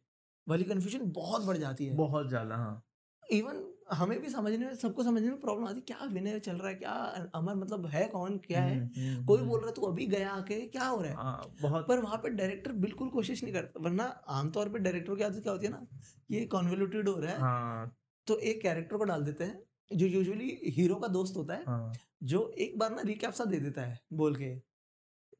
वाली 0.47 0.65
कंफ्यूजन 0.65 1.11
बहुत 1.13 1.45
बढ़ 1.45 1.57
जाती 1.57 1.87
है। 1.87 1.97
बहुत 1.97 2.29
ज़्यादा 2.29 2.57
हाँ। 2.57 2.83
इवन 3.23 3.63
हमें 3.93 4.21
भी 4.21 4.29
समझने 4.29 4.67
में 4.67 4.75
सबको 4.75 5.03
समझने 5.03 5.29
में 5.29 5.41
प्रॉब्लम 5.41 5.67
आती 5.67 5.77
है 5.77 5.83
क्या 5.87 6.07
विनय 6.13 6.39
चल 6.41 6.57
रहा 6.57 6.69
है 6.69 6.75
क्या 6.75 6.93
अमर 7.35 7.55
मतलब 7.55 7.87
है 7.87 8.07
कौन 8.09 8.37
क्या 8.39 8.63
है? 8.63 8.75
हम्म, 8.77 9.01
हम्म, 9.09 9.25
कोई 9.27 9.43
बोल 9.43 9.59
रहा 9.61 9.69
है 9.69 9.75
तू 9.75 9.83
अभी 9.83 10.07
गया 10.07 10.31
आके 10.31 10.61
क्या 10.69 10.87
हो 10.87 11.01
रहा 11.03 11.11
है? 11.11 11.17
हाँ 11.17 11.55
बहुत 11.63 11.87
पर 11.89 11.99
वहाँ 11.99 12.17
पे 12.19 12.29
डायरेक्टर 12.31 12.73
बिल्कुल 12.85 13.09
कोशिश 13.09 13.43
नहीं 13.45 13.53
करता 13.55 13.81
वरना 13.81 14.05
आमतौर 14.31 14.69
पे 14.69 14.79
डायरेक्टर 14.79 15.15
की 15.15 15.25
आदत 15.25 15.43
क्या 15.43 15.53
होती 15.53 15.67
है 15.67 15.73
ना 15.73 15.87
ये 16.31 16.45
कॉन्वोल्यूटेड 16.47 17.09
हो 17.09 17.15
रहा 17.17 17.33
है। 17.33 17.41
हाँ। 17.41 17.97
तो 18.27 18.39
एक 18.39 18.61
कैरेक्टर 18.63 18.97
को 18.97 19.05
डाल 19.05 19.23
देते 19.23 19.45
हैं 19.45 19.97
जो 19.97 20.07
यूजुअली 20.07 20.59
हीरो 20.77 20.95
का 20.95 21.09
दोस्त 21.09 21.37
होता 21.37 21.55
है 21.55 21.65
हाँ। 21.67 21.93
जो 22.25 22.49
एक 22.59 22.79
बार 22.79 22.91
ना 22.91 23.03
रिकैप 23.03 23.33
सा 23.33 23.45
दे 23.45 23.59
देता 23.61 23.83
है 23.83 23.99
बोल 24.13 24.37
के। 24.37 24.55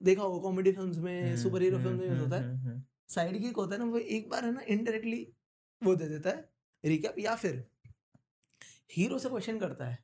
देखा 0.01 0.23
होगा 0.23 0.43
कॉमेडी 0.43 0.73
फिल्म्स 0.73 0.99
में 0.99 1.23
हम्म, 1.23 1.37
सुपर 1.37 1.63
हीरो 1.63 1.77
हम्म, 1.77 1.89
फ़िल्म 1.89 2.01
में 2.01 2.09
हम्म, 2.09 2.21
होता 2.21 2.37
है। 2.37 2.43
हम्म, 2.45 2.69
हम्म, 2.69 2.83
साइड 3.09 3.39
की 3.39 3.51
होता 3.51 3.75
है 3.75 3.79
ना 3.79 3.91
वो 3.91 3.99
एक 3.99 4.29
बार 4.31 4.45
है 4.45 4.53
ना 4.53 4.61
इनडायरेक्टली 4.69 5.27
वो 5.83 5.95
दे 5.97 6.09
देता 6.09 6.31
है 6.31 6.49
रिकैप 6.85 7.19
या 7.19 7.35
फिर 7.37 7.65
हीरो 8.97 9.19
से 9.19 9.29
क्वेश्चन 9.29 9.59
करता 9.59 9.85
है। 9.85 9.99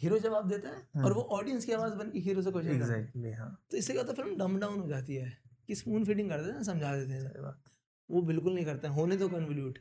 हीरो 0.00 0.18
जवाब 0.18 0.48
देता 0.48 0.68
है 0.68 1.04
और 1.04 1.12
वो 1.12 1.22
ऑडियंस 1.36 1.64
की 1.64 1.72
आवाज़ 1.72 1.94
बन 1.94 2.10
के 2.10 2.18
हीरो 2.18 2.42
से 2.42 2.50
क्वेश्चन 2.50 2.78
करता 2.78 2.92
है। 2.92 2.98
एग्जैक्टली 2.98 3.32
हाँ। 3.32 3.50
तो 3.70 3.76
इससे 3.76 3.92
क्या 3.92 4.02
होता 4.02 4.12
है 4.12 4.22
फ़िल्म 4.22 4.38
डम 4.38 4.58
डाउन 4.58 4.80
हो 4.80 4.88
जाती 4.88 5.14
है 5.14 5.38
कि 5.66 5.74
स्पून 5.74 6.04
फीडिंग 6.04 6.30
कर 6.30 6.42
देते 6.42 6.56
हैं 6.56 6.62
समझा 6.62 6.96
देते 6.96 7.12
हैं। 7.12 7.54
वो 8.10 8.22
बिल्कुल 8.22 8.54
नहीं 8.54 8.64
करते 8.64 8.88
हैं 8.88 8.94
होने 8.94 9.16
तो 9.16 9.28
कन्वल्यूट 9.28 9.78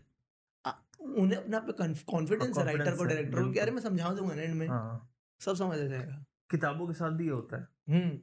उन्हें 1.02 1.54
अपने 1.54 1.94
कॉन्फिडेंस 2.12 2.58
है 2.58 2.64
राइटर 2.66 2.96
को 2.96 3.04
डायरेक्टर 3.04 3.44
को 3.44 3.52
कि 3.52 3.60
अरे 3.60 3.72
मैं 3.72 3.82
समझा 3.82 4.14
दूँगा 4.14 4.36
एंड 4.36 4.56
में 4.56 4.68
हाँ। 4.68 5.14
सब 5.42 5.56
समझ 5.56 5.78
आ 5.80 5.86
जाएगा। 5.86 6.24
किताबों 6.52 6.88
के 6.88 6.94
साथ 6.94 7.12
भी 7.12 7.26
ये 7.26 7.30
होता 7.30 7.58
है। 7.58 7.68
हम्म। 7.90 8.20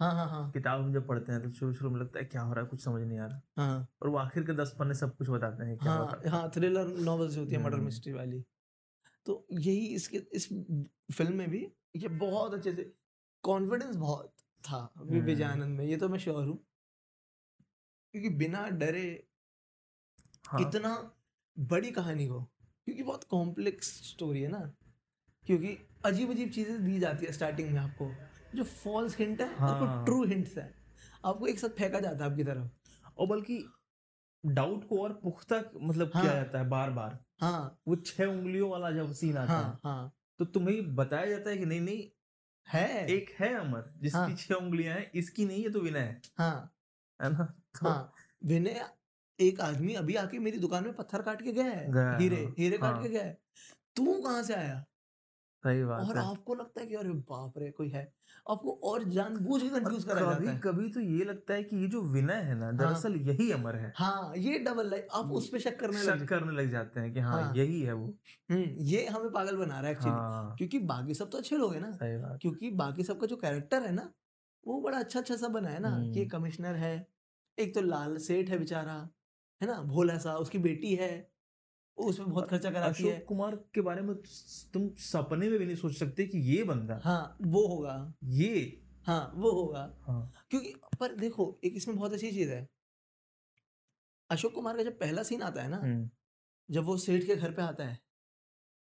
हाँ 0.00 0.14
हाँ 0.14 0.26
हाँ। 0.28 0.50
किताब 0.50 0.82
हम 0.82 0.92
जब 0.92 1.06
पढ़ते 1.06 1.32
हैं 1.32 1.42
तो 1.42 1.50
शुरू 1.50 1.72
शुरू 1.72 1.90
में 1.90 2.00
लगता 2.00 2.18
है 2.18 2.24
क्या 2.24 2.42
हो 2.42 2.52
रहा 2.52 2.64
है 2.64 2.70
कुछ 2.70 2.84
समझ 2.84 3.02
नहीं 3.02 3.18
आ 3.18 3.26
रहा। 3.26 3.40
हाँ। 3.56 3.88
और 4.02 4.08
वो 4.08 4.16
आखिर 4.16 4.42
के 4.42 4.52
दस 4.52 4.76
पन्ने 4.78 4.94
सब 4.94 5.16
कुछ 5.16 5.28
बताते 5.28 5.64
हैं 5.64 5.78
क्या 5.78 5.92
हाँ 5.92 6.20
हाँ। 6.28 6.50
थ्रिलर 6.50 6.86
नॉवेल्स 6.86 7.36
होती 7.36 7.52
है 7.52 7.62
मर्डर 7.62 7.74
हम्म। 7.74 7.84
मिस्ट्री 7.84 8.12
वाली। 8.12 8.44
तो 9.26 9.46
यही 9.52 9.86
इसके 9.86 10.18
इस 10.18 10.48
फ़िल्म 11.16 11.36
में 11.36 11.50
भी 11.50 11.72
ये 11.96 12.08
बहुत 12.08 12.54
अच्छे 12.54 12.72
से 12.72 12.94
कॉन्फिडेंस 13.42 13.96
बहुत 13.96 14.34
था 14.64 14.92
वि- 14.98 15.42
हम्म। 15.44 15.68
में 15.68 15.84
ये 15.84 15.96
तो 15.96 16.08
मैं 16.08 16.18
श्योर 16.18 16.44
हूँ। 16.44 16.66
क्योंकि 18.12 18.30
बिना 18.30 18.68
डरे 18.68 19.26
हाँ। 20.46 20.60
इतना 20.60 21.12
बड़ी 21.58 21.90
कहानी 21.90 22.26
को 22.26 22.42
क्योंकि 22.84 23.02
बहुत 23.02 23.24
कॉम्प्लेक्स 23.24 23.86
स्टोरी 24.10 24.42
है 24.42 24.48
ना। 24.48 24.72
क्योंकि 25.46 25.78
अजीब 26.04 26.30
अजीब 26.30 26.50
चीज़ें 26.50 26.84
दी 26.84 26.98
जाती 26.98 27.26
है 27.26 27.32
स्टार्टिंग 27.32 27.70
में 27.70 27.80
आपको। 27.80 28.12
जो 28.58 28.64
फॉल्स 28.64 29.16
हिंट 29.18 29.40
है 29.40 29.54
हाँ। 29.56 30.04
ट्रू 30.04 30.24
हिंट्स 30.24 30.56
है। 30.58 30.72
आपको 31.24 31.46
एक 31.46 31.58
साथ 31.58 31.68
फेंका 31.78 32.00
जाता 32.00 32.24
है 32.24 32.30
आपकी 32.30 32.44
तरफ़। 32.44 33.16
और 33.18 33.26
बल्कि 33.26 33.64
डाउट 34.44 34.88
को 34.88 35.02
और 35.02 35.12
पुख्ता 35.22 35.62
मतलब 35.82 36.10
हाँ। 36.14 36.22
किया 36.22 36.34
जाता 36.34 36.58
है 36.58 36.68
बार 36.68 36.90
बार 36.90 37.18
हाँ। 37.40 37.78
वो 37.88 37.96
छह 37.96 38.24
उंगलियों 38.24 38.70
वाला 38.70 38.90
जब 38.90 39.12
सीन 39.12 39.36
आता 39.36 39.52
है 39.52 39.62
हाँ 39.62 39.80
हाँ। 39.84 40.12
तो 40.38 40.44
तुम्हें 40.44 40.94
बताया 40.96 41.26
जाता 41.26 41.50
है 41.50 41.56
कि 41.56 41.66
नहीं 41.66 41.80
नहीं 41.80 42.04
है। 42.66 43.06
एक 43.06 43.34
है 43.40 43.54
अमर 43.54 43.92
जिसकी 43.98 44.18
हाँ। 44.18 44.34
छह 44.36 44.54
उंगलियाँ 44.54 44.94
हैं 44.96 45.10
इसकी 45.14 45.44
नहीं 45.44 45.62
है 45.62 45.70
तो 45.70 45.80
विनय 45.80 46.00
है। 46.00 46.20
हाँ। 46.38 46.72
है 47.20 47.30
ना? 47.32 47.44
तो 47.80 47.88
हाँ 47.88 48.12
विनय 48.44 48.84
एक 49.38 49.60
आदमी 49.60 49.94
अभी 49.94 50.14
आके 50.16 50.38
मेरी 50.38 50.58
दुकान 50.58 50.84
में 50.84 50.94
पत्थर 50.96 51.22
काट 51.22 51.42
के 51.42 51.52
गया 51.52 51.64
है 51.64 51.92
गया 51.92 52.16
हीरे 52.18 52.42
हाँ, 52.44 52.54
हीरे 52.58 52.78
काट 52.78 52.94
हाँ। 52.94 53.02
के 53.02 53.08
गया 53.08 53.22
है। 53.22 53.38
तू 53.96 54.20
कहाँ 54.22 54.42
से 54.42 54.54
आया? 54.54 54.84
सही 55.64 55.84
बात 55.84 56.08
और 56.08 56.18
है। 56.18 56.24
आपको 56.24 56.54
लगता 56.54 56.80
है 56.80 56.86
कि 56.86 56.94
अरे 56.94 57.10
बाप 57.30 57.58
रे 57.58 57.70
कोई 57.70 57.88
है 57.88 58.04
आपको 58.48 58.72
और 58.84 59.04
जानबूझ 59.04 59.60
के 59.62 59.68
कंफ्यूज 59.68 60.04
करा 60.04 60.20
जाता 60.20 60.50
है। 60.50 60.58
कभी 60.58 60.88
तो 60.88 61.00
ये 61.00 61.24
लगता 61.24 61.54
है 61.54 61.62
कि 61.62 61.76
ये 61.76 61.86
जो 61.86 62.00
विनय 62.02 62.40
है 62.42 62.54
ना 62.54 62.70
दरअसल 62.72 63.16
यही 63.16 63.50
अमर 63.52 63.76
है। 63.76 63.92
हाँ 63.96 64.32
ये 64.36 64.58
डबल 64.58 64.90
लाइफ 64.90 65.06
आप 65.14 65.32
उस 65.32 65.48
पे 65.48 65.58
शक 65.58 65.78
करने 65.80 66.02
लग 66.02 66.18
शक 66.18 66.28
करने 66.28 66.52
लग 66.52 66.70
जाते 66.70 67.00
हैं 67.00 67.12
कि 67.14 67.20
हाँ 67.20 67.42
हाँ। 67.42 67.52
यही 67.56 67.80
है 67.82 67.92
वो। 67.92 68.06
हम्म 68.50 68.64
ये 68.84 69.06
हमें 69.06 69.30
पागल 69.32 69.56
बना 69.56 69.78
रहा 69.80 69.86
है 69.86 69.92
एक्चुअली 69.92 70.16
हाँ। 70.16 70.54
क्योंकि 70.58 70.78
बाकी 70.78 71.14
सब 71.14 71.30
तो 71.30 71.38
अच्छे 71.38 71.56
लोग 71.56 71.74
हैं 71.74 71.80
ना। 71.80 72.36
क्योंकि 72.42 72.70
बाकी 72.70 73.04
सबका 73.04 73.26
जो 73.26 73.36
कैरेक्टर 73.36 73.82
है 73.82 73.92
ना 73.92 74.10
वो 74.66 74.80
बड़ा 74.80 74.98
अच्छा 74.98 75.20
अच्छा 75.20 75.36
सा 75.36 75.48
बना 75.48 75.68
है 75.68 75.78
ना 75.78 75.90
कि 75.90 76.20
हम्म। 76.20 76.28
कमिश्नर 76.28 76.74
है 76.74 77.06
एक 77.58 77.74
तो 77.74 77.80
लाल 77.80 78.16
सेठ 78.18 78.48
है 78.48 78.58
बेचारा 78.58 79.08
है 79.60 79.68
ना 79.68 79.80
भोला 79.82 80.18
सा 80.18 80.34
उसकी 80.36 80.58
बेटी 80.58 80.94
है। 80.94 81.10
उसमें 82.04 82.28
बहुत 82.30 82.48
खर्चा 82.50 82.70
कराती 82.70 83.02
है। 83.04 83.12
अशोक 83.12 83.26
कुमार 83.28 83.56
के 83.74 83.80
बारे 83.80 84.02
में 84.02 84.14
तुम 84.72 84.88
सपने 84.98 85.48
में 85.50 85.58
भी 85.58 85.66
नहीं 85.66 85.76
सोच 85.76 85.94
सकते 85.94 86.26
कि 86.26 86.38
ये 86.38 86.62
बंदा 86.64 87.00
हाँ 87.04 87.36
वो 87.42 87.66
होगा। 87.66 88.14
ये। 88.24 88.82
हाँ 89.06 89.32
वो 89.34 89.50
होगा। 89.50 89.80
हाँ। 90.02 90.32
क्योंकि 90.50 90.72
पर 91.00 91.14
देखो 91.14 91.58
एक 91.64 91.74
इसमें 91.76 91.96
बहुत 91.96 92.12
अच्छी 92.12 92.30
चीज़ 92.30 92.50
है। 92.50 92.68
अशोक 94.30 94.52
कुमार 94.54 94.76
का 94.76 94.82
जब 94.82 94.98
पहला 94.98 95.22
सीन 95.22 95.42
आता 95.42 95.62
है 95.62 95.68
ना 95.68 95.76
हम्म, 95.76 96.08
जब 96.68 96.84
वो 96.84 96.96
सेठ 96.96 97.26
के 97.26 97.36
घर 97.36 97.52
पे 97.52 97.62
आता 97.62 97.84
है 97.84 97.98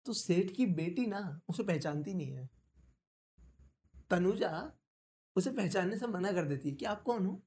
तो 0.06 0.12
सेठ 0.12 0.50
की 0.50 0.66
बेटी 0.66 1.06
ना 1.06 1.40
उसे 1.48 1.62
पहचानती 1.62 2.14
नहीं 2.14 2.32
है। 2.32 2.48
तनुजा 4.10 4.50
उसे 5.36 5.50
पहचानने 5.50 5.98
से 5.98 6.06
मना 6.06 6.32
कर 6.32 6.44
देती 6.44 6.68
है 6.68 6.74
कि 6.74 6.84
आप 6.84 7.02
कौन 7.02 7.26
हो? 7.26 7.42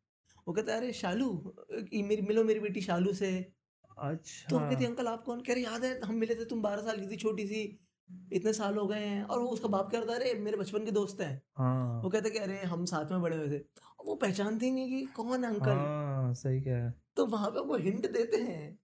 वो 0.48 0.54
कहता 0.54 0.72
है 0.72 0.78
अरे 0.78 0.92
शालू 0.94 1.30
मेरी 1.94 2.22
मिलो 2.22 2.44
मेरी 2.44 2.60
बेटी 2.60 2.82
शालू 2.82 3.14
से। 3.14 3.30
तो 4.50 4.60
वो 4.60 4.66
कहती 4.66 4.86
अच्छा 4.86 4.88
अंकल 4.88 5.08
आप 5.08 5.24
कौन? 5.24 5.42
कह 5.42 5.54
रहे 5.54 5.64
याद 5.64 5.84
है 5.86 6.00
हम 6.02 6.16
मिले 6.16 6.36
थे 6.36 6.46
तुम 6.46 6.62
बारह 6.62 6.82
साल 6.82 7.00
की 7.00 7.08
थी 7.08 7.18
छोटी 7.18 7.48
सी 7.48 7.62
इतने 8.34 8.54
साल 8.54 8.78
हो 8.78 8.88
गए 8.88 9.06
हैं। 9.06 9.24
और 9.24 9.40
वो 9.40 9.48
उसका 9.50 9.68
बाप 9.68 9.96
है 9.96 10.02
अरे 10.16 10.34
मेरे 10.36 10.58
बचपन 10.58 10.86
के 10.86 10.92
दोस्त 10.92 11.22
हैं। 11.22 11.42
हाँ। 11.58 12.02
वो 12.04 12.10
कहते 12.10 12.30
कि 12.30 12.40
अरे 12.40 12.58
हम 12.66 12.86
साथ 12.86 13.12
में 13.12 13.22
बड़े 13.22 13.38
हुए 13.38 13.50
थे। 13.50 13.64
वो 14.06 14.16
पहचानते 14.16 14.66
ही 14.66 14.72
नहीं 14.72 14.90
कि 14.90 15.06
कौन 15.14 15.44
अंकल। 15.44 15.76
हाँ 15.76 16.34
सही 16.34 16.62
कह 16.62 16.76
है। 16.76 16.94
तो 17.18 17.26
वहाँ 17.26 17.50
पे 17.52 17.60
वो 17.60 17.78
हिंट 17.78 18.12
देते 18.12 18.38
हैं 18.38 18.78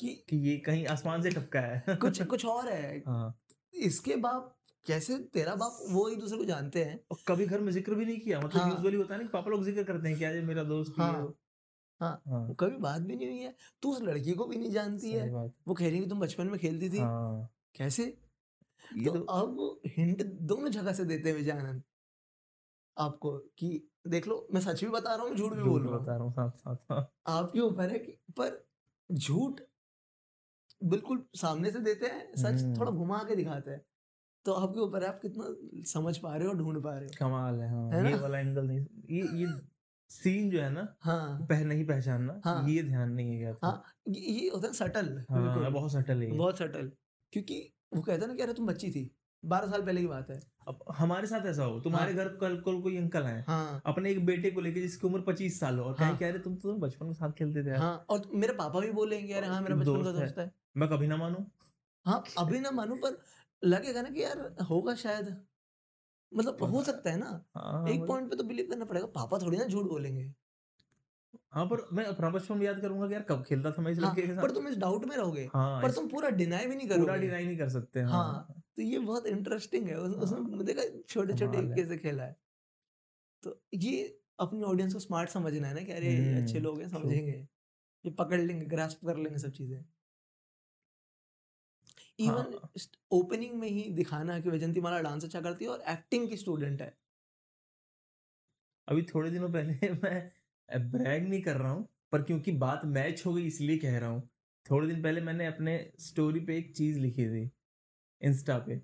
कि 0.00 0.14
कि 0.30 0.36
ये 0.38 0.56
कहीं 0.58 0.86
आसमान 0.86 1.22
से 1.22 1.30
टपका 1.30 1.60
है। 1.60 1.96
कुछ 2.00 2.22
कुछ 2.22 2.44
और 2.46 2.68
है। 2.68 2.98
हाँ। 3.06 3.34
इसके 3.74 4.16
बाप 4.16 4.56
कैसे 4.86 5.18
तेरा 5.34 5.54
बाप 5.54 5.78
वो 5.90 6.08
एक 6.08 6.18
दूसरे 6.20 6.38
को 6.38 6.44
जानते 6.44 6.84
हैं। 6.84 7.00
और 7.12 7.18
कभी 7.28 7.46
घर 7.46 7.60
में 7.60 7.72
ज़िक्र 7.72 7.94
भी 7.94 8.04
नहीं 8.04 8.20
किया। 8.20 8.40
मतलब 8.40 8.62
हाँ। 8.62 8.68
यूजुअली 8.68 8.96
होता 8.96 9.14
है 9.14 9.20
ना 9.20 9.26
कि 9.26 9.32
पापा 9.32 9.50
लोग 9.50 9.64
ज़िक्र 9.64 9.84
करते 9.84 10.08
हैं 10.08 10.18
कि 10.18 10.24
आज 10.24 10.36
मेरा 10.44 10.62
दोस्त 10.64 10.94
हाँ। 10.98 11.34
हाँ। 12.00 12.20
हाँ। 12.28 12.54
कभी 12.60 12.76
बात 12.78 13.00
भी 13.02 13.16
नहीं 13.16 13.28
हुई 13.28 13.38
है। 13.38 13.54
तू 13.82 13.92
उस 13.92 14.02
लड़की 14.02 14.32
को 14.32 14.44
भी 14.44 14.56
नहीं 14.56 14.70
जानती 14.70 15.10
है। 15.12 15.28
वो 15.30 15.74
कह 15.74 15.86
रही 15.86 15.96
है 15.96 16.02
कि 16.02 16.08
तुम 16.10 16.20
बचपन 16.20 16.46
में 16.46 16.58
खेलती 16.58 16.90
थी। 16.90 16.98
हाँ। 16.98 17.48
कैसे? 17.74 18.04
ये 18.98 19.04
तो 19.04 19.18
तो 19.18 19.24
अब 19.32 19.80
हिंट 19.86 20.22
दोनों 20.42 20.70
जगह 20.70 20.92
से 20.92 21.04
देते 21.04 21.28
हैं 21.28 21.36
विजय 21.36 21.50
आनंद 21.50 21.82
आपको 22.96 23.30
कि 23.58 23.68
देख 24.08 24.26
लो 24.28 24.46
मैं 24.54 24.60
सच 24.60 24.84
भी 24.84 24.90
बता 24.90 25.14
रहा 25.14 25.26
हूँ 25.26 25.34
झूठ 25.36 25.52
भी 25.52 25.62
बोल 25.62 25.82
रहा 25.82 25.92
हूँ। 25.92 26.02
बता 26.02 26.14
रहा 26.14 26.24
हूँ 26.24 26.32
साथ 26.32 26.74
साथ 26.76 27.04
आपके 27.26 27.60
ऊपर 27.60 27.90
है 27.90 27.98
कि 27.98 28.12
पर 28.38 28.64
झूठ 29.10 29.60
बिल्कुल 30.84 31.24
सामने 31.36 31.70
से 31.70 31.78
देते 31.80 32.06
हैं 32.06 32.36
सच 32.36 32.62
हम्म। 32.62 32.78
थोड़ा 32.78 32.90
घुमा 32.90 33.18
के 33.28 33.36
दिखाते 33.36 33.70
हैं। 33.70 33.80
तो 34.46 34.52
आपके 34.52 34.80
ऊपर 34.80 35.04
आप 35.04 35.18
कितना 35.22 35.44
समझ 35.84 36.16
पा 36.18 36.34
रहे 36.36 36.48
हो 36.48 36.54
ढूंढ 36.54 36.82
पा 36.82 36.96
रहे 36.98 37.04
हो। 37.04 37.14
कमाल 37.18 37.60
है 37.60 37.68
हाँ। 37.70 37.90
है 37.92 38.10
ये 38.10 38.18
वाला 38.18 38.38
एंगल 38.38 38.66
नहीं 38.66 38.78
ये 39.10 39.22
ये 39.40 39.46
सीन 40.10 40.50
जो 40.50 40.60
है 40.60 40.70
ना 40.70 40.86
हाँ। 41.00 41.46
पह 41.50 41.64
नहीं 41.64 41.84
पहचानना 41.86 42.40
हाँ। 42.44 42.68
ये 42.68 42.82
ध्यान 42.82 43.12
नहीं 43.12 43.38
है 43.40 43.52
हाँ 43.64 43.82
ये 44.08 44.48
होता 44.48 44.66
है 44.68 44.72
सटल 44.74 45.24
हाँ 45.30 45.70
बहुत 45.72 45.92
सटल 45.92 46.22
है 46.22 46.30
बहुत 46.32 46.58
सटल 46.58 46.90
क्योंकि 47.32 47.60
वो 47.94 48.02
कहता 48.02 48.26
ना 48.26 48.34
कि 48.34 48.42
अरे 48.42 48.52
तुम 48.54 48.66
बच्ची 48.66 48.90
थी 48.90 49.10
बारह 49.44 49.70
साल 49.70 49.82
पहले 49.82 50.00
की 50.00 50.06
बात 50.06 50.30
है। 50.30 50.40
अब 50.68 50.84
हमारे 50.96 51.26
साथ 51.26 51.46
ऐसा 51.46 51.64
हो 51.64 51.78
तुम्हारे 51.80 52.14
घर 52.14 52.28
कल 52.28 52.56
कल 52.56 52.80
कोई 52.82 52.96
अंकल 52.96 53.22
है 53.22 53.44
हाँ। 53.48 53.82
अपने 53.86 54.10
एक 54.10 54.24
बेटे 54.26 54.50
को 54.50 54.60
लेके 54.60 54.80
जिसकी 54.80 55.06
उम्र 55.06 55.20
पच्चीस 55.20 55.60
साल 55.60 55.78
हो 55.78 55.84
और 55.84 55.96
हाँ। 56.00 56.16
कहीं 56.18 56.30
रहे 56.32 56.38
तुम 56.38 56.56
तो 56.56 56.74
बचपन 56.74 57.06
में 57.06 57.12
साथ 57.12 57.32
खेलते 57.32 57.64
थे 57.64 57.76
हाँ 57.76 58.06
और 58.10 58.30
मेरे 58.34 58.52
पापा 58.52 58.80
भी 58.80 58.90
बोलेंगे 58.90 59.32
अरे 59.34 59.46
हाँ 59.46 59.60
मेरा 59.62 59.76
बचपन 59.76 60.02
का 60.04 60.12
दोस्त 60.12 60.38
है। 60.38 60.50
मैं 60.76 60.88
कभी 60.88 61.06
ना 61.06 61.16
मानू। 61.16 61.44
हाँ 62.06 62.22
अभी 62.38 62.60
ना 62.60 62.70
मानू 62.70 62.94
पर 62.96 63.16
लगेगा 63.62 64.02
ना 64.02 64.10
कि 64.10 64.22
यार 64.22 64.56
होगा 64.70 64.94
शायद। 64.94 65.36
मतलब 66.32 66.62
हो 66.66 66.82
सकता 66.84 67.10
है 67.10 67.18
ना 67.18 67.30
हाँ 67.54 67.82
एक 67.86 68.06
पॉइंट 68.06 68.30
पे 68.30 68.36
तो 68.36 68.44
बिलीव 68.44 68.66
करना 68.70 68.84
पड़ेगा 68.84 69.06
पापा 69.14 69.38
थोड़ी 69.38 69.56
ना 69.58 69.64
झूठ 69.66 69.86
बोलेंगे। 69.86 70.32
हाँ 71.52 71.64
पर 71.66 71.84
मैं 71.92 72.04
अपना 72.04 72.28
बचपन 72.30 72.58
में 72.58 72.64
याद 72.66 72.80
करूँगा 72.80 73.06
कि 73.08 73.14
यार 73.14 73.22
कब 73.22 73.44
खेलता 73.44 73.70
था 73.72 73.82
मैं 73.82 73.92
इस 73.92 73.98
हाँ, 73.98 74.10
लड़के 74.10 74.22
के 74.22 74.34
पर 74.36 74.50
तुम 74.50 74.68
इस 74.68 74.76
डाउट 74.76 75.04
में 75.04 75.16
रहोगे 75.16 75.46
हाँ 75.46 75.82
पर 75.82 75.90
तुम 75.92 76.08
पूरा 76.08 76.28
डिनाई 76.32 76.66
भी 76.66 76.76
नहीं 76.76 76.88
पूरा 76.88 77.14
करोगे। 77.14 77.20
डिनाई 77.20 77.44
नहीं 77.44 77.56
कर 77.58 77.68
सकते 77.68 78.00
हाँ। 78.02 78.22
हाँ। 78.24 78.62
तो 78.76 78.82
ये 78.82 78.98
बहुत 79.00 79.26
इंटरेस्टिंग 79.26 79.88
है 79.88 79.96
उस, 79.98 80.14
हाँ, 80.16 80.24
उसमें 80.24 80.64
देखा 80.66 80.82
छोटे 81.08 81.34
छोटे 81.34 81.62
कैसे 81.68 81.96
खेला 81.98 82.22
है। 82.24 82.36
तो 83.42 83.60
ये 83.74 83.96
अपनी 84.40 84.62
ऑडियंस 84.62 84.92
को 84.92 84.98
स्मार्ट 85.00 85.30
समझना 85.30 85.68
है 85.68 85.74
ना 85.74 85.80
कि 85.80 85.92
अरे 85.92 86.12
अच्छे 86.32 86.58
हम्म, 86.58 86.60
लोग 86.60 86.80
हैं 86.80 86.88
समझेंगे। 86.88 87.32
ये 88.04 88.10
पकड़ 88.14 88.40
लेंगे 88.40 88.66
ग्रास्प 88.66 89.06
कर 89.06 89.16
लेंगे 89.16 89.38
सब 89.38 89.52
चीज़ें। 89.52 89.84
इवन 92.20 92.52
हाँ। 92.54 92.70
ओपनिंग 93.10 93.54
में 93.54 93.68
ही 93.68 93.82
दिखाना 93.90 94.40
कि 94.40 94.50
वैजंती 94.50 94.80
माला 94.80 95.00
डांस 95.00 95.24
अच्छा 95.24 95.40
करती 95.40 95.64
है 95.64 95.70
और 95.70 95.82
एक्टिंग 95.88 96.28
की 96.28 96.36
स्टूडेंट 96.36 96.82
है। 96.82 96.96
अभी 98.88 99.02
थोड़े 99.02 99.30
दिनों 99.30 99.48
पहले 99.52 99.90
मैं 100.04 100.90
ब्रैग 100.90 101.28
नहीं 101.28 101.42
कर 101.42 101.56
रहा 101.56 101.72
हूँ 101.72 101.88
पर 102.12 102.22
क्योंकि 102.22 102.52
बात 102.52 102.84
मैच 102.84 103.26
हो 103.26 103.34
गई 103.34 103.46
इसलिए 103.46 103.78
कह 103.78 103.98
रहा 103.98 104.10
हूँ। 104.10 104.28
थोड़े 104.70 104.86
दिन 104.88 105.02
पहले 105.02 105.20
मैंने 105.20 105.46
अपने 105.46 105.92
स्टोरी 106.00 106.40
पे 106.40 106.56
एक 106.58 106.76
चीज़ 106.76 106.98
लिखी 106.98 107.26
थी 107.28 107.50
इंस्टा 108.22 108.58
पे 108.58 108.76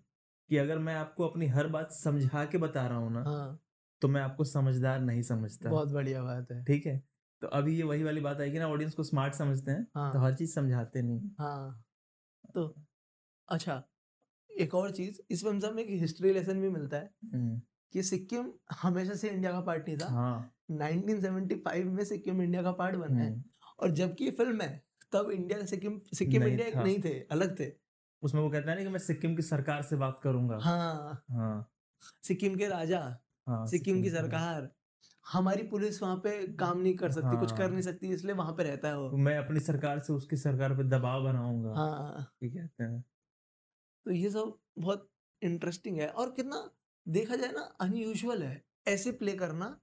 कि 0.51 0.57
अगर 0.57 0.79
मैं 0.79 0.95
आपको 0.95 1.27
अपनी 1.29 1.47
हर 1.47 1.67
बात 1.67 1.93
समझा 1.93 2.45
के 2.45 2.59
बता 2.59 2.87
रहा 2.87 2.99
हूँ 2.99 3.13
ना 3.13 3.23
हाँ। 3.23 3.61
तो 4.03 4.09
मैं 4.09 4.21
आपको 4.23 4.45
समझदार 4.45 5.01
नहीं 5.01 5.23
समझता। 5.23 5.71
बहुत 5.71 5.93
बढ़िया 5.93 6.23
बात 6.23 6.51
है। 6.53 6.65
ठीक 6.65 6.87
है? 6.87 7.03
तो 7.43 7.47
अभी 7.47 7.77
ये 7.77 7.83
वही 7.83 8.03
वाली 8.03 8.21
बात 8.21 8.41
आएगी 8.41 8.59
ना 8.59 8.69
ऑडियंस 8.69 8.95
को 8.95 9.03
स्मार्ट 9.03 9.35
समझते 9.35 9.71
हैं 9.71 9.87
हाँ। 9.95 10.13
तो 10.13 10.19
हाँ। 10.19 10.27
हर 10.27 10.35
चीज़ 10.37 10.55
समझाते 10.55 11.03
नहीं 11.03 11.31
हाँ। 11.39 11.85
तो 12.55 12.75
अच्छा। 13.49 13.83
एक 14.51 14.75
और 14.75 14.91
चीज़ 14.91 15.21
इस 15.31 15.43
फ़िल्म 15.45 15.59
से 15.61 15.67
हमें 15.67 15.83
एक 15.83 15.91
हिस्ट्री 16.01 16.33
लेसन 16.33 16.61
भी 16.61 16.69
मिलता 16.69 16.97
है 16.97 17.11
कि 17.93 18.03
सिक्किम 18.03 18.53
हमेशा 18.83 19.15
से 19.15 19.29
इंडिया 19.31 19.53
का 19.53 19.61
पार्ट 19.61 19.89
नहीं 19.89 19.99
था। 19.99 20.07
हाँ। 20.07 20.51
1975 20.73 21.85
में 21.89 22.05
सिक्किम 22.05 22.43
इंडिया 22.43 22.63
का 22.63 22.73
पार्ट 22.73 22.97
बना 22.97 23.21
है। 23.21 23.35
और 23.81 23.91
जबकि 23.91 24.25
ये 24.25 24.31
फ़िल्म 24.31 24.61
है 24.63 24.83
तब 25.13 25.31
इंडिया 25.31 25.65
सिक्किम 25.67 26.01
सिक्किम 26.15 26.47
इंडिया 26.47 26.67
एक 26.69 26.77
नहीं 26.77 26.99
थे 27.05 27.19
अलग 27.33 27.59
थे। 27.61 27.73
उसमें 28.23 28.41
वो 28.43 28.51
कहता 28.51 28.71
है 28.71 28.77
ना 28.77 28.83
कि 28.85 28.91
मैं 28.91 28.99
सिक्किम 28.99 29.37
की 29.37 29.43
सरकार 29.43 29.83
से 29.83 29.97
बात 29.97 30.21
करूँगा। 30.23 30.57
हाँ। 30.57 31.23
हाँ। 31.31 31.71
सिक्किम 32.25 32.57
के 32.57 32.69
राजा 32.69 33.01
हाँ 33.47 33.67
सिक्किम 33.67 34.03
की 34.03 34.11
सरकार। 34.11 34.71
हमारी 35.27 35.63
पुलिस 35.63 36.03
वहाँ 36.03 36.17
पे 36.17 36.31
काम 36.57 36.79
नहीं 36.81 36.95
कर 36.97 37.13
सकती 37.13 37.27
हाँ, 37.27 37.41
कुछ 37.41 37.53
कर 37.53 37.63
हाँ। 37.63 37.71
नहीं 37.71 37.83
सकती 37.83 38.09
इसलिए 38.15 38.35
वहाँ 38.35 38.53
पे 38.53 38.63
रहता 38.63 38.89
है 38.89 38.99
वो। 38.99 39.17
मैं 39.19 39.37
अपनी 39.39 39.61
सरकार 39.61 39.99
से 39.99 40.13
उसकी 40.13 40.37
सरकार 40.37 40.77
पे 40.77 40.85
दबाव 40.91 41.25
बनाऊँगा। 41.25 41.75
हाँ। 41.75 42.27
कहते 42.43 42.85
हैं। 42.85 43.05
तो 44.07 44.13
ये 44.13 44.31
सब 44.31 44.59
बहुत 44.79 45.09
इंटरेस्टिंग 45.43 45.99
है 45.99 46.09
और 46.09 46.31
कितना 46.31 46.69
देखा 47.07 47.37
जाए 47.37 47.53
ना 47.53 47.61
अनयूजुअल 47.81 48.43
है 48.43 48.63
ऐसे 48.89 49.13
प्ले 49.15 49.33
करना 49.35 49.77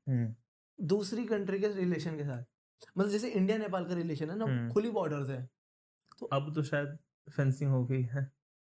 दूसरी 0.80 1.26
कंट्री 1.26 1.60
के 1.60 1.68
रिलेशन 1.70 2.18
के 2.18 2.24
साथ। 2.24 2.44
मतलब 2.98 3.10
जैसे 3.10 3.30
इंडिया 3.30 3.58
नेपाल 3.58 3.86
का 3.86 3.94
रिलेशन 3.94 4.30
है 4.30 4.38
ना। 4.38 4.70
खुली 4.70 4.90
बॉर्डर्स 4.92 5.30
है। 5.30 5.42
तो 6.20 6.26
अब 6.28 6.54
तो 6.56 6.64
शायद 6.64 6.98
फेंसिंग 7.28 7.72
हो 7.72 7.84
गई 7.86 8.02
है। 8.04 8.22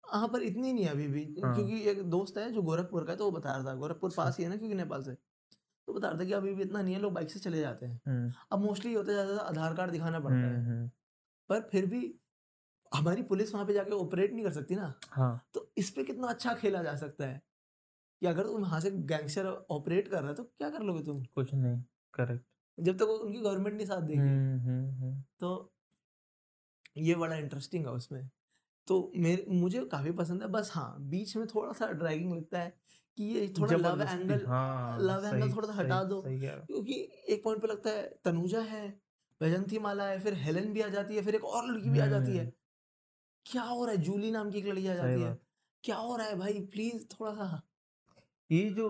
यहाँ 0.04 0.28
पर 0.28 0.42
इतनी 0.42 0.74
नहीं 0.74 0.88
अभी 0.88 1.08
भी 1.08 1.24
हाँ। 1.44 1.54
क्योंकि 1.56 1.82
एक 1.90 2.04
दोस्त 2.10 2.38
है 2.38 2.52
जो 2.52 2.62
गोरखपुर 2.62 3.04
का 3.04 3.12
है 3.12 3.18
तो 3.18 3.26
वो 3.26 3.32
बता 3.32 3.52
रहा 3.52 3.64
था 3.66 3.76
गोरखपुर 3.76 4.14
पास 4.18 4.38
ही 4.38 4.44
है 4.44 4.50
ना 4.50 4.58
क्योंकि 4.58 4.76
नेपाल 4.76 5.04
से। 5.04 5.14
तो 5.14 5.94
बता 5.94 6.10
रहा 6.10 6.20
था 6.20 6.26
कि 6.26 6.34
अभी 6.34 6.54
भी 6.54 6.64
इतना 6.64 6.82
नहीं 6.82 6.94
है 6.96 7.02
लोग 7.02 7.14
बाइक 7.14 7.32
से 7.32 7.40
चले 7.40 7.60
जाते 7.60 7.86
हैं। 7.86 8.34
अब 8.52 8.60
मोस्टली 8.60 8.94
होता 8.94 9.12
है 9.12 9.26
ज़्यादा 9.26 9.42
आधार 9.42 9.76
कार्ड 9.76 9.92
दिखाना 9.92 10.20
पड़ता 10.20 10.48
है। 10.48 10.88
पर 11.50 11.68
फिर 11.72 11.86
भी 11.86 12.02
हमारी 12.94 13.24
पुलिस 13.24 13.54
वहाँ 13.54 13.66
पे 13.66 13.74
जाके 13.74 13.92
ऑपरेट 13.92 14.34
नहीं 14.34 14.44
कर 14.44 14.52
सकती 14.52 14.76
ना। 14.76 15.00
हाँ। 15.10 15.48
तो 15.54 15.72
इस 15.78 15.90
पे 15.90 16.04
कितना 16.04 16.28
अच्छा 16.28 16.54
खेला 16.54 16.84
जा 16.84 16.96
सकता 16.96 17.26
है? 17.26 17.42
कि 18.20 18.28
अगर 18.28 18.44
तुम 18.44 18.62
वहाँ 18.62 18.80
से 18.80 18.92
गैंगस्टर 18.92 19.46
ऑपरेट 19.48 20.08
कर 20.08 20.20
रहे 20.20 20.28
हो 20.28 20.34
तो 20.34 20.44
क्या 20.44 20.70
कर 20.70 20.80
लोगे 20.80 21.04
तुम? 21.04 21.24
कुछ 21.24 21.54
नहीं 21.54 21.84
करेक्ट 22.14 22.46
जब 22.80 22.96
तक 22.96 23.02
वो 23.02 23.14
उनकी 23.14 23.40
गवर्नमेंट 23.40 23.76
नहीं 23.76 23.88
साथ 23.88 24.02
देगी। 24.02 24.20
हम्म, 24.20 24.60
हम्म, 24.60 24.92
हम्म, 24.92 25.24
तो 25.40 25.74
ये 26.98 27.16
बड़ा 27.16 27.36
इंटरेस्टिंग 27.36 27.88
है 27.88 27.92
उसमें। 27.94 28.30
तो 28.88 29.12
मेरे 29.16 29.46
मुझे 29.50 29.86
काफ़ी 29.86 30.12
पसंद 30.12 30.42
है। 30.42 30.48
बस 30.48 30.72
हाँ 30.74 30.98
बीच 31.00 31.36
में 31.38 31.48
थोड़ा 31.48 31.74
सा 31.74 31.92
ड्रैगिंग 31.92 32.36
लगता 32.36 32.60
है 32.60 32.78
कि 33.18 33.24
ये 33.24 33.54
थोड़ा 33.60 33.78
लव 33.78 34.02
एंगल 34.02 34.42
लव 35.06 35.26
एंगल 35.26 35.56
थोड़ा 35.56 35.68
सा 35.68 35.74
हटा 35.74 36.04
दो। 36.04 36.24
क्योंकि 36.66 37.10
एक 37.30 37.44
पॉइंट 37.44 37.62
पे 37.62 37.68
लगता 37.68 37.90
है 37.90 38.20
तनुजा 38.26 38.62
है 38.62 39.02
वैजंती 39.42 39.80
माला 39.80 40.04
है 40.04 40.20
फिर 40.20 40.34
हेलन 40.34 40.74
भी 40.74 40.82
आ 40.82 40.88
जाती 40.88 41.16
है 41.16 41.22
फिर 41.22 41.36
एक 41.36 41.46
और 41.46 41.72
लड़की 41.72 41.90
भी 41.90 42.00
आ 42.00 42.08
जाती 42.08 42.38
है। 42.38 42.59
क्या 43.50 43.62
हो 43.64 43.86
रहा 43.86 43.96
है? 43.96 44.02
जूली 44.02 44.32
नाम 44.32 44.50
की 44.52 44.58
एक 44.58 44.66
लड़की 44.68 44.88
आ 44.88 44.94
जाती 44.94 45.22
है। 45.22 45.38
क्या 45.84 45.96
हो 45.96 46.16
रहा 46.16 46.28
है 46.28 46.36
भाई? 46.40 46.54
प्लीज़ 46.74 47.06
थोड़ा 47.14 47.34
सा 47.34 47.62
ये 48.50 48.70
जो 48.70 48.86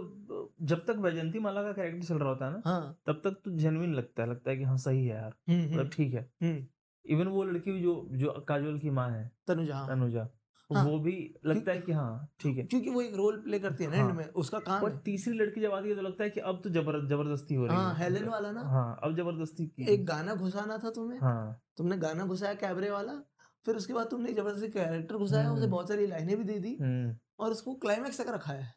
जब 0.62 0.84
तक 0.86 0.98
वैजंती 1.00 1.40
माला 1.40 1.62
का 1.64 1.72
कैरेक्टर 1.72 2.06
चल 2.08 2.16
रहा 2.16 2.30
होता 2.30 2.46
है 2.46 2.52
ना 2.52 2.62
हाँ। 2.66 3.00
तब 3.08 3.22
तक 3.24 3.40
तो 3.46 3.52
जेन्युइन 3.52 3.94
लगता 3.94 4.24
है 4.24 4.30
लगता 4.30 4.52
है 4.52 4.58
कि 4.58 4.64
हाँ 4.64 4.78
सही 4.78 5.06
है 5.06 5.16
यार। 5.16 5.34
हम्म 5.50 5.64
मतलब 5.64 5.80
हम्म। 5.80 5.90
ठीक 5.90 6.14
है। 6.14 6.22
हम्म, 6.44 6.66
इवन 7.06 7.28
वो 7.28 7.44
लड़की 7.44 7.72
भी 7.72 7.82
जो 7.82 8.08
जो 8.12 8.32
काजोल 8.48 8.78
की 8.80 8.90
माँ 8.90 9.10
है 9.10 9.32
तनुजा 9.48 9.76
हाँ। 9.76 9.88
तनुजा 9.88 10.28
हाँ। 10.70 10.84
वो 10.86 11.00
भी 11.00 11.14
लगता 11.46 11.72
है 11.72 11.82
कि 11.82 11.92
हाँ 11.92 12.30
ठीक 12.40 12.58
है। 12.58 12.64
क्योंकि 12.64 12.90
वो 12.90 13.02
एक 13.02 13.16
रोल 13.16 13.38
प्ले 13.42 13.60
करती 13.60 13.84
है 13.84 13.90
ना 13.90 13.96
एंड 13.98 14.06
हाँ। 14.06 14.14
में 14.14 14.26
उसका 14.44 14.60
काम 14.60 14.82
पर 14.82 14.96
तीसरी 15.06 15.34
लड़की 15.34 15.62
जब 15.62 15.74
आती 15.74 15.90
है 15.90 15.96
तो 15.96 16.02
लगता 16.02 16.24
है 16.24 16.30
कि 16.30 16.40
अब 16.40 16.62
तो 16.64 16.70
जबर 16.70 17.00
ज़बरदस्ती 17.08 17.56
हो 17.56 17.66
रही 17.66 17.76
हाँ 17.76 17.94
है 17.94 18.04
हेलन 18.04 18.30
वाला 18.30 18.52
ना? 18.52 18.62
हाँ 18.62 19.00
अब 19.04 19.16
ज़बरदस्ती 19.16 19.66
की 19.68 19.92
एक 19.94 20.06
गाना 20.06 20.36
घुसाना 20.36 20.78
था 20.78 20.90
तुम्हें? 20.90 21.20
हाँ। 21.20 21.62
तुमने 21.78 21.98
गाना 21.98 22.26
घुसाया 22.26 22.54
कैबरे 22.54 22.90
वाला? 22.90 23.22
फिर 23.70 23.78
उसके 23.78 23.94
बाद 23.94 24.08
तुमने 24.10 24.32
ज़बरदस्ती 24.34 24.68
कैरेक्टर 24.72 25.18
घुसाया 25.18 25.50
उसे 25.52 25.62
हम्म। 25.62 25.72
बहुत 25.72 25.88
सारी 25.88 26.06
लाइनें 26.08 26.38
भी 26.38 26.44
दे 26.44 26.58
दी 26.60 26.76
हम्म, 26.82 27.16
और 27.40 27.52
उसको 27.52 27.74
क्लाइमैक्स 27.84 28.22
तक 28.22 28.30
रखा 28.30 28.54
है। 28.54 28.74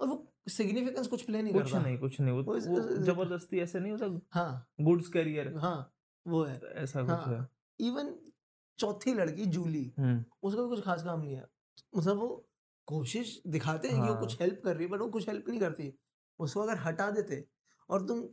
और 0.00 0.08
वो 0.08 0.16
सिग्निफिकेंस 0.48 1.06
कुछ 1.06 1.22
प्ले 1.22 1.42
नहीं 1.42 1.52
कुछ 1.52 1.62
करता। 1.62 1.82
नहीं 1.82 1.98
कुछ 1.98 2.20
नहीं 2.20 2.34
वो, 2.34 2.42
वो 2.42 2.54
वो 2.54 2.80
ज़बरदस्ती 3.04 3.58
ऐसे 3.60 3.80
नहीं 3.80 3.92
होता? 3.92 4.20
हाँ। 4.30 4.66
गुड्स 4.80 5.08
कैरियर 5.08 5.54
हाँ 5.56 5.92
वो 6.26 6.42
है। 6.44 6.60
ऐसा 6.84 7.02
कुछ 7.02 7.26
है 7.28 7.36
हाँ। 7.38 7.48
इवन 7.80 8.14
चौथी 8.78 9.14
लड़की 9.14 9.46
जूली 9.46 9.84
हम्म, 9.98 10.24
उसका 10.42 10.62
भी 10.62 10.68
कुछ 10.68 10.84
खास 10.84 11.02
काम 11.04 11.20
नहीं 11.20 11.34
है। 11.34 11.46
मतलब 11.96 12.16
वो 12.16 12.28
कोशिश 12.88 13.40
दिखाते 13.46 13.88
हैं 13.88 13.96
कि 13.96 14.08
वो 14.08 14.12
हाँ। 14.12 14.20
कुछ 14.20 14.40
हेल्प 14.40 14.62
कर 14.64 14.76
रही 14.76 14.86
है 14.86 14.92
बट 14.92 15.00
वो 15.00 15.08
कुछ 15.08 15.28
हेल्प 15.28 15.48
नहीं 15.48 15.60
करती। 15.60 15.92
उसको 16.38 16.60
अगर 16.60 16.78
हटा 16.78 17.10
देते 17.10 17.44
और 17.90 18.06
तुम 18.06 18.24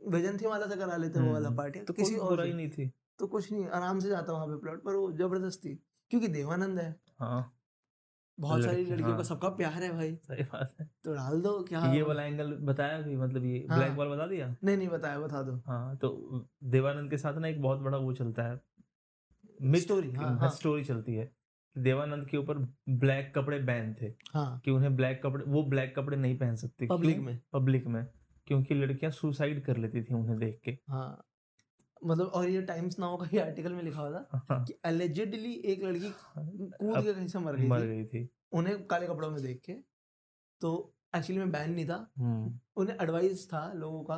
वैजंती 0.00 0.46
वाला 0.46 0.66
से 0.66 0.76
करा 0.76 0.96
लेते 0.96 1.20
वो 1.20 1.32
वाला 1.32 1.50
पार्ट 1.50 1.86
तो 1.86 1.92
किसी 1.92 2.16
और 2.16 2.44
से, 2.44 2.52
नहीं 2.52 2.70
थी। 2.70 2.92
तो 3.18 3.26
कुछ 3.26 3.52
नहीं 3.52 3.66
आराम 3.66 3.98
से 3.98 4.08
जाता 4.08 4.32
वहाँ 4.32 4.46
पे 4.46 4.56
प्लॉट 4.56 4.84
पर 4.84 4.94
वो 4.94 5.12
ज़बरदस्ती 5.12 5.74
क्योंकि 6.10 6.28
देवानंद 6.28 6.78
है। 6.78 6.96
हाँ। 7.18 7.54
बहुत 8.40 8.64
सारी 8.64 8.84
लड़कियों 8.84 9.08
का 9.08 9.14
हाँ। 9.14 9.24
सबका 9.24 9.48
प्यार 9.48 9.72
है 9.72 9.92
भाई। 9.92 10.14
सही 10.14 10.42
बात 10.42 10.74
है। 10.80 10.90
तो 11.04 11.14
डाल 11.14 11.40
दो 11.40 11.62
क्या 11.62 11.92
ये 11.92 12.02
वाला 12.02 12.22
एंगल 12.22 12.54
बताया 12.54 13.00
भी 13.00 13.16
मतलब 13.16 13.44
ये 13.44 13.66
हाँ। 13.70 13.78
ब्लैक 13.78 13.96
बॉल 13.96 14.08
बता 14.08 14.26
दिया? 14.26 14.56
नहीं 14.64 14.76
नहीं 14.76 14.88
बताया 14.88 15.18
बता 15.20 15.42
दो। 15.42 15.62
हाँ 15.66 15.96
तो 15.96 16.44
देवानंद 16.64 17.10
के 17.10 17.18
साथ 17.18 17.34
ना 17.34 17.48
एक 17.48 17.62
बहुत 17.62 17.78
बड़ा 17.78 17.98
वो 17.98 18.12
चलता 18.12 18.42
है। 18.42 18.60
मिथ 19.62 19.80
Story, 19.80 20.16
हाँ, 20.16 20.38
हाँ। 20.38 20.50
स्टोरी 20.50 20.84
चलती 20.84 21.14
है। 21.14 21.32
देवानंद 21.78 22.26
के 22.26 22.36
ऊपर 22.36 22.58
ब्लैक 22.88 23.32
कपड़े 23.36 23.58
बैन 23.58 23.96
थे 24.02 24.06
हाँ। 24.06 24.60
कि 24.64 24.70
उन्हें 24.70 24.96
ब्लैक 24.96 25.20
कपड़े 25.24 25.44
वो 25.44 25.62
ब्लैक 25.62 25.94
कपड़े 25.96 26.16
नहीं 26.16 26.38
पहन 26.38 26.56
सकते। 26.56 26.86
पब्लिक 26.86 27.18
में। 27.18 27.40
पब्लिक 27.52 27.86
में। 27.86 28.06
क्योंकि 28.46 28.74
लड़कियाँ 28.74 29.12
सुसाइड 29.12 29.64
कर 29.64 29.76
लेती 29.76 30.02
थी 30.02 30.14
उन्हें 30.14 30.38
देख 30.38 30.60
के। 30.64 30.78
हाँ। 30.88 31.27
मतलब 32.04 32.26
और 32.26 32.48
ये 32.48 32.62
टाइम्स 32.62 32.98
नाउ 32.98 33.16
का 33.16 33.26
ही 33.26 33.38
आर्टिकल 33.38 33.72
में 33.72 33.82
लिखा 33.82 34.00
हुआ 34.00 34.20
था 34.20 34.44
हाँ, 34.50 34.64
कि 34.64 34.74
allegedly 34.86 35.54
एक 35.64 35.82
लड़की 35.84 36.10
कूद 36.10 37.04
के 37.04 37.12
कहीं 37.14 37.26
से 37.26 37.38
मर 37.38 37.56
गई 37.56 37.66
मर 37.66 37.82
थी। 37.82 37.86
गई 37.86 38.04
थी। 38.04 38.28
उन्हें 38.52 38.86
काले 38.86 39.06
कपड़ों 39.06 39.30
में 39.30 39.42
देख 39.42 39.60
के। 39.64 39.72
तो 40.60 40.94
एक्चुअली 41.16 41.38
में 41.40 41.50
बैन 41.52 41.70
नहीं 41.70 41.86
था। 41.86 42.10
हम्म, 42.18 42.58
उन्हें 42.76 42.96
एडवाइस 43.02 43.46
था 43.48 43.72
लोगों 43.72 44.02
का 44.04 44.16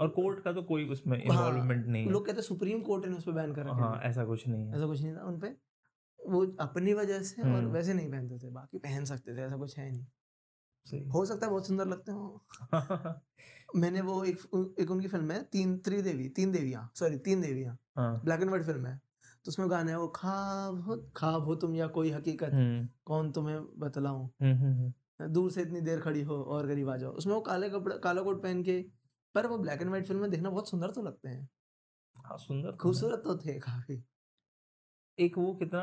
और 0.00 0.08
कोर्ट 0.08 0.42
का 0.44 0.52
तो 0.52 0.62
कोई 0.62 0.88
उसमें 0.88 1.16
हाँ, 1.18 1.24
इन्वॉल्वमेंट 1.24 1.86
नहीं 1.86 2.06
लोग 2.10 2.26
कहते 2.26 2.42
सुप्रीम 2.42 2.80
कोर्ट 2.82 3.06
ने 3.06 3.16
उस 3.16 3.24
पर 3.24 3.32
बैन 3.32 3.54
कर 3.54 3.62
रखा 3.62 3.72
हाँ 3.74 4.00
ऐसा 4.02 4.24
कुछ 4.24 4.46
नहीं 4.48 4.66
है। 4.66 4.76
ऐसा 4.76 4.86
कुछ 4.86 5.02
नहीं 5.02 5.14
था 5.14 5.24
उनपे 5.24 5.56
वो 6.20 6.46
अपनी 6.60 6.92
वजह 6.94 7.22
से 7.22 7.42
और 7.42 7.48
हम्म। 7.48 7.70
वैसे 7.72 7.94
नहीं 7.94 8.10
पहनते 8.10 8.38
थे 8.38 8.50
बाकी 8.50 8.78
पहन 8.78 9.04
सकते 9.04 9.36
थे 9.36 9.40
ऐसा 9.40 9.56
कुछ 9.56 9.78
है 9.78 9.90
नहीं। 9.90 10.06
हो। 10.86 11.24
सकता 11.26 11.46
है 11.46 11.50
बहुत 11.50 11.66
सुंदर 11.66 11.86
लगते 11.86 12.12
हो। 12.12 12.44
मैंने 13.76 14.00
वो 14.00 14.24
एक 14.24 14.38
एक 14.80 14.90
उनकी 14.90 15.08
फ़िल्म 15.08 15.30
है 15.30 15.42
तीन 15.44 15.78
त्रिदेवी 15.78 16.28
तीन 16.28 16.52
देवियाँ 16.52 16.90
सॉरी 16.94 17.18
तीन 17.18 17.40
देवियाँ। 17.40 17.76
हाँ। 17.96 18.20
ब्लैक 18.24 18.40
एंड 18.40 18.50
व्हाइट 18.50 18.66
फ़िल्म 18.66 18.86
है। 18.86 19.00
तो 19.44 19.48
उसमें 19.48 19.70
गाना 19.70 19.90
है 19.90 19.98
वो 19.98 20.08
खाब 20.08 20.80
हो 20.80 20.96
खाब 21.16 21.44
हो 21.44 21.54
तुम 21.54 21.74
या 21.74 21.86
कोई 21.86 22.10
हकीकत 22.10 22.52
हम्म, 22.52 22.88
कौन 23.04 23.32
तुम्हें 23.32 23.60
बतलाऊं? 23.78 24.28
हम्म, 24.42 24.56
हम्म, 24.56 24.92
दूर 25.32 25.50
से 25.50 25.62
इतनी 25.62 25.80
देर 25.80 26.00
खड़ी 26.00 26.22
हो 26.22 26.42
और 26.42 26.66
करीब 26.66 26.88
आ 26.90 26.96
जाओ। 26.96 27.12
उसमें 27.12 27.34
वो 27.34 27.40
काले 27.40 27.70
कपड़े 27.70 27.98
काला 27.98 28.22
कोट 28.22 28.42
पहन 28.42 28.62
के 28.62 28.80
पर 29.34 29.46
वो 29.46 29.58
ब्लैक 29.58 29.80
एंड 29.80 29.88
व्हाइट 29.90 30.06
फ़िल्म 30.06 30.20
में 30.20 30.30
देखना 30.30 30.50
बहुत 30.50 30.70
सुंदर 30.70 30.90
तो 30.90 31.02
लगते 31.02 31.28
हैं। 31.28 31.48
हाँ 32.16 32.38
सुंदर 32.38 32.70
तो। 32.70 32.76
खूबसूरत 32.76 33.22
तो 33.24 33.36
थे 33.38 33.58
काफ़ी। 33.60 34.02
एक 35.18 35.38
वो 35.38 35.54
कितना 35.54 35.80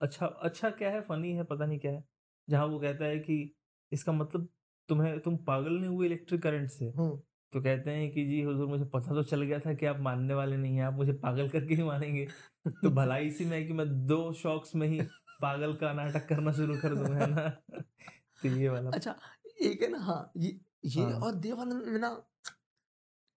अच्छा 0.00 0.26
अच्छा 0.26 0.70
क्या 0.70 0.90
है 0.90 1.00
फनी 1.00 1.32
है 1.32 1.44
पता 1.44 1.66
नहीं 1.66 1.78
क्या 1.78 1.92
है। 1.92 2.04
जहाँ 2.48 2.66
वो 2.66 2.78
कहता 2.80 3.04
है 3.04 3.18
कि 3.18 3.54
इसका 3.92 4.12
मतलब 4.12 4.48
तुम्हें 4.88 5.20
तुम 5.20 5.36
पागल 5.36 5.72
नहीं 5.72 5.88
हुए 5.88 6.06
इलेक्ट्रिक 6.06 6.42
करंट 6.42 6.70
से? 6.70 6.84
हम्म। 6.84 7.16
तो 7.52 7.60
कहते 7.60 7.90
हैं 7.90 8.10
कि 8.12 8.24
जी 8.24 8.40
हुजूर 8.42 8.66
मुझे 8.66 8.84
पता 8.84 9.14
तो 9.14 9.22
चल 9.22 9.42
गया 9.42 9.58
था 9.58 9.74
कि 9.74 9.86
आप 9.86 10.00
मानने 10.00 10.34
वाले 10.34 10.56
नहीं 10.56 10.76
हैं 10.76 10.84
आप 10.84 10.94
मुझे 10.94 11.12
पागल 11.12 11.48
करके 11.48 11.74
ही 11.74 11.82
मानेंगे। 11.82 12.26
तो 12.66 12.90
भलाई 12.94 13.26
इसी 13.26 13.44
में 13.44 13.56
है 13.58 13.64
कि 13.64 13.72
मैं 13.72 14.06
दो 14.06 14.32
शॉक्स 14.32 14.74
में 14.74 14.86
ही 14.88 15.00
पागल 15.42 15.72
का 15.72 15.92
नाटक 15.92 16.28
करना 16.28 16.52
शुरू 16.52 16.76
कर 16.76 16.94
दूँ 16.94 17.14
है 17.14 17.30
ना? 17.30 17.48
तो 18.42 18.48
ये 18.48 18.68
वाला 18.68 18.90
अच्छा 18.90 19.16
एक 19.62 19.82
है 19.82 19.88
ना 19.88 19.98
हाँ 19.98 20.32
ये 20.36 20.60
ये 20.84 21.02
हाँ। 21.02 21.20
और 21.20 21.34
देवानंद 21.34 21.98
ना 21.98 22.26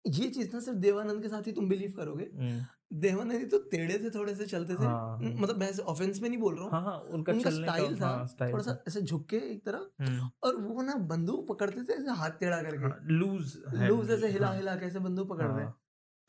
ये 0.06 0.30
चीज़ 0.30 0.54
ना 0.54 0.60
सिर्फ़ 0.60 0.80
देवानंद 0.80 1.22
के 1.22 1.30
साथ 1.30 1.48
ही 1.48 1.52
तुम 1.52 1.70
बिलीव 1.70 1.94
करोगे 1.98 2.24
हम्म, 2.24 2.66
देवानंद 2.92 3.40
जी 3.40 3.46
तो 3.46 3.58
टेढ़े 3.72 3.98
थे 4.00 4.10
थोड़े 4.10 4.36
से 4.36 4.46
चलते 4.46 4.74
थे। 4.74 4.86
हाँ, 4.86 5.18
मतलब 5.20 5.58
मैं 5.58 5.72
ऑफेंस 5.84 6.22
में 6.22 6.28
नहीं 6.30 6.40
बोल 6.40 6.56
रहा 6.56 6.64
हूँ। 6.64 6.72
हाँ 6.72 6.82
हाँ 6.84 6.98
उनका 7.10 7.34
उनका 7.34 7.50
स्टाइल 7.52 8.00
था। 8.02 8.08
हाँ 8.08 8.28
स्टाइल 8.28 8.52
थोड़ा 8.54 8.64
सा 8.64 8.78
ऐसे 8.88 9.02
झुक 9.02 9.26
के 9.30 9.38
एक 9.52 9.64
तरह। 9.66 9.88
हम्म, 10.02 10.30
और 10.44 10.56
वो 10.58 10.82
ना 10.82 10.96
बंदूक 11.08 11.48
पकड़ते 11.48 11.84
थे 11.84 11.94
ऐसे 11.94 12.12
हाथ 12.14 12.38
टेढ़ा 12.40 12.62
करके। 12.62 12.84
हाँ, 12.84 13.00
लूज 13.04 13.58
लूज 13.76 14.12
ऐसे 14.12 14.28
हिला 14.28 14.52
हिला 14.52 14.76
कैसे 14.76 15.00
बंदूक 15.00 15.30
पकड़ 15.30 15.48
रहे। 15.48 15.66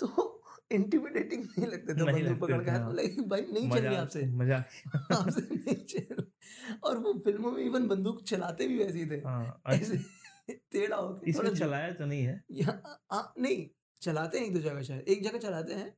तो 0.01 0.33
इंटिमिडेटिंग 0.73 1.45
नहीं 1.49 1.67
लगते 1.67 1.95
थे 1.95 2.05
बंदूक 2.05 2.39
पकड़ 2.41 2.63
के। 2.65 2.71
हाथ। 2.71 2.81
में 2.81 3.29
भाई 3.29 3.41
नहीं 3.43 3.71
चल 3.71 3.81
रही 3.81 3.97
आपसे। 3.97 4.25
मज़ाक। 4.35 5.13
आपसे 5.13 5.41
नहीं 5.43 5.75
चल 5.85 6.25
और 6.85 6.99
वो 6.99 7.13
फ़िल्मों 7.25 7.51
में 7.53 7.63
इवन 7.65 7.87
बंदूक 7.89 8.23
चलाते 8.25 8.67
भी 8.69 8.79
वैसे 8.79 8.99
ही 8.99 9.07
थे। 9.07 9.21
ऐसे 9.75 9.99
टेढ़ा 10.49 10.97
होके 10.97 11.31
इसमें 11.31 11.55
चलाया 11.55 11.93
तो 11.93 12.07
नहीं 12.07 12.23
है। 12.23 12.43
नहीं 12.51 13.67
चलाते 14.03 14.39
हैं 14.39 14.47
एक 14.47 14.55
दो 14.55 14.61
जगह 14.61 14.83
शायद। 14.83 15.09
एक 15.09 15.23
जगह 15.25 15.39
चलाते 15.39 15.75
हैं। 15.75 15.95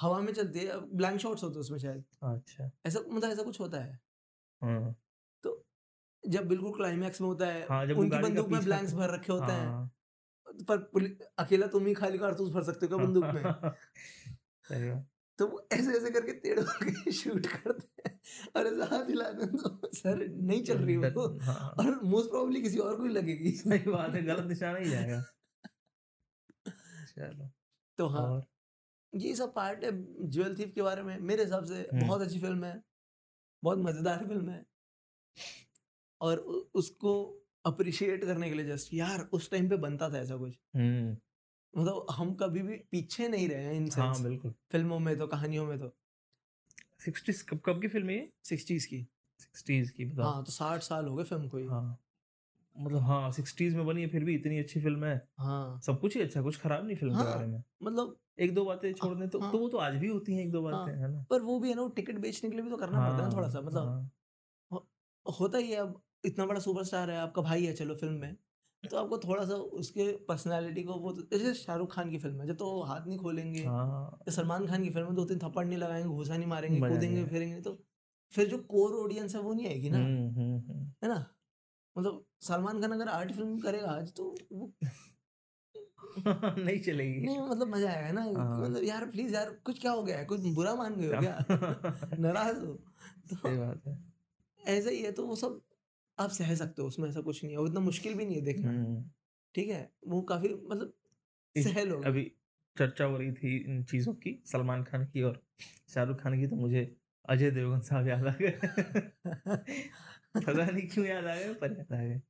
हवा 0.00 0.20
में 0.20 0.32
चलती 0.32 0.58
है 0.58 0.80
ब्लैंक 0.80 1.20
शॉट्स 1.20 1.42
होते 1.42 1.54
हैं 1.54 1.60
उसमें 1.60 1.78
शायद। 1.78 2.04
अच्छा। 2.22 2.70
ऐसा 2.86 3.00
मतलब 3.08 3.30
ऐसा 3.30 3.42
कुछ 3.42 3.60
होता 3.60 3.78
है। 3.78 4.00
हाँ 4.62 4.96
जब 6.28 6.48
बिल्कुल 6.48 6.72
क्लाइमैक्स 6.72 7.20
में 7.20 7.28
होता 7.28 7.46
है 7.46 7.66
हाँ, 7.68 7.84
उनकी 7.84 8.18
बंदूक 8.18 8.48
में 8.48 8.64
ब्लैंक्स 8.64 8.92
भर 8.92 9.14
रखे 9.14 9.32
होते 9.32 9.52
हैं। 9.52 9.66
हाँ, 9.66 9.94
पर 10.70 11.18
अकेला 11.38 11.66
तुम 11.66 11.86
ही 11.86 11.94
खाली 11.94 12.18
कारतूस 12.18 12.50
भर 12.50 12.62
सकते 12.62 12.86
हो 12.86 12.96
क्या 12.96 13.06
बंदूक 13.06 13.24
में? 13.24 13.42
तो 15.38 15.46
वो 15.46 15.68
ऐसे 15.72 15.90
ऐसे 15.90 16.10
करके 16.10 16.32
टेढ़ 16.32 16.60
होके 16.60 17.12
शूट 17.12 17.46
करते 17.46 18.08
हैं। 18.08 18.20
और 18.56 18.66
ऐसा 18.66 18.96
हाथ 18.96 19.04
हिला 19.08 19.30
दें 19.30 19.56
तो 19.56 19.90
सर 19.94 20.28
नहीं 20.28 20.62
चल 20.62 20.78
रही 20.78 20.96
वो 20.96 21.38
हाँ। 21.38 21.68
और 21.68 22.02
मोस्ट 22.02 22.30
प्रोबेबली 22.30 22.62
किसी 22.62 22.78
और 22.78 22.96
को 22.96 23.02
ही 23.02 23.08
लगेगी। 23.08 23.50
सही 23.50 23.90
बात 23.90 24.14
है 24.14 24.22
गलत 24.22 24.46
निशाना 24.46 24.78
ही 24.78 24.90
जाएगा। 24.90 25.24
चलो। 27.08 27.50
तो 27.98 28.08
हाँ। 28.08 28.20
और? 28.20 28.57
ये 29.12 29.34
सब 29.34 29.52
पार्ट 29.54 29.84
है 29.84 29.90
ज्वेल 30.30 30.54
थीफ 30.58 30.72
के 30.74 30.82
बारे 30.82 31.02
में। 31.02 31.18
मेरे 31.18 31.44
हिसाब 31.44 31.64
से। 31.64 31.86
बहुत 31.94 32.22
अच्छी 32.22 32.38
फ़िल्म 32.40 32.64
है 32.64 32.82
बहुत 33.62 33.78
मज़ेदार 33.78 34.26
फ़िल्म 34.26 34.50
है। 34.50 34.64
और 36.20 36.38
उसको 36.74 37.12
अप्रिशिएट 37.64 38.24
करने 38.24 38.48
के 38.48 38.54
लिए 38.54 38.66
जस्ट 38.66 38.94
यार 38.94 39.28
उस 39.32 39.50
टाइम 39.50 39.68
पे 39.68 39.76
बनता 39.76 40.08
था 40.10 40.18
ऐसा 40.18 40.36
कुछ। 40.36 40.54
मतलब 41.74 42.06
हम 42.10 42.34
कभी 42.34 42.62
भी 42.62 42.76
पीछे 42.90 43.28
नहीं 43.28 43.48
रहे 43.48 43.64
हैं 43.64 43.72
इन 43.72 43.88
हाँ 43.92 44.22
बिल्कुल। 44.22 44.54
फ़िल्मों 44.72 44.98
में 44.98 45.16
तो 45.18 45.26
कहानियों 45.26 45.66
में 45.66 45.78
तो। 45.78 45.94
सिक्सटीज 47.04 47.42
कब 47.42 47.60
कब 47.66 47.80
की 47.80 47.88
फ़िल्म 47.88 48.10
है 48.10 48.28
सिक्सटीज 48.44 48.86
की। 48.86 49.06
सिक्सटीज 49.40 49.90
की 49.90 50.04
हाँ 50.18 50.42
तो 50.44 50.52
साठ 50.52 50.82
साल 50.82 51.06
हो 51.06 51.14
गए 51.16 51.24
फ़िल्म 51.24 51.48
को 51.48 51.58
ही। 51.58 51.66
हाँ। 51.66 51.98
मतलब 52.80 53.02
हाँ 53.02 53.30
सिक्सटीज 53.32 53.74
में 53.74 53.86
बनी 53.86 54.02
है 54.02 54.08
फिर 54.08 54.24
भी 54.24 54.34
इतनी 54.34 54.58
अच्छी 54.58 54.80
फ़िल्म 54.80 55.04
है। 55.04 55.28
हाँ। 55.38 55.80
सब 55.80 56.00
कुछ 56.00 56.16
ही 56.16 56.22
अच्छा 56.22 56.42
कुछ 56.42 56.60
खराब 56.60 56.86
नहीं 56.86 56.96
फ़िल्म 56.96 57.12
के 57.12 57.18
हाँ, 57.18 57.34
बारे 57.34 57.46
में। 57.46 57.62
मतलब 57.82 58.16
एक 58.38 58.54
दो 58.54 58.64
बातें 58.64 58.92
छोड़ 58.92 59.18
दें 59.18 59.28
तो 59.28 59.40
हाँ। 59.40 59.52
तो 59.52 59.58
वो 59.58 59.68
तो 59.68 59.78
आज 59.78 59.94
भी 59.96 60.08
होती 60.08 60.34
हैं 60.34 60.44
एक 60.44 60.50
दो 60.52 60.62
बातें 60.62 60.92
है 60.92 61.10
ना? 61.12 61.24
पर 61.30 61.40
वो 61.42 61.58
भी 61.58 61.68
है 61.68 61.74
ना 61.74 61.82
वो 61.82 61.88
टिकट 61.88 62.18
बेचने 62.18 62.50
के 62.50 62.56
लिए 62.56 62.64
भी 62.64 62.70
तो 62.70 62.76
करना 62.76 63.08
पड़ता 63.08 63.24
है 63.24 63.36
थोड़ा 63.36 63.48
सा 63.48 63.60
मतलब 63.60 64.10
हाँ, 64.70 64.88
होता 65.26 65.58
ही 65.58 65.70
है 65.70 65.76
अब 65.76 66.00
इतना 66.24 66.46
बड़ा 66.46 66.60
सुपरस्टार 66.60 67.10
है 67.10 67.16
आपका 67.18 67.42
भाई 67.42 67.64
है 67.64 67.72
चलो 67.72 67.94
फ़िल्म 67.94 68.14
में। 68.14 68.36
तो 68.90 68.96
आपको 68.96 69.18
थोड़ा 69.18 69.44
सा 69.44 69.54
उसके 69.54 70.12
पर्सनालिटी 70.12 70.82
को 70.82 70.94
वो 70.94 71.12
जैसे 71.12 71.54
शाहरुख 71.54 71.94
खान 71.94 72.10
की 72.10 72.18
फ़िल्म 72.18 72.40
है 72.40 72.46
जब 72.46 72.56
तो 72.56 72.64
वो 72.64 72.82
हाथ 72.82 73.06
नहीं 73.06 73.18
खोलेंगे 73.18 73.64
हाँ। 73.64 74.18
या 74.28 74.32
सलमान 74.32 74.66
खान 74.66 74.84
की 74.84 74.90
फ़िल्म 74.90 75.06
में 75.06 75.14
दो 75.14 75.24
तीन 75.24 75.38
थप्पड़ 75.38 75.64
नहीं 75.66 75.78
लगाएँगे 75.78 76.08
घूसा 76.08 76.36
नहीं 76.36 76.48
मारेंगे 76.48 76.80
कूदेंगे 76.80 77.24
फिरेंगे 77.24 77.60
तो 77.60 77.78
फिर 78.32 78.48
जो 78.48 78.58
कोर 78.58 78.94
ऑडियंस 79.04 79.34
है 79.34 79.40
वो 79.40 79.54
नहीं 79.54 79.66
आएगी 79.66 79.90
ना? 79.90 79.98
हम्म, 79.98 80.28
हम्म, 80.28 80.58
हम्म। 80.58 80.84
है 81.02 81.08
ना? 81.08 81.37
मतलब 81.98 82.24
सलमान 82.40 82.80
खान 82.80 82.92
अगर 82.92 83.08
आर्ट 83.08 83.32
फ़िल्म 83.32 83.58
करेगा 83.58 83.90
आज 83.90 84.12
तो 84.12 84.34
वो 84.52 84.72
नहीं 86.58 86.78
चलेगी। 86.80 87.20
नहीं 87.20 87.38
मतलब 87.38 87.68
मज़ा 87.68 87.90
आएगा 87.90 88.12
ना। 88.12 88.20
हाँ। 88.20 88.60
मतलब 88.60 88.84
यार 88.84 89.06
प्लीज़ 89.10 89.34
यार 89.34 89.50
कुछ 89.64 89.80
क्या 89.80 89.92
हो 89.92 90.02
गया 90.02 90.18
है? 90.18 90.24
कुछ 90.24 90.40
बुरा 90.40 90.74
मान 90.74 90.94
गए 90.96 91.06
हो 91.06 91.20
क्या? 91.20 91.44
नाराज़ 92.18 92.58
हो। 92.58 92.72
तो 93.32 93.56
बात 93.58 93.86
है। 93.86 93.98
ऐसा 94.60 94.90
ही 94.90 95.02
है 95.02 95.12
तो 95.12 95.26
वो 95.26 95.36
सब 95.36 95.60
आप 96.18 96.30
सह 96.30 96.54
सकते 96.54 96.82
हो 96.82 96.88
उसमें 96.88 97.08
ऐसा 97.08 97.20
कुछ 97.20 97.44
नहीं 97.44 97.52
है। 97.52 97.58
वो 97.58 97.66
इतना 97.66 97.80
मुश्किल 97.80 98.14
भी 98.14 98.24
नहीं 98.26 98.36
है 98.36 98.42
देखना। 98.42 98.70
हम्म। 98.70 99.04
ठीक 99.54 99.68
है? 99.68 99.92
वो 100.06 100.22
काफ़ी 100.22 100.48
मतलब 100.48 100.92
इस- 101.56 101.74
सह 101.74 101.84
लोगे। 101.84 102.08
अभी 102.08 102.32
चर्चा 102.78 103.04
हो 103.04 103.16
रही 103.16 103.32
थी 103.32 103.56
इन 103.56 103.82
चीज़ों 103.84 104.14
की 104.14 104.42
सलमान 104.46 104.84
खान 104.84 105.04
की 105.06 105.22
और 105.22 105.42
शाहरुख 105.88 106.20
खान 106.20 106.40
की 106.40 106.46
तो 106.46 106.56
मुझे 106.56 106.96
अजय 107.28 107.50
देवगन 107.50 107.80
साहब 107.80 108.08
याद 108.08 108.26
आ 108.26 108.34
गए। 108.40 108.58
पता 110.38 110.64
नहीं 110.64 110.88
क्यों 110.88 111.06
याद 111.06 111.24
आ 111.24 111.34
गए 111.34 111.54
पर 111.54 111.72
याद 111.72 111.92
आ 111.92 112.04
गए 112.04 112.20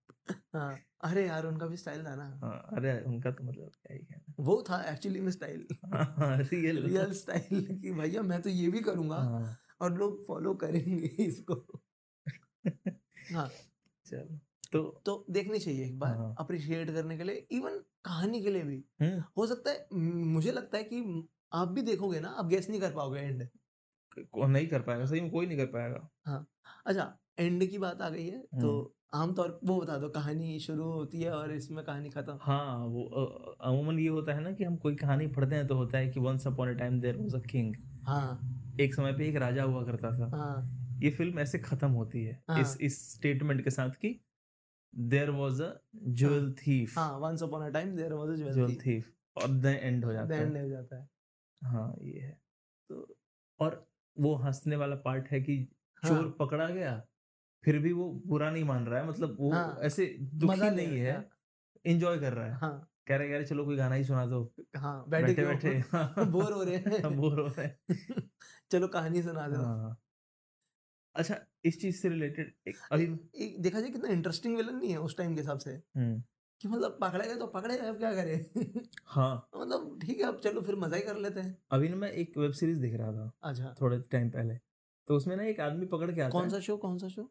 हाँ 0.54 0.78
अरे 1.00 1.26
यार 1.26 1.46
उनका 1.46 1.66
भी 1.66 1.76
स्टाइल 1.76 2.04
था 2.04 2.14
ना। 2.16 2.40
हाँ 2.42 2.68
अरे 2.72 3.00
उनका 3.00 3.30
तो 3.30 3.44
मतलब 3.44 3.70
क्या 3.82 3.92
ही 3.92 3.98
कहना। 3.98 4.34
वो 4.38 4.64
था 4.70 4.82
एक्चुअली 4.90 5.20
में 5.20 5.30
स्टाइल। 5.30 5.66
हाँ, 5.94 6.38
रियल 6.38 6.82
रियल 6.84 7.12
स्टाइल 7.12 7.78
कि 7.82 7.90
भैया 7.90 8.22
मैं 8.22 8.42
तो 8.42 8.50
ये 8.50 8.68
भी 8.68 8.80
करूँगा 8.80 9.16
हाँ। 9.16 9.56
और 9.80 9.96
लोग 9.98 10.26
फॉलो 10.26 10.54
करेंगे 10.54 11.06
इसको। 11.24 11.54
हाँ। 13.34 13.50
चलो 14.06 14.38
तो 14.72 15.02
तो 15.06 15.24
देखनी 15.30 15.58
चाहिए 15.58 15.84
एक 15.84 15.98
बार 15.98 16.16
हाँ। 16.16 16.34
अप्रिशिएट 16.38 16.90
करने 16.90 17.16
के 17.16 17.24
लिए 17.24 17.46
इवन 17.50 17.78
कहानी 18.04 18.42
के 18.42 18.50
लिए 18.50 18.62
भी। 18.62 18.84
हम्म, 19.02 19.24
हो 19.36 19.46
सकता 19.46 19.70
है 19.70 19.88
मुझे 20.24 20.52
लगता 20.52 20.78
है 20.78 20.84
कि 20.84 21.28
आप 21.52 21.68
भी 21.68 21.82
देखोगे 21.82 22.20
ना 22.20 22.28
आप 22.28 22.46
गेस 22.46 22.68
नहीं 22.70 22.80
कर 22.80 22.92
पाओगे 22.92 23.20
एंड 23.20 23.48
नहीं 24.18 24.66
कर 24.68 24.82
पाएगा 24.82 25.06
सही 25.06 25.20
में 25.20 25.30
कोई 25.30 25.46
नहीं 25.46 25.58
कर 25.58 25.66
पाएगा। 25.66 26.08
हाँ। 26.26 26.46
अच्छा 26.86 27.18
एंड 27.38 27.66
की 27.70 27.78
बात 27.78 28.02
आ 28.02 28.08
गई 28.08 28.26
है 28.26 28.38
तो 28.60 28.70
आमतौर 29.14 29.58
वो 29.64 29.80
बता 29.80 29.96
दो 29.98 30.08
कहानी 30.08 30.58
शुरू 30.60 30.84
होती 30.84 31.20
है 31.20 31.30
और 31.32 31.52
इसमें 31.52 31.84
कहानी 31.84 32.10
खत्म। 32.10 32.38
हाँ 32.42 32.78
वो 32.86 33.04
अमूमन 33.60 33.98
ये 33.98 34.08
होता 34.08 34.32
है 34.34 34.40
ना 34.40 34.52
कि 34.52 34.64
हम 34.64 34.76
कोई 34.76 34.96
कहानी 34.96 35.26
पढ़ते 35.26 35.56
हैं 35.56 35.66
तो 35.66 35.74
होता 35.74 35.98
है 35.98 36.08
कि 36.08 36.20
once 36.20 36.46
upon 36.46 36.68
a 36.68 36.78
time 36.78 37.00
there 37.00 37.16
was 37.16 37.34
a 37.34 37.38
king 37.38 37.74
हाँ। 38.02 38.76
एक 38.80 38.94
समय 38.94 39.12
पे 39.12 39.28
एक 39.28 39.36
राजा 39.36 39.62
हुआ 39.62 39.84
करता 39.84 40.10
था। 40.18 40.28
हाँ। 40.36 40.98
ये 41.02 41.10
फ़िल्म 41.10 41.38
ऐसे 41.38 41.58
खत्म 41.58 41.90
होती 41.90 42.24
है 42.24 42.42
हाँ। 42.48 42.60
इस 42.60 42.76
इस 42.80 42.98
स्टेटमेंट 43.14 43.64
के 43.64 43.70
साथ 43.70 43.90
कि 43.90 44.20
there 44.94 45.30
was 45.30 45.60
a 45.62 45.72
jewel 45.96 46.52
thief 46.52 46.98
हाँ 46.98 47.18
once 47.18 47.42
upon 47.42 47.62
a 47.62 47.68
time 47.68 47.96
there 47.96 48.12
was 48.12 48.30
a 48.30 48.36
jewel 48.36 48.76
thief 48.86 49.12
और 49.36 49.48
द 49.48 49.66
एंड 49.66 50.04
हो 50.04 50.12
जाता 50.12 50.36
एंड 50.36 50.56
हो। 50.56 50.68
जाता 50.68 50.96
है। 50.96 51.08
हाँ 51.62 51.94
ये 52.02 52.20
है। 52.20 52.40
तो 52.90 53.16
और 53.60 53.86
वो 54.16 54.34
हंसने 54.36 54.76
वाला 54.76 54.96
पार्ट 54.96 55.28
है 55.28 55.40
कि 55.40 55.62
चोर 56.02 56.16
हाँ, 56.16 56.36
पकड़ा 56.38 56.68
गया 56.68 57.02
फिर 57.64 57.78
भी 57.78 57.92
वो 57.92 58.10
बुरा 58.26 58.50
नहीं 58.50 58.64
मान 58.64 58.86
रहा 58.86 59.00
है 59.00 59.08
मतलब 59.08 59.36
वो 59.40 59.52
हाँ, 59.52 59.78
ऐसे 59.82 60.06
दुखी 60.36 60.70
नहीं 60.70 60.98
है 60.98 61.16
इंजॉय 61.84 62.18
कर 62.18 62.32
रहा 62.32 62.46
है। 62.46 62.54
हाँ। 62.54 62.88
कह 63.06 63.16
रहे 63.16 63.30
यार 63.30 63.44
चलो 63.44 63.64
कोई 63.64 63.76
गाना 63.76 63.94
ही 63.94 64.04
सुना 64.04 64.24
दो 64.26 64.40
हाँ 64.76 65.04
बैठे 65.08 65.44
बैठे 65.44 65.70
बैठे। 65.70 66.24
बोर 66.32 66.52
हो 66.52 66.62
रहे 66.62 66.76
हैं 66.98 67.16
बोर 67.16 67.40
हो 67.40 67.46
रहे 67.48 67.66
हैं। 67.66 68.28
चलो 68.70 68.88
कहानी 68.88 69.22
सुना 69.22 69.48
दो। 69.48 69.62
हाँ। 69.62 69.96
अच्छा 71.14 71.36
इस 71.64 71.80
चीज़ 71.80 71.96
से 71.96 72.08
रिलेटेड 72.08 72.52
एक 72.68 72.76
अभी 72.92 73.04
एक 73.36 73.60
देखा 73.62 73.80
जाए 73.80 73.90
कितना 73.90 74.08
इंटरेस्टिंग 74.08 74.56
विलन 74.56 74.76
नहीं 74.76 74.90
है 74.90 74.98
उस 75.00 75.16
टाइम 75.16 75.34
के 75.34 75.40
हिसाब 75.40 75.58
से। 75.58 75.76
कि 76.60 76.68
मतलब 76.68 76.98
पकड़े 77.02 77.28
गए 77.28 77.36
तो 77.36 77.46
पकड़े 77.46 77.76
गए 77.78 77.86
अब 77.86 77.98
क्या 77.98 78.12
करें? 78.14 78.84
हाँ। 79.06 79.34
मतलब 79.56 79.98
ठीक 80.02 80.18
है 80.18 80.24
अब 80.24 80.40
चलो 80.40 80.60
फिर 80.60 80.76
मज़ा 80.76 80.96
ही 80.96 81.02
कर 81.02 81.16
लेते 81.16 81.40
हैं। 81.40 81.56
अभी 81.70 81.88
ना 81.88 81.96
मैं 81.96 82.10
एक 82.12 82.38
वेब 82.38 82.52
सीरीज़ 82.52 82.80
देख 82.80 82.94
रहा 82.94 83.12
था 83.12 83.30
अच्छा। 83.42 83.74
थोड़े 83.80 83.98
टाइम 84.12 84.30
पहले 84.30 84.58
तो 85.08 85.16
उसमें 85.16 85.36
ना 85.36 85.42
एक 85.44 85.60
आदमी 85.60 85.86
पकड़ 85.86 86.10
के 86.12 86.20
आता 86.20 86.30
कौन 86.30 86.48
सा 86.48 86.60
शो 86.60 86.76
कौन 86.76 86.98
सा 86.98 87.08
शो 87.08 87.30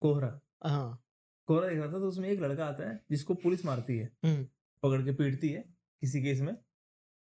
कोहरा। 0.00 0.40
हाँ। 0.64 1.02
कोहरा 1.46 1.68
देख 1.68 1.78
रहा 1.78 1.86
था 1.86 1.92
तो 1.92 2.08
उसमें 2.08 2.28
एक 2.28 2.40
लड़का 2.40 2.66
आता 2.66 2.88
है 2.90 3.04
जिसको 3.10 3.34
पुलिस 3.34 3.64
मारती 3.66 3.96
है। 3.98 4.06
पकड़ 4.82 5.02
के 5.02 5.12
पीटती 5.12 5.48
है 5.48 5.60
किसी 6.00 6.22
केस 6.22 6.40
में। 6.40 6.54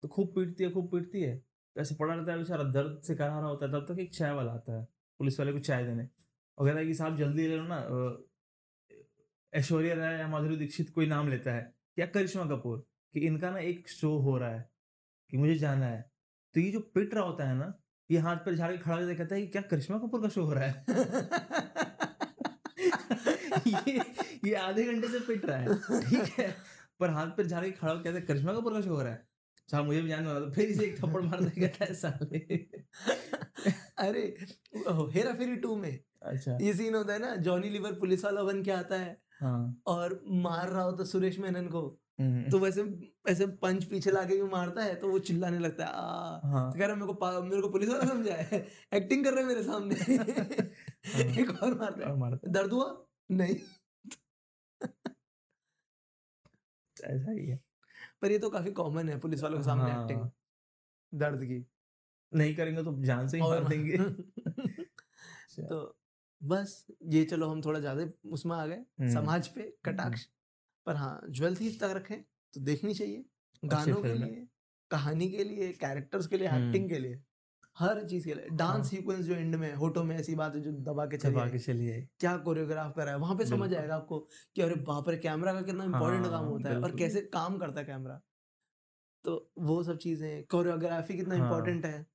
तो 0.03 0.09
खूब 0.09 0.29
पीटती 0.29 0.64
है 0.64 0.70
खूब 0.70 0.90
पीटती 0.92 1.20
है। 1.23 1.37
तो 1.75 1.81
ऐसे 1.81 1.94
पड़ा 1.94 2.14
रहता 2.14 2.33
है 2.33 2.38
बेचारा 2.38 2.64
दर्द 2.64 3.01
से 3.03 3.14
करा 3.14 3.27
रहा 3.27 3.49
होता 3.49 3.66
है। 3.66 3.73
तब 3.73 3.94
तक 3.94 3.99
एक 4.01 4.14
चाय 4.14 4.33
वाला 4.33 4.53
आता 4.53 4.79
है 4.79 4.85
पुलिस 5.20 5.40
वाले 5.40 5.53
को 5.53 5.59
चाय 5.59 5.85
देने। 5.85 6.09
और 6.59 6.66
कहता 6.68 6.79
है 6.81 6.87
कि 6.87 6.94
साहब 6.94 7.16
जल्दी 7.16 7.46
ले 7.49 7.57
लो 7.57 7.64
ना 7.64 7.79
ऐश्वर्या 9.55 9.94
राय 9.94 10.18
या 10.18 10.29
माधुरी 10.29 10.57
दीक्षित 10.57 10.90
कोई 10.90 11.07
नाम 11.07 11.29
लेता 11.29 11.53
है। 11.53 11.75
या 11.99 12.07
करिश्मा 12.07 12.44
कपूर? 12.44 12.79
कि 13.14 13.20
इनका 13.20 13.51
ना 13.51 13.59
एक 13.59 13.88
शो 13.88 14.18
हो 14.18 14.38
रहा 14.38 14.51
है 14.51 14.70
कि 15.31 15.37
मुझे 15.37 15.55
जाना 15.55 15.87
है। 15.87 16.11
तो 16.55 16.61
ये 16.61 16.70
जो 16.73 16.81
पिट 16.81 17.14
रहा 17.14 17.25
होता 17.25 17.49
है 17.49 17.55
ना 17.57 17.73
ये 18.11 18.18
हाथ 18.18 18.37
पर 18.37 18.55
झाड़ 18.55 18.73
के 18.73 18.79
खड़ा 18.79 19.14
कहता 19.14 19.35
है 19.35 19.40
कि 19.42 19.49
क्या 19.49 19.62
करिश्मा 19.62 19.99
कपूर 19.99 20.23
का 20.23 20.29
शो 20.29 20.44
हो 20.44 20.53
रहा 20.53 20.64
है। 20.64 20.85
ये 23.71 24.01
ये 24.45 24.55
आधे 24.55 24.85
घंटे 24.85 25.09
से 25.09 25.21
पिट 25.21 25.45
रहा 25.47 25.59
है। 25.59 25.75
ठीक 26.11 26.39
है? 26.39 26.55
पर 27.01 27.11
हाथ 27.11 27.27
पर 27.27 27.47
झाड़ 27.47 27.65
के 27.65 27.71
खड़ा 27.71 27.93
होकर 27.93 28.05
कहता 28.05 28.19
है 28.19 28.23
करिश्मा 28.23 28.53
कपूर 28.53 28.73
का 28.73 28.81
शो 28.81 28.95
हो 28.95 29.03
रहा 29.03 29.13
है? 29.13 29.29
साहब 29.71 29.85
मुझे 29.85 30.03
भी 30.03 30.09
जानने 30.09 30.33
वाला 30.33 30.47
था 30.47 30.51
फिर 30.51 30.69
इसे 30.69 30.85
एक 30.85 30.99
थप्पड़ 30.99 31.23
मार 31.23 31.41
दे 31.41 31.61
कहता 31.61 31.85
है 31.85 31.95
साले। 31.95 32.39
अरे 33.99 34.37
हेरा 35.15 35.35
फेरी 35.35 35.57
टू 35.57 35.77
में। 35.77 35.99
अच्छा। 36.23 36.59
ये 36.63 36.75
सीन 36.75 36.95
होता 36.95 37.13
है 37.13 37.19
ना 37.19 37.37
जॉनी 37.37 37.69
लीवर 37.71 37.93
पुलिस 37.93 38.25
वाला 38.25 38.43
बन 38.43 38.63
के 38.63 38.71
आता 38.71 38.97
है 38.97 39.23
हाँ। 39.41 39.83
और 39.87 40.25
मार 40.27 40.69
रहा 40.69 40.83
होता 40.83 41.05
सुरेश 41.05 41.39
मेनन 41.39 41.67
को। 41.67 42.01
हम्म, 42.21 42.51
तो 42.51 42.59
वैसे 42.59 42.83
ऐसे 43.29 43.47
पंच 43.47 43.85
पीछे 43.85 44.11
लाके 44.11 44.37
भी 44.37 44.43
मारता 44.43 44.83
है 44.83 44.95
तो 44.95 45.09
वो 45.09 45.19
चिल्लाने 45.19 45.59
लगता 45.59 45.85
है 45.85 45.91
आ। 45.91 46.41
हाँ। 46.45 46.73
तो 46.73 46.79
कह 46.79 46.87
रहा 46.87 46.97
मेरे 46.97 47.13
को 47.13 47.43
मेरे 47.43 47.63
को 47.63 47.69
पुलिस 47.69 47.89
वाला 47.89 48.05
समझा 48.05 48.35
है। 48.35 48.67
एक्टिंग 48.95 49.25
कर 49.25 49.31
रहे 49.31 49.41
हैं 49.41 49.49
मेरे 49.49 49.63
सामने। 49.63 49.95
एक 51.41 51.63
और 51.63 51.79
मारता 51.79 52.09
है। 52.09 52.17
मारता 52.17 52.51
दर्द 52.51 52.73
हुआ? 52.73 53.07
नहीं। 53.31 53.55
है, 56.97 57.16
ऐसा 57.16 57.31
ही 57.31 57.47
है। 57.47 57.61
पर 58.23 58.33
ये 58.33 58.38
तो 58.38 58.51
काफ़ी 58.51 58.71
कॉमन 58.71 59.09
है 59.09 59.19
पुलिस 59.21 59.43
वालों 59.43 59.59
के 59.59 59.64
सामने 59.64 59.90
हाँ। 59.90 60.03
एक्टिंग 60.03 60.31
दर्द 61.14 61.45
की। 61.45 61.66
नहीं 62.35 62.55
करेंगे 62.57 62.83
तो 62.83 63.03
जान 63.03 63.29
से 63.29 63.37
ही 63.37 63.43
मार 63.43 63.64
देंगे। 63.64 63.97
अच्छा, 65.51 65.62
तो 65.62 65.99
बस 66.43 66.87
ये 67.03 67.25
चलो 67.25 67.49
हम 67.49 67.62
थोड़ा 67.62 67.81
ज़्यादा 67.81 68.07
उसमें 68.31 68.57
आ 68.57 68.66
गए 68.66 68.75
हम्म, 68.75 69.14
समाज 69.14 69.49
पे 69.49 69.79
कटाक्ष। 69.85 70.27
पर 70.87 70.97
हाँ 70.97 71.21
ज्वेल 71.31 71.57
थीफ 71.57 71.81
तक 71.81 71.93
रखें 71.97 72.23
तो 72.55 72.61
देखनी 72.61 72.95
चाहिए। 72.95 73.25
गानों 73.64 74.03
के 74.03 74.14
लिए 74.14 74.47
कहानी 74.90 75.29
के 75.31 75.45
लिए 75.45 75.73
कैरेक्टर्स 75.73 76.27
के 76.27 76.37
लिए 76.37 76.49
हम्म। 76.49 76.66
एक्टिंग 76.66 76.88
के 76.88 76.99
लिए। 76.99 77.23
हर 77.81 78.05
चीज़ 78.07 78.25
के 78.25 78.35
लिए। 78.35 78.49
डांस 78.53 78.87
हाँ। 78.87 78.90
सीक्वेंस 78.90 79.25
जो 79.27 79.35
एंड 79.35 79.55
में 79.57 79.73
होटो 79.77 80.03
में 80.05 80.16
ऐसी 80.16 80.35
बात 80.37 80.55
है 80.55 80.61
जो 80.62 80.73
दबा 80.85 81.07
के 81.07 81.16
चली 81.19 81.43
दबा। 81.43 81.47
के 81.47 81.59
चलिए 81.61 82.01
क्या 82.21 82.37
कोरियोग्राफ 82.40 82.95
करा 82.97 83.12
है? 83.12 83.19
वहाँ 83.19 83.37
पे 83.37 83.47
समझ 83.47 83.75
आएगा 83.75 83.97
आपको 83.97 84.21
कि 84.57 84.62
अरे 84.62 84.75
बाप 84.85 85.09
रे 85.09 85.16
कैमरा 85.19 85.53
का 85.55 85.62
कितना 85.62 85.85
इंपॉर्टेंट 85.87 86.27
हाँ, 86.27 86.29
काम 86.29 86.47
होता 86.47 86.71
है 86.71 86.79
और 86.79 86.93
कैसे 86.97 87.23
काम 87.33 87.59
करता 87.59 87.81
है 87.81 87.87
कैमरा 87.87 88.21
तो 89.25 89.35
वो 89.61 89.83
सब 89.85 89.99
चीज़ें 89.99 90.45
कोरियोग्राफी 90.47 91.16
कितना 91.16 91.35
हाँ। 91.35 91.37
इंपॉर्टेंट 91.37 91.85
है। 91.87 92.07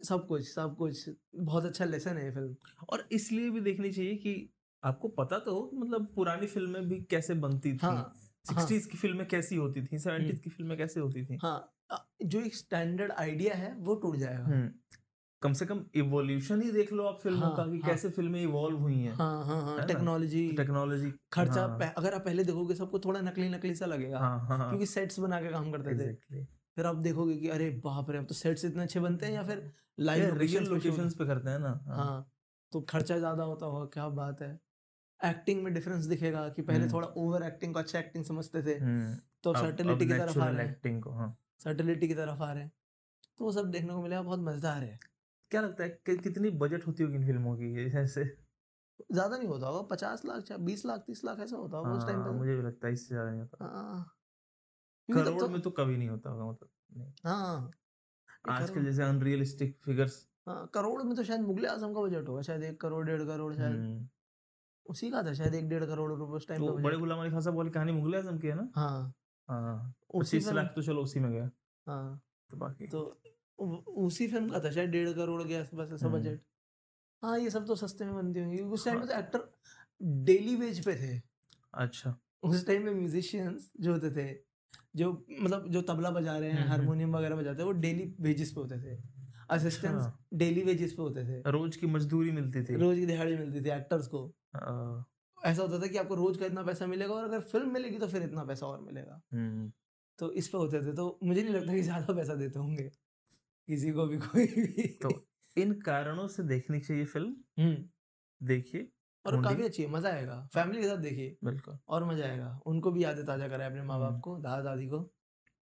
सब 0.00 0.26
कुछ 0.26 0.48
सब 0.48 0.74
कुछ। 0.76 1.08
बहुत 1.36 1.64
अच्छा 1.64 1.84
लेसन 1.84 2.16
है 2.18 2.24
ये 2.24 2.30
फ़िल्म 2.30 2.56
और 2.90 3.06
इसलिए 3.12 3.50
भी 3.50 3.60
देखनी 3.60 3.92
चाहिए 3.92 4.14
कि 4.16 4.34
आपको 4.82 5.08
पता 5.14 5.38
तो 5.38 5.54
हो 5.54 5.70
मतलब 5.74 6.12
पुरानी 6.14 6.46
फ़िल्में 6.46 6.88
भी 6.88 7.00
कैसे 7.10 7.34
बनती 7.36 7.76
थी। 7.78 7.94
हाँ। 7.94 8.31
सिक्सटीज 8.46 8.86
की 8.86 8.98
फ़िल्में 8.98 9.26
कैसी 9.28 9.56
होती 9.56 9.82
थी 9.82 9.98
सेवेंटीज 9.98 10.30
हम्म। 10.30 10.42
की 10.44 10.50
फ़िल्में 10.50 10.76
कैसे 10.78 11.00
होती 11.00 11.24
थी? 11.26 11.38
हाँ 11.42 11.68
जो 12.24 12.40
एक 12.40 12.54
स्टैंडर्ड 12.54 13.12
आइडिया 13.12 13.54
है 13.54 13.74
वो 13.78 13.94
टूट 13.94 14.16
जाएगा। 14.16 14.44
हम्म, 14.44 14.70
कम 15.42 15.52
से 15.52 15.66
कम 15.66 15.84
इवोल्यूशन 15.94 16.62
ही 16.62 16.70
देख 16.72 16.92
लो 16.92 17.04
आप 17.04 17.20
फ़िल्मों 17.20 17.42
हाँ, 17.42 17.56
का 17.56 17.64
कि 17.64 17.78
हाँ। 17.78 17.90
कैसे 17.90 18.10
फ़िल्में 18.10 18.40
इवॉल्व 18.42 18.76
हुई 18.78 18.98
हैं 18.98 19.14
हाँ 19.14 19.44
हाँ 19.46 19.60
हाँ 19.62 19.86
टेक्नोलॉजी 19.86 20.50
टेक्नोलॉजी 20.52 21.10
खर्चा 21.32 21.60
हाँ, 21.60 21.92
अगर 21.98 22.14
आप 22.14 22.24
पहले 22.24 22.44
देखोगे 22.44 22.74
सबको 22.74 22.98
थोड़ा 22.98 23.20
नकली 23.20 23.48
नकली 23.48 23.74
सा 23.74 23.86
लगेगा 23.86 24.18
हाँ 24.18 24.38
हाँ 24.48 24.68
क्योंकि 24.68 24.86
सेट्स 24.86 25.18
बना 25.18 25.40
के 25.40 25.50
काम 25.50 25.70
करते 25.72 25.88
थे। 25.88 25.92
एग्जैक्टली 25.92 26.44
फिर 26.76 26.86
आप 26.86 26.96
देखोगे 26.96 27.36
कि 27.36 27.48
अरे 27.48 27.70
बाप 27.84 28.10
रे 28.10 28.18
अब 28.18 28.26
तो 28.26 28.34
सेट्स 28.34 28.64
इतने 28.64 28.82
अच्छे 28.82 29.00
बनते 29.00 29.26
हैं 29.26 29.32
या 29.32 29.42
फिर 29.42 29.70
लाइव 30.00 30.36
रियल 30.38 30.64
लोकेशंस 30.64 31.14
पे 31.14 31.26
करते 31.26 31.50
हैं 31.50 31.58
ना 31.58 31.80
हाँ 31.86 32.30
तो 32.72 32.80
खर्चा 32.80 33.18
ज़्यादा 33.18 33.42
होता 33.42 33.66
होगा 33.66 33.84
क्या 33.86 34.08
बात 34.08 34.42
है। 34.42 34.58
एक्टिंग 35.22 35.62
में 35.62 35.72
डिफरेंस 35.74 36.04
दिखेगा 36.04 36.48
कि 36.48 36.62
पहले 36.62 36.78
हम्म। 36.78 36.92
थोड़ा 36.92 37.08
ओवर 37.08 37.42
एक्टिंग 37.42 37.74
को 37.74 37.78
अच्छा 37.80 37.98
एक्टिंग 37.98 38.24
समझते 38.24 38.62
थे 38.62 38.74
हम्म, 38.78 39.14
तो 39.44 39.50
अब- 39.50 39.62
सर्टिलिटी 39.62 40.06
की 40.06 40.12
तरफ़ 40.12 40.38
आ 40.38 40.48
रहे 40.48 40.66
हैं। 40.66 40.74
acting 40.74 41.00
को 41.00 41.10
हाँ। 41.10 41.36
सर्टिलिटी 41.58 42.08
की 42.08 42.14
तरफ़ 42.14 42.42
आ 42.42 42.52
रहे 42.52 42.62
हैं। 42.62 42.72
तो 43.38 43.44
वो 43.44 43.52
सब 43.52 43.70
देखने 43.70 43.92
को 43.92 44.02
मिलेगा 44.02 44.22
बहुत 44.22 44.40
मज़ेदार 44.40 44.82
है। 44.84 44.98
क्या 45.50 45.60
लगता 45.60 45.84
है 45.84 45.88
कि 46.06 46.16
कितनी 46.18 46.50
बजट 46.50 46.86
होती 46.86 47.02
होगी 47.02 47.16
इन 47.16 47.26
फ़िल्मों 47.26 47.56
की 47.56 47.90
जैसे 47.90 48.24
ज़्यादा 49.12 49.36
नहीं 49.36 49.48
होता 49.48 49.66
होगा 49.66 49.82
पचास 49.82 50.24
लाख 50.24 50.52
बीस 50.60 50.84
लाख 50.86 51.00
तीस 51.00 51.24
लाख 51.24 51.40
ऐसा 51.40 51.56
होता 51.56 51.76
होगा 51.76 51.92
उस 51.92 52.06
टाइम 52.06 52.18
हाँ, 52.18 52.32
पे। 52.32 52.38
मुझे 52.38 52.56
भी 52.56 52.62
लगता 52.62 52.86
है 52.86 52.92
इससे 52.92 53.14
ज़्यादा 53.14 53.30
नहीं 53.30 53.40
होता। 53.40 53.64
हाँ। 53.64 54.18
करोड़ 55.08 55.40
तो 55.40 55.48
में 55.48 55.60
तो 55.60 55.70
कभी 55.70 55.96
नहीं 55.96 56.08
होता 56.08 56.30
होगा 56.30 56.50
मतलब 56.52 57.12
हाँ 57.26 57.70
आजकल 58.48 58.84
जैसे 58.84 59.02
अनरियलिस्टिक 59.02 59.78
फिगर्स 59.84 60.26
हाँ 60.46 60.66
करोड़ 60.74 61.02
में 61.02 61.14
तो 61.16 61.24
शायद 61.24 61.40
मुगले 61.40 61.68
आज़म 61.68 61.94
का 61.94 62.00
बजट 62.00 62.28
होगा 62.28 62.42
शायद 62.42 62.62
एक 62.62 62.80
करोड़ 62.80 63.04
डेढ़ 63.06 63.22
करोड़ 63.22 63.54
शायद 63.54 64.08
उसी 64.86 65.10
का 65.10 65.22
था 65.22 65.32
शायद 65.34 65.54
एक 65.54 65.68
डेढ़ 65.68 65.84
करोड़ 65.84 66.12
रुपए 66.12 66.32
उस 66.32 66.48
टाइम 66.48 66.60
तो 66.60 66.72
बड़े 66.78 66.96
गुलाम 66.96 67.20
अली 67.20 67.30
खान 67.30 67.40
साहब 67.40 67.56
वाली 67.56 67.70
कहानी 67.70 67.92
मुगल 67.92 68.14
आज़म 68.14 68.38
की 68.38 68.48
है 68.48 68.54
ना? 68.54 68.68
हाँ। 68.76 69.14
हाँ 69.48 69.94
पच्चीस 70.14 70.48
लाख 70.48 70.72
तो 70.76 70.82
चलो 70.82 71.02
उसी 71.02 71.20
में 71.20 71.30
गया। 71.32 71.50
हाँ। 71.86 72.20
तो 72.50 72.56
बाकी। 72.56 72.86
तो 72.86 73.20
उसी 73.96 74.28
फ़िल्म 74.28 74.50
का 74.50 74.60
था 74.60 74.70
शायद 74.70 74.90
डेढ़ 74.90 75.12
करोड़ 75.12 75.42
के 75.42 75.56
आसपास 75.56 75.92
ऐसा 75.92 76.06
हम्म। 76.06 76.18
बजट। 76.18 76.40
हाँ 77.22 77.38
ये 77.38 77.50
सब 77.50 77.66
तो 77.66 77.74
सस्ते 77.74 78.04
में 78.04 78.14
बनती 78.14 78.40
होंगी 78.40 78.58
उस 78.58 78.84
टाइम 78.84 78.98
में 78.98 79.06
तो 79.08 79.14
एक्टर 79.14 79.50
डेली 80.24 80.56
वेज 80.56 80.84
पे 80.84 80.94
थे। 80.94 81.20
अच्छा। 81.74 82.14
उस 82.42 82.66
टाइम 82.66 82.84
में 82.84 82.94
म्यूजिशियंस 82.94 83.70
जो 83.80 83.92
होते 83.92 84.10
थे 84.10 84.32
जो 84.96 85.10
मतलब 85.40 85.68
जो 85.68 85.82
तबला 85.82 86.10
बजा 86.10 86.36
रहे 86.38 86.48
हैं 86.48 86.56
हम्म, 86.56 86.62
हम्म। 86.62 86.72
हारमोनियम 86.72 87.16
वगैरह 87.16 87.36
बजाते 87.36 87.62
हैं 87.62 87.66
वो 87.66 87.72
डेली 87.80 88.14
वेजेस 88.20 88.50
पे 88.52 88.60
होते 88.60 88.78
थे। 88.82 89.00
असिस्टेंट्स। 89.50 90.06
डेली 90.34 90.62
वेजेस 90.62 90.92
पे 90.92 91.02
होते 91.02 91.24
थे। 91.24 91.50
रोज 91.50 91.76
की 91.76 91.86
मजदूरी 91.86 92.32
मिलती 92.32 92.62
थी। 92.64 92.76
रोज 92.76 92.98
की 92.98 93.06
दिहाड़ी 93.06 93.36
मिलती 93.36 93.60
थी 93.60 93.70
एक्टर्स 93.70 94.06
को। 94.06 94.22
आ, 94.54 95.04
ऐसा 95.38 95.62
होता 95.62 95.78
था 95.78 95.86
कि 95.88 95.98
आपको 95.98 96.14
रोज 96.14 96.36
का 96.38 96.46
इतना 96.46 96.62
पैसा 96.62 96.86
मिलेगा 96.86 97.14
और 97.14 97.24
अगर 97.24 97.40
फ़िल्म 97.42 97.72
मिलेगी 97.72 97.98
तो 97.98 98.08
फिर 98.08 98.22
इतना 98.22 98.44
पैसा 98.44 98.66
और 98.66 98.80
मिलेगा। 98.82 99.20
हम्म, 99.32 99.70
तो 100.18 100.30
इस 100.34 100.48
पे 100.48 100.58
होते 100.58 100.80
थे 100.82 100.92
तो 100.94 101.18
मुझे 101.24 101.42
नहीं 101.42 101.54
लगता 101.54 101.74
कि 101.74 101.82
ज़्यादा 101.82 102.14
पैसा 102.14 102.34
देते 102.36 102.58
होंगे 102.58 102.88
किसी 103.68 103.92
को 103.92 104.06
भी 104.06 104.18
कोई 104.20 104.46
भी। 104.48 104.88
तो 105.00 105.10
इन 105.56 105.72
कारणों 105.82 106.26
से 106.28 106.42
देखनी 106.44 106.80
चाहिए 106.80 107.04
फ़िल्म? 107.06 107.34
देखिए 108.40 108.90
और 109.24 109.36
काफ़ी 109.38 109.64
अच्छी 109.64 109.82
है 109.82 109.88
मज़ा 109.90 110.10
आएगा। 110.10 110.36
फैमिली 110.54 110.80
के 110.80 110.88
साथ 110.88 110.98
देखिए 110.98 111.36
बिल्कुल। 111.42 111.78
और 111.88 112.04
मज़ा 112.04 112.24
आएगा। 112.24 112.58
उनको 112.66 112.90
भी 112.92 113.04
यादें 113.04 113.24
ताज़ा 113.26 113.48
कराए 113.48 113.68
अपने 113.68 113.82
माँ 113.84 113.98
बाप। 114.00 114.20
को 114.20 114.36
दादा 114.38 114.62
दादी 114.64 114.86
को। 114.88 115.02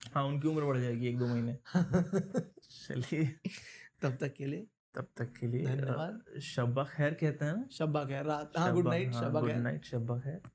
हाँ 0.00 0.24
उनकी 0.24 0.48
उम्र 0.48 0.64
बढ़ 0.64 0.78
जाएगी 0.78 1.08
एक 1.08 1.18
दो 1.18 1.28
महीने। 1.28 1.56
चलिए। 2.70 3.24
तब 4.02 4.16
तक 4.16 4.34
के 4.34 4.46
लिए। 4.46 4.66
तब 4.94 5.06
तक 5.16 5.32
के 5.32 5.46
लिए 5.46 5.66
धन्यवाद। 5.66 6.40
शब्बा 6.40 6.84
खैर 6.84 7.14
कहते 7.14 7.44
हैं 7.44 7.56
ना? 7.56 7.66
शब्बा 7.70 8.04
खैर 8.04 8.24
रात 8.24 8.52
हाँ 8.58 8.72
गुड 8.74 8.88
नाइट 8.88 9.12
शब्बा 9.12 9.26
शब्बा 9.26 9.40
गुड 9.40 9.50
खैर। 9.50 9.58
नाइट 9.58 9.84
शब्बा 9.84 10.18
खैर। 10.18 10.38
फिर 10.38 10.50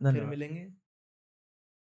धन्यवाद। 0.00 0.30
मिलेंगे। 0.30 0.81